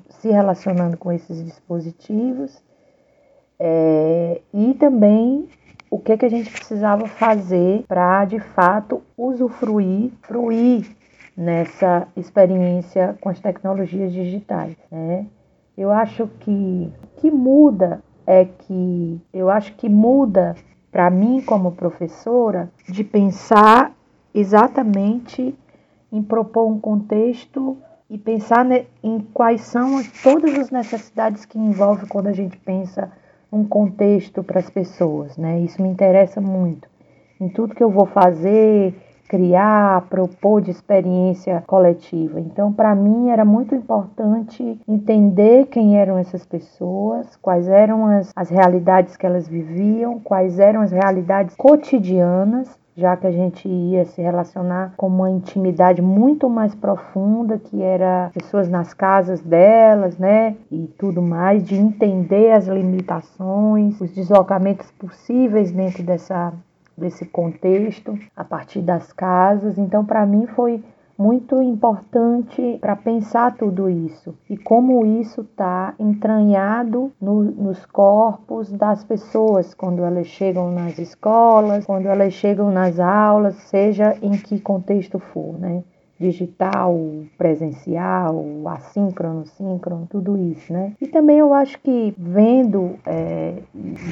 se 0.09 0.29
relacionando 0.29 0.97
com 0.97 1.11
esses 1.11 1.43
dispositivos 1.43 2.63
é, 3.59 4.41
e 4.53 4.73
também 4.75 5.47
o 5.89 5.99
que, 5.99 6.17
que 6.17 6.25
a 6.25 6.29
gente 6.29 6.51
precisava 6.51 7.07
fazer 7.07 7.83
para 7.87 8.25
de 8.25 8.39
fato 8.39 9.01
usufruir, 9.17 10.11
fruir 10.23 10.85
nessa 11.37 12.07
experiência 12.15 13.17
com 13.21 13.29
as 13.29 13.39
tecnologias 13.39 14.11
digitais. 14.11 14.75
Né? 14.91 15.27
Eu 15.77 15.91
acho 15.91 16.27
que 16.39 16.91
que 17.17 17.31
muda 17.31 18.01
é 18.25 18.45
que 18.45 19.21
eu 19.33 19.49
acho 19.49 19.73
que 19.75 19.87
muda 19.87 20.55
para 20.91 21.09
mim 21.09 21.41
como 21.41 21.73
professora 21.73 22.69
de 22.87 23.03
pensar 23.03 23.93
exatamente 24.33 25.55
em 26.11 26.21
propor 26.21 26.67
um 26.67 26.79
contexto 26.79 27.77
e 28.09 28.17
pensar 28.17 28.65
em 29.03 29.19
quais 29.33 29.61
são 29.61 30.01
todas 30.21 30.57
as 30.57 30.69
necessidades 30.69 31.45
que 31.45 31.57
envolve 31.57 32.07
quando 32.07 32.27
a 32.27 32.33
gente 32.33 32.57
pensa 32.57 33.11
um 33.51 33.63
contexto 33.63 34.43
para 34.43 34.59
as 34.59 34.69
pessoas, 34.69 35.37
né? 35.37 35.59
Isso 35.59 35.81
me 35.81 35.87
interessa 35.87 36.39
muito. 36.39 36.87
Em 37.39 37.49
tudo 37.49 37.75
que 37.75 37.83
eu 37.83 37.89
vou 37.89 38.05
fazer, 38.05 38.93
criar, 39.27 40.07
propor 40.09 40.61
de 40.61 40.71
experiência 40.71 41.63
coletiva. 41.65 42.39
Então, 42.39 42.71
para 42.71 42.93
mim 42.93 43.29
era 43.29 43.43
muito 43.43 43.73
importante 43.73 44.79
entender 44.87 45.65
quem 45.67 45.97
eram 45.97 46.17
essas 46.17 46.45
pessoas, 46.45 47.35
quais 47.37 47.67
eram 47.67 48.05
as, 48.05 48.31
as 48.35 48.49
realidades 48.49 49.17
que 49.17 49.25
elas 49.25 49.47
viviam, 49.47 50.19
quais 50.19 50.59
eram 50.59 50.81
as 50.81 50.91
realidades 50.91 51.55
cotidianas 51.55 52.69
já 52.95 53.17
que 53.17 53.27
a 53.27 53.31
gente 53.31 53.67
ia 53.67 54.05
se 54.05 54.21
relacionar 54.21 54.93
com 54.95 55.07
uma 55.07 55.29
intimidade 55.29 56.01
muito 56.01 56.49
mais 56.49 56.73
profunda, 56.73 57.57
que 57.57 57.81
era 57.81 58.31
pessoas 58.33 58.69
nas 58.69 58.93
casas 58.93 59.41
delas, 59.41 60.17
né? 60.17 60.55
E 60.71 60.87
tudo 60.97 61.21
mais, 61.21 61.63
de 61.63 61.75
entender 61.75 62.51
as 62.51 62.67
limitações, 62.67 63.99
os 63.99 64.11
deslocamentos 64.11 64.89
possíveis 64.91 65.71
dentro 65.71 66.03
dessa 66.03 66.53
desse 66.97 67.25
contexto, 67.25 68.17
a 68.35 68.43
partir 68.45 68.81
das 68.81 69.11
casas. 69.11 69.77
Então, 69.77 70.05
para 70.05 70.25
mim 70.25 70.47
foi 70.47 70.81
muito 71.17 71.61
importante 71.61 72.77
para 72.81 72.95
pensar 72.95 73.55
tudo 73.55 73.89
isso 73.89 74.35
e 74.49 74.57
como 74.57 75.05
isso 75.05 75.41
está 75.41 75.93
entranhado 75.97 77.11
no, 77.21 77.43
nos 77.43 77.85
corpos 77.85 78.71
das 78.71 79.03
pessoas 79.03 79.73
quando 79.73 80.03
elas 80.03 80.27
chegam 80.27 80.71
nas 80.71 80.99
escolas, 80.99 81.85
quando 81.85 82.07
elas 82.07 82.33
chegam 82.33 82.69
nas 82.71 82.99
aulas, 82.99 83.55
seja 83.55 84.17
em 84.21 84.31
que 84.31 84.59
contexto 84.59 85.19
for, 85.19 85.57
né? 85.57 85.83
digital, 86.19 86.97
presencial, 87.37 88.45
assíncrono, 88.67 89.45
síncrono, 89.45 90.07
tudo 90.09 90.37
isso, 90.37 90.71
né? 90.71 90.93
E 91.01 91.07
também 91.07 91.39
eu 91.39 91.53
acho 91.53 91.79
que 91.81 92.13
vendo, 92.17 92.95
é, 93.05 93.55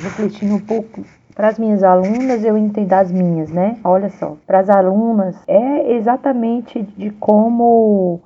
refletindo 0.02 0.56
um 0.56 0.60
pouco 0.60 1.02
para 1.36 1.48
as 1.48 1.58
minhas 1.58 1.84
alunas, 1.84 2.44
eu 2.44 2.58
entendo 2.58 2.94
as 2.94 3.12
minhas, 3.12 3.52
né? 3.52 3.78
Olha 3.84 4.10
só, 4.10 4.38
para 4.46 4.60
as 4.60 4.70
alunas 4.70 5.36
é 5.48 5.94
exatamente 5.94 6.82
de 6.82 7.10
como 7.12 8.22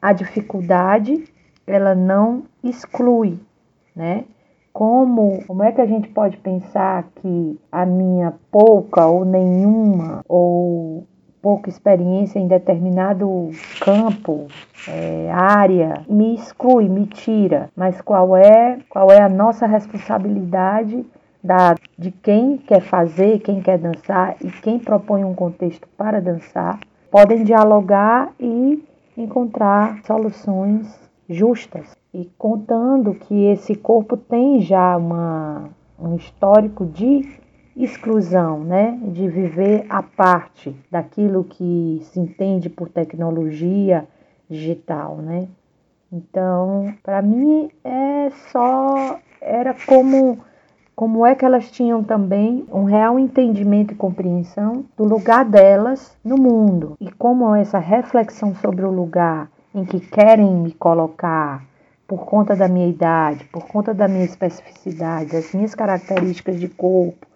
a 0.00 0.12
dificuldade 0.12 1.24
ela 1.66 1.94
não 1.94 2.44
exclui, 2.62 3.38
né? 3.94 4.24
Como, 4.72 5.44
como 5.46 5.62
é 5.62 5.72
que 5.72 5.80
a 5.80 5.86
gente 5.86 6.08
pode 6.08 6.36
pensar 6.36 7.04
que 7.16 7.58
a 7.70 7.84
minha 7.84 8.34
pouca 8.50 9.06
ou 9.06 9.24
nenhuma 9.24 10.24
ou 10.28 11.04
pouca 11.42 11.68
experiência 11.68 12.38
em 12.38 12.46
determinado 12.46 13.50
campo, 13.80 14.46
é, 14.88 15.30
área, 15.32 16.02
me 16.08 16.34
exclui, 16.34 16.88
me 16.88 17.06
tira. 17.06 17.70
Mas 17.76 18.00
qual 18.00 18.36
é, 18.36 18.78
qual 18.88 19.10
é 19.10 19.20
a 19.20 19.28
nossa 19.28 19.66
responsabilidade 19.66 21.04
da, 21.48 21.76
de 21.96 22.10
quem 22.10 22.58
quer 22.58 22.82
fazer, 22.82 23.38
quem 23.38 23.62
quer 23.62 23.78
dançar 23.78 24.36
e 24.44 24.50
quem 24.60 24.78
propõe 24.78 25.24
um 25.24 25.34
contexto 25.34 25.88
para 25.96 26.20
dançar? 26.20 26.78
Podem 27.10 27.42
dialogar 27.42 28.34
e 28.38 28.84
encontrar 29.16 29.98
soluções 30.04 30.86
justas 31.26 31.96
e 32.12 32.30
contando 32.36 33.14
que 33.14 33.46
esse 33.46 33.74
corpo 33.74 34.14
tem 34.14 34.60
já 34.60 34.94
uma, 34.98 35.70
um 35.98 36.16
histórico 36.16 36.84
de 36.84 37.26
exclusão, 37.74 38.62
né, 38.62 38.98
de 39.04 39.26
viver 39.26 39.86
à 39.88 40.02
parte 40.02 40.76
daquilo 40.90 41.44
que 41.44 42.00
se 42.02 42.20
entende 42.20 42.68
por 42.68 42.90
tecnologia 42.90 44.06
digital, 44.50 45.16
né? 45.16 45.48
Então, 46.12 46.92
para 47.02 47.22
mim 47.22 47.70
é 47.82 48.28
só 48.50 49.18
era 49.40 49.74
como 49.86 50.38
como 50.98 51.24
é 51.24 51.32
que 51.32 51.44
elas 51.44 51.70
tinham 51.70 52.02
também 52.02 52.66
um 52.72 52.82
real 52.82 53.20
entendimento 53.20 53.94
e 53.94 53.96
compreensão 53.96 54.84
do 54.96 55.04
lugar 55.04 55.44
delas 55.44 56.18
no 56.24 56.36
mundo? 56.36 56.96
E 57.00 57.08
como 57.12 57.54
essa 57.54 57.78
reflexão 57.78 58.52
sobre 58.56 58.84
o 58.84 58.90
lugar 58.90 59.48
em 59.72 59.84
que 59.84 60.00
querem 60.00 60.52
me 60.52 60.72
colocar 60.72 61.64
por 62.04 62.26
conta 62.26 62.56
da 62.56 62.66
minha 62.66 62.88
idade, 62.88 63.44
por 63.44 63.68
conta 63.68 63.94
da 63.94 64.08
minha 64.08 64.24
especificidade, 64.24 65.30
das 65.30 65.54
minhas 65.54 65.72
características 65.72 66.58
de 66.58 66.66
corpo, 66.66 67.28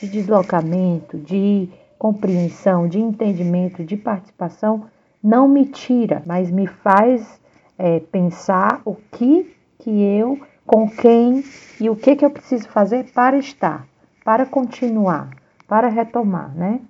de 0.00 0.08
deslocamento, 0.08 1.18
de 1.18 1.68
compreensão, 1.98 2.88
de 2.88 3.00
entendimento, 3.00 3.84
de 3.84 3.98
participação, 3.98 4.86
não 5.22 5.46
me 5.46 5.66
tira, 5.66 6.22
mas 6.24 6.50
me 6.50 6.66
faz 6.66 7.38
é, 7.76 8.00
pensar 8.00 8.80
o 8.82 8.94
que 9.12 9.54
que 9.78 9.90
eu, 9.90 10.38
com 10.66 10.88
quem 10.88 11.44
e 11.80 11.88
o 11.88 11.96
que 11.96 12.16
que 12.16 12.24
eu 12.24 12.30
preciso 12.30 12.68
fazer 12.68 13.12
para 13.12 13.36
estar, 13.36 13.86
para 14.24 14.46
continuar, 14.46 15.30
para 15.66 15.88
retomar, 15.88 16.54
né? 16.54 16.80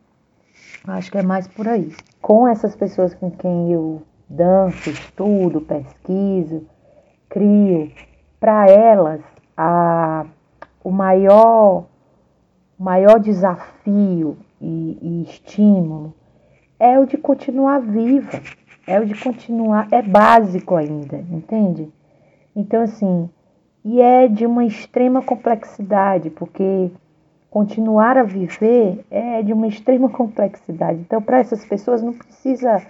Acho 0.87 1.11
que 1.11 1.19
é 1.19 1.23
mais 1.23 1.47
por 1.47 1.69
aí. 1.69 1.95
Com 2.21 2.49
essas 2.49 2.75
pessoas 2.75 3.15
com 3.15 3.31
quem 3.31 3.73
eu 3.73 4.03
danço, 4.29 4.91
estudo, 4.91 5.61
pesquiso, 5.61 6.67
crio, 7.29 7.91
para 8.39 8.69
elas 8.71 9.21
a, 9.57 10.27
o 10.83 10.91
maior, 10.91 11.87
maior 12.79 13.19
desafio 13.19 14.39
e, 14.61 14.99
e 15.01 15.23
estímulo 15.23 16.15
é 16.81 16.99
o 16.99 17.05
de 17.05 17.19
continuar 17.19 17.81
viva, 17.81 18.41
é 18.87 18.99
o 18.99 19.05
de 19.05 19.15
continuar, 19.23 19.87
é 19.93 20.01
básico 20.01 20.75
ainda, 20.77 21.19
entende? 21.19 21.93
Então, 22.57 22.83
assim, 22.83 23.29
e 23.85 24.01
é 24.01 24.29
de 24.29 24.47
uma 24.47 24.65
extrema 24.65 25.23
complexidade, 25.23 26.31
porque 26.31 26.91
continuar 27.51 28.17
a 28.17 28.23
viver 28.23 29.05
é 29.11 29.43
de 29.43 29.53
uma 29.53 29.67
extrema 29.67 30.09
complexidade. 30.11 31.01
Então, 31.01 31.21
para 31.21 31.41
essas 31.41 31.65
pessoas 31.65 32.03
não 32.03 32.13
precisa 32.13 32.83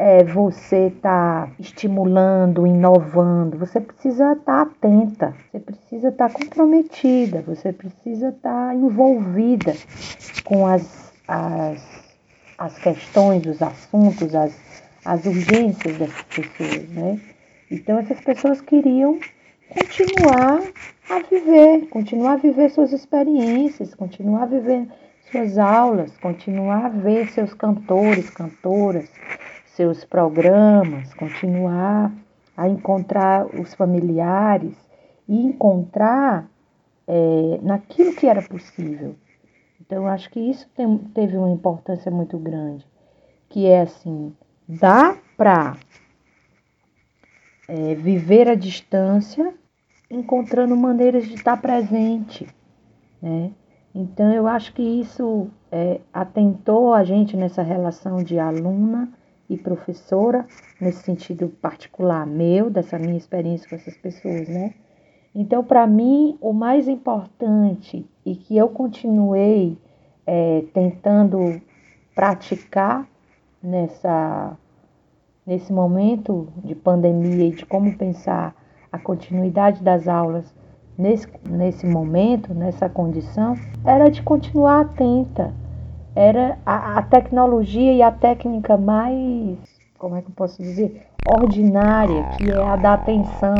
é, 0.00 0.22
você 0.22 0.92
está 0.94 1.50
estimulando, 1.58 2.64
inovando, 2.64 3.58
você 3.58 3.80
precisa 3.80 4.32
estar 4.32 4.44
tá 4.44 4.62
atenta, 4.62 5.34
você 5.50 5.58
precisa 5.58 6.08
estar 6.10 6.28
tá 6.28 6.38
comprometida, 6.38 7.42
você 7.42 7.72
precisa 7.72 8.28
estar 8.28 8.68
tá 8.68 8.74
envolvida 8.76 9.74
com 10.44 10.64
as, 10.68 11.12
as, 11.26 11.82
as 12.56 12.78
questões, 12.78 13.44
os 13.44 13.60
assuntos, 13.60 14.36
as, 14.36 14.56
as 15.04 15.26
urgências 15.26 15.98
dessas 15.98 16.22
pessoas, 16.22 16.88
né? 16.90 17.20
Então 17.68 17.98
essas 17.98 18.20
pessoas 18.20 18.60
queriam 18.60 19.18
continuar 19.72 20.62
a 21.10 21.18
viver, 21.20 21.88
continuar 21.88 22.32
a 22.32 22.36
viver 22.36 22.70
suas 22.70 22.92
experiências, 22.92 23.94
continuar 23.94 24.44
a 24.44 24.46
viver 24.46 24.88
suas 25.30 25.58
aulas, 25.58 26.16
continuar 26.18 26.86
a 26.86 26.88
ver 26.88 27.28
seus 27.28 27.52
cantores, 27.54 28.30
cantoras, 28.30 29.10
seus 29.66 30.04
programas, 30.04 31.12
continuar 31.14 32.12
a 32.56 32.68
encontrar 32.68 33.46
os 33.46 33.74
familiares 33.74 34.74
e 35.28 35.36
encontrar 35.36 36.48
é, 37.06 37.60
naquilo 37.62 38.14
que 38.14 38.26
era 38.26 38.42
possível. 38.42 39.14
Então, 39.80 40.02
eu 40.02 40.08
acho 40.08 40.28
que 40.30 40.40
isso 40.40 40.68
tem, 40.74 40.98
teve 41.14 41.36
uma 41.36 41.50
importância 41.50 42.10
muito 42.10 42.36
grande, 42.36 42.84
que 43.48 43.66
é 43.66 43.82
assim, 43.82 44.34
dá 44.68 45.16
para 45.36 45.76
é, 47.68 47.94
viver 47.94 48.48
a 48.48 48.54
distância, 48.54 49.54
encontrando 50.10 50.74
maneiras 50.74 51.28
de 51.28 51.34
estar 51.34 51.60
presente, 51.60 52.48
né? 53.20 53.52
Então, 53.94 54.32
eu 54.32 54.46
acho 54.46 54.72
que 54.72 54.82
isso 54.82 55.48
é, 55.70 56.00
atentou 56.12 56.94
a 56.94 57.04
gente 57.04 57.36
nessa 57.36 57.62
relação 57.62 58.22
de 58.22 58.38
aluna 58.38 59.08
e 59.48 59.56
professora, 59.56 60.46
nesse 60.80 61.02
sentido 61.02 61.48
particular 61.48 62.26
meu, 62.26 62.70
dessa 62.70 62.98
minha 62.98 63.16
experiência 63.16 63.68
com 63.68 63.74
essas 63.74 63.96
pessoas, 63.96 64.48
né? 64.48 64.74
Então, 65.34 65.62
para 65.62 65.86
mim, 65.86 66.36
o 66.40 66.52
mais 66.52 66.88
importante 66.88 68.04
e 68.24 68.34
que 68.34 68.56
eu 68.56 68.68
continuei 68.68 69.78
é, 70.26 70.64
tentando 70.72 71.60
praticar 72.14 73.08
nessa, 73.62 74.56
nesse 75.48 75.72
momento 75.72 76.46
de 76.62 76.74
pandemia 76.74 77.46
e 77.46 77.52
de 77.52 77.64
como 77.64 77.96
pensar 77.96 78.54
a 78.92 78.98
continuidade 78.98 79.82
das 79.82 80.06
aulas 80.06 80.54
nesse, 80.96 81.26
nesse 81.48 81.86
momento, 81.86 82.52
nessa 82.52 82.88
condição, 82.88 83.56
era 83.82 84.10
de 84.10 84.22
continuar 84.22 84.82
atenta 84.82 85.52
era 86.18 86.58
a, 86.66 86.98
a 86.98 87.02
tecnologia 87.02 87.92
e 87.92 88.02
a 88.02 88.10
técnica 88.10 88.76
mais, 88.76 89.56
como 89.96 90.16
é 90.16 90.20
que 90.20 90.28
eu 90.28 90.34
posso 90.34 90.60
dizer, 90.60 91.06
ordinária, 91.24 92.24
que 92.36 92.50
é 92.50 92.60
a 92.60 92.74
da 92.74 92.94
atenção. 92.94 93.54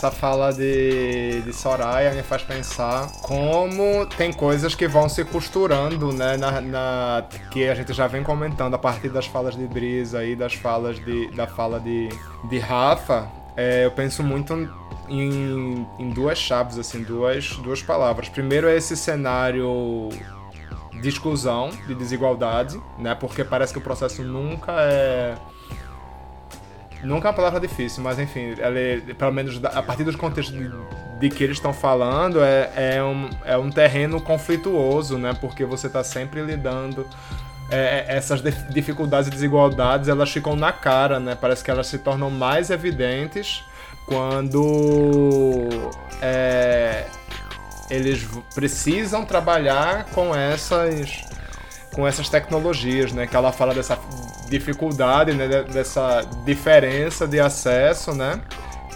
Essa 0.00 0.10
fala 0.10 0.50
de, 0.50 1.42
de 1.42 1.52
Soraya 1.52 2.14
me 2.14 2.22
faz 2.22 2.42
pensar 2.42 3.06
como 3.20 4.06
tem 4.06 4.32
coisas 4.32 4.74
que 4.74 4.88
vão 4.88 5.10
se 5.10 5.22
costurando, 5.26 6.10
né? 6.10 6.38
Na, 6.38 6.58
na, 6.58 7.24
que 7.50 7.68
a 7.68 7.74
gente 7.74 7.92
já 7.92 8.06
vem 8.06 8.22
comentando 8.22 8.72
a 8.72 8.78
partir 8.78 9.10
das 9.10 9.26
falas 9.26 9.54
de 9.54 9.66
Brisa 9.66 10.24
e 10.24 10.34
das 10.34 10.54
falas 10.54 10.98
de, 11.04 11.30
da 11.32 11.46
fala 11.46 11.78
de, 11.78 12.08
de 12.44 12.58
Rafa. 12.58 13.30
É, 13.54 13.84
eu 13.84 13.90
penso 13.90 14.22
muito 14.22 14.54
em, 15.06 15.86
em 15.98 16.08
duas 16.08 16.38
chaves, 16.38 16.78
assim, 16.78 17.02
duas, 17.02 17.50
duas 17.56 17.82
palavras. 17.82 18.30
Primeiro 18.30 18.68
é 18.68 18.76
esse 18.78 18.96
cenário 18.96 20.08
de 20.98 21.10
exclusão, 21.10 21.68
de 21.86 21.94
desigualdade, 21.94 22.80
né? 22.98 23.14
Porque 23.14 23.44
parece 23.44 23.74
que 23.74 23.78
o 23.78 23.82
processo 23.82 24.22
nunca 24.22 24.72
é 24.80 25.36
Nunca 27.02 27.28
é 27.28 27.30
uma 27.30 27.36
palavra 27.36 27.60
difícil, 27.60 28.02
mas 28.02 28.18
enfim, 28.18 28.54
ela 28.58 28.78
é, 28.78 29.00
pelo 29.16 29.32
menos 29.32 29.60
a 29.64 29.82
partir 29.82 30.04
dos 30.04 30.16
contextos 30.16 30.56
de, 30.56 30.70
de 31.18 31.30
que 31.30 31.42
eles 31.42 31.56
estão 31.56 31.72
falando, 31.72 32.42
é, 32.42 32.70
é, 32.76 33.02
um, 33.02 33.30
é 33.44 33.56
um 33.56 33.70
terreno 33.70 34.20
conflituoso, 34.20 35.16
né? 35.16 35.34
Porque 35.40 35.64
você 35.64 35.86
está 35.86 36.04
sempre 36.04 36.42
lidando. 36.42 37.06
É, 37.70 38.06
é 38.08 38.16
essas 38.16 38.42
dificuldades 38.70 39.28
e 39.28 39.30
desigualdades 39.30 40.08
elas 40.08 40.30
ficam 40.30 40.56
na 40.56 40.72
cara, 40.72 41.18
né? 41.20 41.36
Parece 41.40 41.64
que 41.64 41.70
elas 41.70 41.86
se 41.86 41.98
tornam 41.98 42.30
mais 42.30 42.68
evidentes 42.68 43.64
quando 44.06 45.68
é, 46.20 47.06
eles 47.88 48.26
precisam 48.54 49.24
trabalhar 49.24 50.04
com 50.06 50.34
essas 50.34 51.24
com 51.92 52.06
essas 52.06 52.28
tecnologias, 52.28 53.12
né? 53.12 53.26
Que 53.26 53.36
ela 53.36 53.52
fala 53.52 53.74
dessa 53.74 53.98
dificuldade, 54.50 55.32
né? 55.32 55.48
Dessa 55.62 56.22
diferença 56.44 57.26
de 57.26 57.40
acesso, 57.40 58.12
né? 58.12 58.40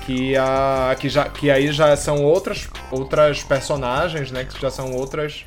Que, 0.05 0.37
a, 0.37 0.95
que, 0.99 1.09
já, 1.09 1.29
que 1.31 1.51
aí 1.51 1.73
já 1.73 1.97
são 1.97 2.23
outras, 2.23 2.69
outras 2.91 3.43
personagens, 3.43 4.31
né? 4.31 4.45
Que 4.45 4.61
já 4.61 4.71
são 4.71 4.93
outras 4.93 5.47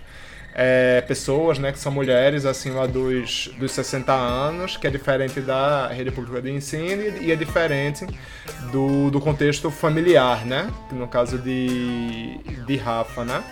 é, 0.60 1.02
pessoas, 1.02 1.60
né, 1.60 1.72
que 1.72 1.78
são 1.78 1.92
mulheres 1.92 2.44
acima 2.44 2.88
dos, 2.88 3.48
dos 3.60 3.72
60 3.74 4.12
anos, 4.12 4.76
que 4.76 4.88
é 4.88 4.90
diferente 4.90 5.40
da 5.40 5.88
rede 5.88 6.10
pública 6.10 6.42
de 6.42 6.50
ensino 6.50 7.04
e 7.22 7.32
é 7.32 7.36
diferente 7.36 8.08
do, 8.72 9.12
do 9.12 9.22
contexto 9.22 9.70
familiar, 9.70 10.44
né? 10.48 10.68
No 10.92 11.08
caso 11.08 11.38
de, 11.38 12.40
de 12.66 12.76
Rafa, 12.76 13.24
né? 13.24 13.44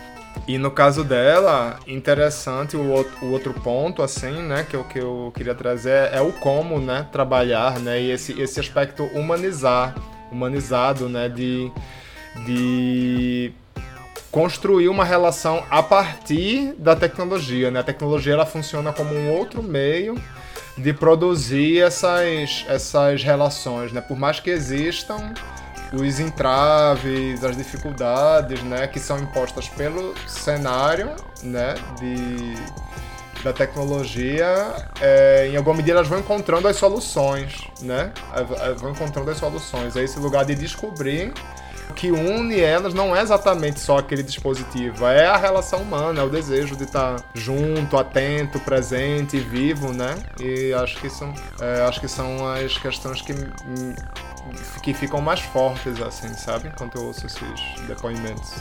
E 0.48 0.60
no 0.60 0.70
caso 0.70 1.04
dela, 1.04 1.80
interessante 1.88 2.78
o 2.78 3.06
o 3.22 3.32
outro 3.32 3.54
ponto, 3.54 4.04
assim, 4.04 4.43
né, 4.43 4.66
que, 4.70 4.76
eu, 4.76 4.84
que 4.84 5.00
eu 5.00 5.32
queria 5.36 5.56
trazer 5.56 6.14
é 6.14 6.22
o 6.22 6.32
como, 6.32 6.80
né, 6.80 7.08
trabalhar, 7.12 7.80
né, 7.80 8.00
e 8.00 8.12
esse, 8.12 8.39
esse 8.39 8.60
aspecto 8.60 9.04
humanizar, 9.06 9.96
humanizado, 10.32 11.10
né, 11.10 11.28
de, 11.30 11.72
de 12.46 13.54
construir 14.36 14.89
uma 14.89 15.06
relação 15.06 15.64
a 15.70 15.82
partir 15.82 16.74
da 16.78 16.93
tecnologia. 16.93 17.72
Né? 17.72 17.80
A 17.80 17.84
tecnologia 17.84 18.34
ela 18.34 18.46
funciona 18.46 18.91
como 18.91 19.16
um 19.16 19.32
outro 19.32 19.64
meio 19.64 20.22
de 20.78 20.91
produzir 20.91 21.80
essas, 21.80 22.66
essas 22.68 23.24
relações. 23.24 23.93
Né? 23.93 24.02
Por 24.02 24.18
mais 24.18 24.41
que 24.41 24.50
existam 24.50 25.34
os 25.94 26.20
entraves, 26.20 27.44
as 27.44 27.56
dificuldades 27.56 28.62
né, 28.64 28.88
que 28.88 29.00
são 29.00 29.20
impostas 29.20 29.70
pelo 29.70 30.14
cenário 30.28 31.12
né, 31.44 31.76
de, 32.00 32.56
da 33.44 33.54
tecnologia, 33.54 34.76
é, 35.00 35.48
em 35.48 35.56
alguma 35.56 35.78
medida 35.78 36.00
elas 36.00 36.08
vão 36.08 36.20
encontrando 36.20 36.68
as 36.68 36.76
soluções, 36.76 37.68
né? 37.82 38.12
Vão 38.78 38.92
encontrando 38.92 39.30
as 39.30 39.38
soluções. 39.38 39.96
É 39.96 40.04
esse 40.04 40.20
lugar 40.20 40.46
de 40.46 40.56
descobrir 40.56 41.32
que 41.96 42.12
une 42.12 42.60
elas 42.60 42.94
não 42.94 43.16
é 43.16 43.22
exatamente 43.22 43.80
só 43.80 44.00
aquele 44.00 44.24
dispositivo, 44.24 45.06
é 45.06 45.26
a 45.26 45.38
relação 45.38 45.82
humana, 45.82 46.22
é 46.22 46.24
o 46.24 46.30
desejo 46.30 46.76
de 46.76 46.84
estar 46.84 47.24
junto, 47.34 47.98
atento, 47.98 48.60
presente, 48.60 49.38
vivo, 49.38 49.94
né? 49.94 50.16
E 50.40 50.74
acho 50.74 51.00
que 51.00 51.10
são, 51.10 51.34
é, 51.62 51.82
acho 51.84 52.02
que 52.02 52.08
são 52.08 52.48
as 52.48 52.78
questões 52.78 53.22
que, 53.22 53.34
que 54.82 54.93
ficam 54.93 55.22
mais 55.22 55.39
fortes, 55.39 56.02
assim, 56.02 56.34
sabe? 56.34 56.72
Quando 56.78 56.96
eu 56.96 57.06
ouço 57.06 57.26
esses 57.26 57.41
depoimentos. 57.88 58.56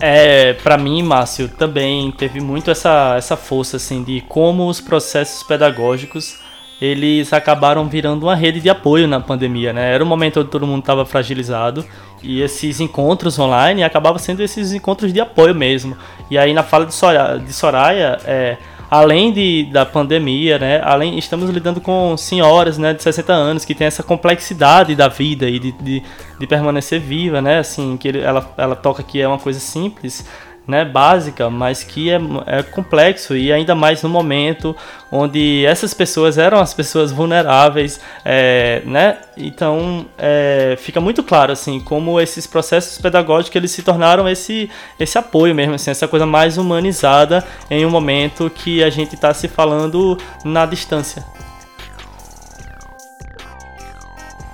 É, 0.00 0.52
para 0.54 0.78
mim, 0.78 1.02
Márcio, 1.02 1.48
também 1.48 2.12
teve 2.12 2.40
muito 2.40 2.70
essa, 2.70 3.16
essa 3.16 3.36
força 3.36 3.76
assim 3.76 4.04
de 4.04 4.20
como 4.22 4.68
os 4.68 4.80
processos 4.80 5.42
pedagógicos 5.42 6.38
eles 6.80 7.32
acabaram 7.32 7.88
virando 7.88 8.24
uma 8.26 8.36
rede 8.36 8.60
de 8.60 8.70
apoio 8.70 9.08
na 9.08 9.18
pandemia, 9.18 9.72
né? 9.72 9.92
Era 9.92 10.04
um 10.04 10.06
momento 10.06 10.40
onde 10.40 10.48
todo 10.48 10.66
mundo 10.66 10.80
estava 10.80 11.04
fragilizado 11.04 11.84
e 12.22 12.40
esses 12.40 12.78
encontros 12.78 13.36
online 13.38 13.82
acabavam 13.82 14.18
sendo 14.18 14.42
esses 14.42 14.72
encontros 14.72 15.12
de 15.12 15.20
apoio 15.20 15.54
mesmo. 15.54 15.96
E 16.30 16.38
aí 16.38 16.54
na 16.54 16.62
fala 16.62 16.86
de 16.86 16.94
Soraya, 16.94 17.38
de 17.38 17.52
Soraya 17.52 18.18
é, 18.24 18.56
além 18.90 19.32
de, 19.32 19.64
da 19.64 19.84
pandemia, 19.84 20.58
né? 20.58 20.80
Além 20.82 21.18
estamos 21.18 21.50
lidando 21.50 21.80
com 21.80 22.16
senhoras, 22.16 22.78
né, 22.78 22.94
de 22.94 23.02
60 23.02 23.32
anos 23.32 23.64
que 23.64 23.74
tem 23.74 23.86
essa 23.86 24.02
complexidade 24.02 24.94
da 24.94 25.08
vida 25.08 25.48
e 25.48 25.58
de, 25.58 25.72
de, 25.72 26.02
de 26.38 26.46
permanecer 26.46 27.00
viva, 27.00 27.40
né? 27.42 27.58
Assim 27.58 27.96
que 27.96 28.08
ele, 28.08 28.20
ela, 28.20 28.52
ela 28.56 28.76
toca 28.76 29.02
que 29.02 29.20
é 29.20 29.28
uma 29.28 29.38
coisa 29.38 29.60
simples 29.60 30.24
né, 30.68 30.84
básica, 30.84 31.48
mas 31.48 31.82
que 31.82 32.10
é, 32.10 32.20
é 32.46 32.62
complexo 32.62 33.34
e 33.34 33.50
ainda 33.50 33.74
mais 33.74 34.02
no 34.02 34.08
momento 34.10 34.76
onde 35.10 35.64
essas 35.64 35.94
pessoas 35.94 36.36
eram 36.36 36.60
as 36.60 36.74
pessoas 36.74 37.10
vulneráveis, 37.10 37.98
é, 38.22 38.82
né? 38.84 39.16
Então 39.34 40.04
é, 40.18 40.76
fica 40.78 41.00
muito 41.00 41.22
claro 41.22 41.52
assim 41.52 41.80
como 41.80 42.20
esses 42.20 42.46
processos 42.46 43.00
pedagógicos 43.00 43.56
eles 43.56 43.70
se 43.70 43.82
tornaram 43.82 44.28
esse 44.28 44.70
esse 45.00 45.16
apoio 45.16 45.54
mesmo, 45.54 45.74
assim, 45.74 45.90
essa 45.90 46.06
coisa 46.06 46.26
mais 46.26 46.58
humanizada 46.58 47.42
em 47.70 47.86
um 47.86 47.90
momento 47.90 48.50
que 48.50 48.84
a 48.84 48.90
gente 48.90 49.14
está 49.14 49.32
se 49.32 49.48
falando 49.48 50.18
na 50.44 50.66
distância. 50.66 51.24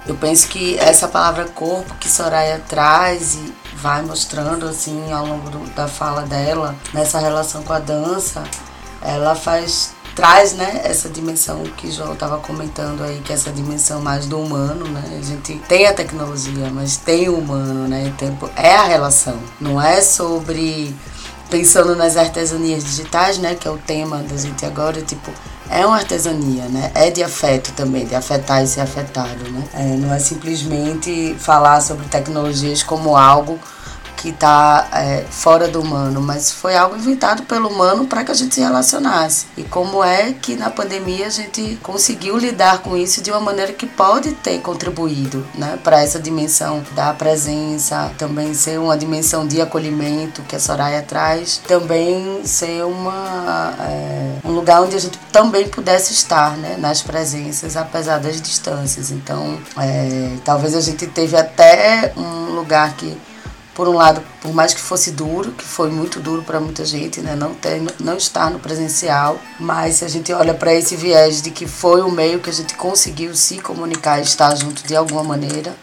Eu 0.06 0.14
penso 0.14 0.48
que 0.48 0.78
essa 0.78 1.08
palavra 1.08 1.46
corpo 1.46 1.94
que 1.94 2.08
Soraya 2.08 2.60
traz 2.68 3.34
e 3.36 3.63
vai 3.84 4.00
mostrando 4.00 4.66
assim 4.66 5.12
ao 5.12 5.26
longo 5.26 5.50
do, 5.50 5.58
da 5.74 5.86
fala 5.86 6.22
dela 6.22 6.74
nessa 6.94 7.18
relação 7.18 7.62
com 7.62 7.74
a 7.74 7.78
dança, 7.78 8.42
ela 9.02 9.34
faz 9.34 9.92
traz 10.14 10.54
né, 10.54 10.80
essa 10.84 11.10
dimensão 11.10 11.62
que 11.76 11.88
o 11.88 11.92
João 11.92 12.14
estava 12.14 12.38
comentando 12.38 13.02
aí, 13.02 13.20
que 13.20 13.30
é 13.30 13.34
essa 13.34 13.52
dimensão 13.52 14.00
mais 14.00 14.26
do 14.26 14.38
humano, 14.40 14.86
né? 14.86 15.18
A 15.18 15.22
gente 15.22 15.58
tem 15.68 15.86
a 15.86 15.92
tecnologia, 15.92 16.70
mas 16.72 16.96
tem 16.96 17.28
o 17.28 17.36
humano, 17.36 17.88
né? 17.88 18.06
O 18.06 18.12
tempo 18.12 18.48
é 18.56 18.76
a 18.76 18.84
relação. 18.84 19.36
Não 19.60 19.82
é 19.82 20.00
sobre 20.00 20.94
pensando 21.50 21.96
nas 21.96 22.16
artesanias 22.16 22.84
digitais, 22.84 23.38
né, 23.38 23.54
que 23.54 23.68
é 23.68 23.70
o 23.70 23.76
tema 23.76 24.18
da 24.18 24.36
gente 24.36 24.64
agora, 24.64 25.02
tipo, 25.02 25.30
é 25.70 25.86
uma 25.86 25.96
artesania, 25.96 26.64
né? 26.64 26.90
É 26.94 27.10
de 27.10 27.22
afeto 27.22 27.72
também, 27.72 28.06
de 28.06 28.14
afetar 28.14 28.62
e 28.62 28.66
ser 28.66 28.80
afetado, 28.80 29.50
né? 29.50 29.64
É, 29.74 29.96
não 29.96 30.12
é 30.12 30.18
simplesmente 30.18 31.34
falar 31.38 31.80
sobre 31.80 32.06
tecnologias 32.06 32.82
como 32.82 33.16
algo 33.16 33.58
que 34.24 34.30
está 34.30 34.88
é, 34.94 35.22
fora 35.28 35.68
do 35.68 35.82
humano, 35.82 36.18
mas 36.18 36.50
foi 36.50 36.74
algo 36.74 36.96
inventado 36.96 37.42
pelo 37.42 37.68
humano 37.68 38.06
para 38.06 38.24
que 38.24 38.30
a 38.30 38.34
gente 38.34 38.54
se 38.54 38.60
relacionasse. 38.62 39.44
E 39.54 39.62
como 39.64 40.02
é 40.02 40.32
que 40.32 40.56
na 40.56 40.70
pandemia 40.70 41.26
a 41.26 41.30
gente 41.30 41.78
conseguiu 41.82 42.38
lidar 42.38 42.78
com 42.78 42.96
isso 42.96 43.20
de 43.20 43.30
uma 43.30 43.40
maneira 43.40 43.74
que 43.74 43.86
pode 43.86 44.32
ter 44.32 44.62
contribuído 44.62 45.46
né, 45.54 45.78
para 45.84 46.02
essa 46.02 46.18
dimensão 46.18 46.82
da 46.94 47.12
presença, 47.12 48.12
também 48.16 48.54
ser 48.54 48.80
uma 48.80 48.96
dimensão 48.96 49.46
de 49.46 49.60
acolhimento 49.60 50.40
que 50.44 50.56
a 50.56 50.60
Soraya 50.60 51.02
traz, 51.02 51.60
também 51.68 52.46
ser 52.46 52.82
uma, 52.82 53.74
é, 53.78 54.36
um 54.42 54.52
lugar 54.52 54.80
onde 54.80 54.96
a 54.96 55.00
gente 55.00 55.18
também 55.30 55.68
pudesse 55.68 56.14
estar 56.14 56.56
né, 56.56 56.76
nas 56.78 57.02
presenças, 57.02 57.76
apesar 57.76 58.20
das 58.20 58.40
distâncias. 58.40 59.10
Então, 59.10 59.58
é, 59.76 60.30
talvez 60.42 60.74
a 60.74 60.80
gente 60.80 61.06
teve 61.08 61.36
até 61.36 62.14
um 62.16 62.54
lugar 62.54 62.94
que 62.96 63.14
por 63.74 63.88
um 63.88 63.94
lado, 63.94 64.22
por 64.40 64.54
mais 64.54 64.72
que 64.72 64.80
fosse 64.80 65.10
duro, 65.10 65.52
que 65.52 65.64
foi 65.64 65.90
muito 65.90 66.20
duro 66.20 66.42
para 66.42 66.60
muita 66.60 66.84
gente, 66.84 67.20
né, 67.20 67.34
não 67.34 67.54
ter, 67.54 67.82
não 67.98 68.16
estar 68.16 68.50
no 68.50 68.58
presencial, 68.58 69.38
mas 69.58 69.96
se 69.96 70.04
a 70.04 70.08
gente 70.08 70.32
olha 70.32 70.54
para 70.54 70.72
esse 70.72 70.94
viés 70.94 71.42
de 71.42 71.50
que 71.50 71.66
foi 71.66 72.00
o 72.00 72.10
meio 72.10 72.38
que 72.38 72.50
a 72.50 72.52
gente 72.52 72.74
conseguiu 72.74 73.34
se 73.34 73.58
comunicar 73.58 74.18
e 74.20 74.22
estar 74.22 74.54
junto 74.54 74.86
de 74.86 74.94
alguma 74.94 75.24
maneira, 75.24 75.74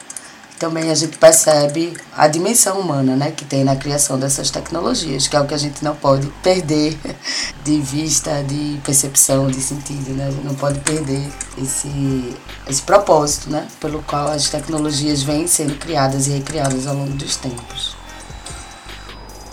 também 0.61 0.91
a 0.91 0.95
gente 0.95 1.17
percebe 1.17 1.97
a 2.15 2.27
dimensão 2.27 2.79
humana 2.79 3.15
né, 3.15 3.31
que 3.31 3.43
tem 3.43 3.63
na 3.63 3.75
criação 3.75 4.19
dessas 4.19 4.51
tecnologias, 4.51 5.27
que 5.27 5.35
é 5.35 5.41
o 5.41 5.47
que 5.47 5.55
a 5.55 5.57
gente 5.57 5.83
não 5.83 5.95
pode 5.95 6.27
perder 6.43 6.95
de 7.65 7.81
vista, 7.81 8.43
de 8.43 8.79
percepção, 8.85 9.47
de 9.47 9.59
sentido. 9.59 10.11
Né? 10.11 10.27
A 10.27 10.29
gente 10.29 10.45
não 10.45 10.53
pode 10.53 10.79
perder 10.81 11.27
esse, 11.57 12.35
esse 12.69 12.83
propósito 12.83 13.49
né, 13.49 13.67
pelo 13.79 14.03
qual 14.03 14.27
as 14.27 14.49
tecnologias 14.49 15.23
vêm 15.23 15.47
sendo 15.47 15.73
criadas 15.79 16.27
e 16.27 16.33
recriadas 16.33 16.85
ao 16.85 16.93
longo 16.93 17.13
dos 17.13 17.35
tempos. 17.37 17.95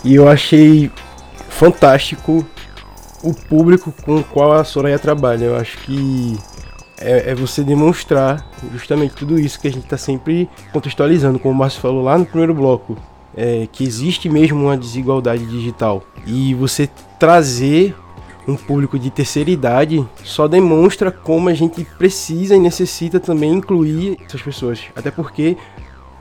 E 0.03 0.13
eu 0.13 0.29
achei 0.29 0.91
fantástico 1.49 2.45
o 3.23 3.33
público 3.33 3.91
com 4.05 4.17
o 4.17 4.23
qual 4.23 4.53
a 4.53 4.63
Soraya 4.63 4.99
trabalha. 4.99 5.45
Eu 5.45 5.57
acho 5.57 5.75
que 5.79 6.37
é, 6.99 7.31
é, 7.31 7.35
você 7.35 7.63
demonstrar 7.63 8.45
justamente 8.73 9.15
tudo 9.15 9.39
isso 9.39 9.59
que 9.59 9.67
a 9.67 9.71
gente 9.71 9.85
está 9.85 9.97
sempre 9.97 10.49
contextualizando, 10.71 11.39
como 11.39 11.53
o 11.53 11.57
Márcio 11.57 11.81
falou 11.81 12.03
lá 12.03 12.17
no 12.17 12.25
primeiro 12.25 12.53
bloco, 12.53 12.97
é, 13.35 13.67
que 13.71 13.83
existe 13.83 14.29
mesmo 14.29 14.65
uma 14.65 14.77
desigualdade 14.77 15.45
digital. 15.45 16.03
E 16.25 16.53
você 16.53 16.89
trazer 17.17 17.95
um 18.47 18.55
público 18.55 18.97
de 18.97 19.09
terceira 19.09 19.49
idade 19.49 20.05
só 20.23 20.47
demonstra 20.47 21.11
como 21.11 21.49
a 21.49 21.53
gente 21.53 21.85
precisa 21.97 22.55
e 22.55 22.59
necessita 22.59 23.19
também 23.19 23.51
incluir 23.53 24.17
essas 24.25 24.41
pessoas. 24.41 24.81
Até 24.95 25.11
porque 25.11 25.55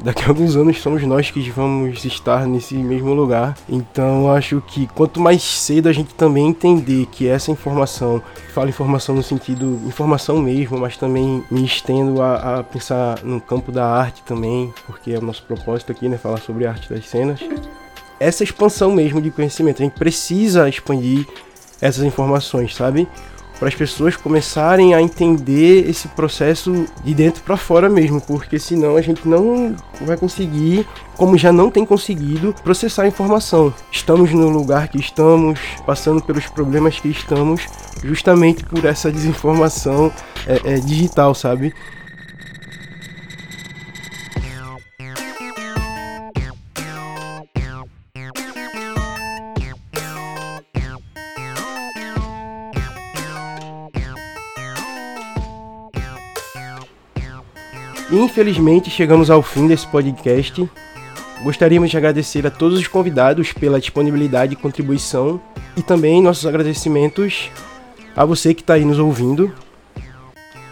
daqui 0.00 0.24
a 0.24 0.28
alguns 0.28 0.56
anos 0.56 0.80
somos 0.80 1.02
nós 1.02 1.30
que 1.30 1.50
vamos 1.50 2.04
estar 2.04 2.46
nesse 2.46 2.74
mesmo 2.74 3.12
lugar. 3.14 3.56
Então 3.68 4.30
acho 4.30 4.62
que 4.66 4.86
quanto 4.88 5.20
mais 5.20 5.42
cedo 5.42 5.88
a 5.88 5.92
gente 5.92 6.14
também 6.14 6.48
entender 6.48 7.06
que 7.06 7.26
essa 7.26 7.50
informação, 7.50 8.22
falo 8.52 8.68
informação 8.68 9.14
no 9.14 9.22
sentido 9.22 9.80
informação 9.86 10.40
mesmo, 10.40 10.78
mas 10.78 10.96
também 10.96 11.44
me 11.50 11.64
estendo 11.64 12.22
a, 12.22 12.58
a 12.58 12.62
pensar 12.62 13.22
no 13.22 13.40
campo 13.40 13.72
da 13.72 13.86
arte 13.86 14.22
também, 14.22 14.72
porque 14.86 15.12
é 15.12 15.18
o 15.18 15.22
nosso 15.22 15.42
propósito 15.42 15.92
aqui, 15.92 16.08
né, 16.08 16.16
falar 16.16 16.38
sobre 16.38 16.66
a 16.66 16.70
arte 16.70 16.88
das 16.92 17.06
cenas. 17.08 17.40
Essa 18.20 18.42
expansão 18.42 18.92
mesmo 18.92 19.20
de 19.20 19.30
conhecimento, 19.30 19.80
a 19.80 19.84
gente 19.84 19.98
precisa 19.98 20.68
expandir 20.68 21.26
essas 21.80 22.02
informações, 22.02 22.74
sabe? 22.74 23.06
Para 23.58 23.68
as 23.68 23.74
pessoas 23.74 24.16
começarem 24.16 24.94
a 24.94 25.02
entender 25.02 25.88
esse 25.88 26.08
processo 26.08 26.86
de 27.04 27.14
dentro 27.14 27.42
para 27.42 27.56
fora 27.56 27.88
mesmo, 27.88 28.20
porque 28.20 28.58
senão 28.58 28.96
a 28.96 29.02
gente 29.02 29.26
não 29.26 29.74
vai 30.02 30.16
conseguir, 30.16 30.86
como 31.16 31.36
já 31.36 31.52
não 31.52 31.70
tem 31.70 31.84
conseguido, 31.84 32.54
processar 32.62 33.02
a 33.02 33.08
informação. 33.08 33.74
Estamos 33.90 34.32
no 34.32 34.48
lugar 34.48 34.88
que 34.88 34.98
estamos, 34.98 35.58
passando 35.84 36.22
pelos 36.22 36.46
problemas 36.46 37.00
que 37.00 37.08
estamos, 37.08 37.66
justamente 38.04 38.64
por 38.64 38.84
essa 38.84 39.10
desinformação 39.10 40.12
é, 40.46 40.74
é, 40.74 40.80
digital, 40.80 41.34
sabe? 41.34 41.74
Infelizmente 58.18 58.90
chegamos 58.90 59.30
ao 59.30 59.42
fim 59.42 59.66
desse 59.66 59.86
podcast. 59.86 60.68
Gostaríamos 61.42 61.90
de 61.90 61.96
agradecer 61.96 62.46
a 62.46 62.50
todos 62.50 62.78
os 62.78 62.88
convidados 62.88 63.52
pela 63.52 63.80
disponibilidade 63.80 64.54
e 64.54 64.56
contribuição 64.56 65.40
e 65.76 65.82
também 65.82 66.20
nossos 66.20 66.44
agradecimentos 66.44 67.50
a 68.16 68.24
você 68.24 68.52
que 68.52 68.62
está 68.62 68.74
aí 68.74 68.84
nos 68.84 68.98
ouvindo. 68.98 69.54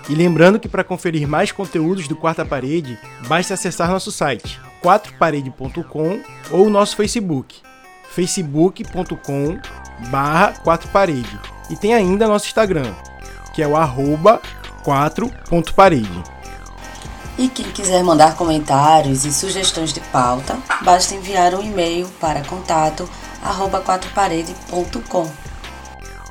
E 0.09 0.15
lembrando 0.15 0.59
que 0.59 0.69
para 0.69 0.85
conferir 0.85 1.27
mais 1.27 1.53
conteúdos 1.53 2.09
do 2.09 2.17
Quarta 2.17 2.45
Parede, 2.45 2.99
basta 3.29 3.55
acessar 3.55 3.91
nosso 3.91 4.11
site 4.11 4.61
4parede.com 4.83 6.21
ou 6.51 6.71
nosso 6.71 6.97
Facebook, 6.97 7.57
facebook.com 8.11 9.59
barra 10.11 10.53
4parede. 10.65 11.41
E 11.71 11.77
tem 11.77 11.95
ainda 11.95 12.29
nosso 12.29 12.47
Instagram, 12.47 12.93
que 13.55 13.63
é 13.63 13.67
o 13.67 13.77
arroba 13.77 14.41
4.parede. 14.85 16.36
E 17.39 17.49
quem 17.49 17.67
quiser 17.67 18.03
mandar 18.03 18.35
comentários 18.35 19.25
e 19.27 19.33
sugestões 19.33 19.93
de 19.93 20.01
pauta, 20.01 20.57
basta 20.83 21.15
enviar 21.15 21.55
um 21.55 21.63
e-mail 21.63 22.09
para 22.19 22.43
contato 22.45 23.09
arroba 23.43 23.81
4parede.com. 23.81 25.31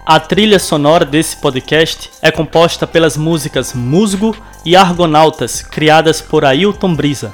A 0.06 0.20
trilha 0.20 0.60
sonora 0.60 1.06
desse 1.06 1.38
podcast 1.38 2.12
é 2.22 2.32
composta 2.32 2.86
pelas 2.86 3.18
músicas 3.18 3.74
Musgo 3.74 4.36
e 4.64 4.76
Argonautas, 4.76 5.62
criadas 5.62 6.22
por 6.22 6.46
Ailton 6.46 6.94
Brisa. 6.96 7.32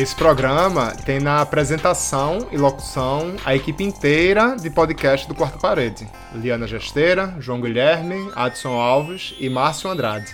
Esse 0.00 0.14
programa 0.14 0.94
tem 1.04 1.20
na 1.20 1.42
apresentação 1.42 2.48
e 2.50 2.56
locução 2.56 3.34
a 3.44 3.54
equipe 3.54 3.84
inteira 3.84 4.56
de 4.56 4.70
podcast 4.70 5.28
do 5.28 5.34
Quarto 5.34 5.58
Parede. 5.58 6.08
Liana 6.34 6.66
Gesteira, 6.66 7.34
João 7.38 7.60
Guilherme, 7.60 8.30
Adson 8.34 8.80
Alves 8.80 9.34
e 9.38 9.50
Márcio 9.50 9.90
Andrade. 9.90 10.32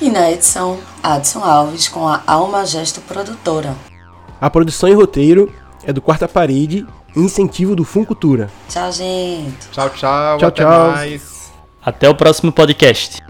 E 0.00 0.10
na 0.10 0.32
edição, 0.32 0.80
Adson 1.00 1.44
Alves 1.44 1.86
com 1.86 2.08
a 2.08 2.24
Alma 2.26 2.66
Gesto 2.66 3.00
Produtora. 3.02 3.72
A 4.40 4.50
produção 4.50 4.88
e 4.88 4.94
roteiro 4.94 5.54
é 5.84 5.92
do 5.92 6.02
Quarta 6.02 6.26
Parede 6.26 6.84
incentivo 7.14 7.76
do 7.76 7.84
Funcultura. 7.84 8.50
Tchau, 8.68 8.90
gente. 8.90 9.68
Tchau, 9.70 9.90
tchau. 9.90 10.38
Tchau, 10.38 10.48
até 10.48 10.62
tchau. 10.64 10.90
mais. 10.90 11.52
Até 11.80 12.08
o 12.08 12.16
próximo 12.16 12.50
podcast. 12.50 13.29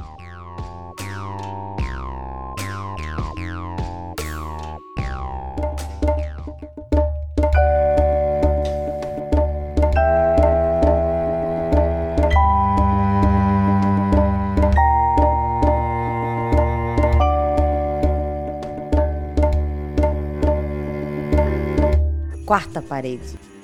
Parede. 23.01 23.60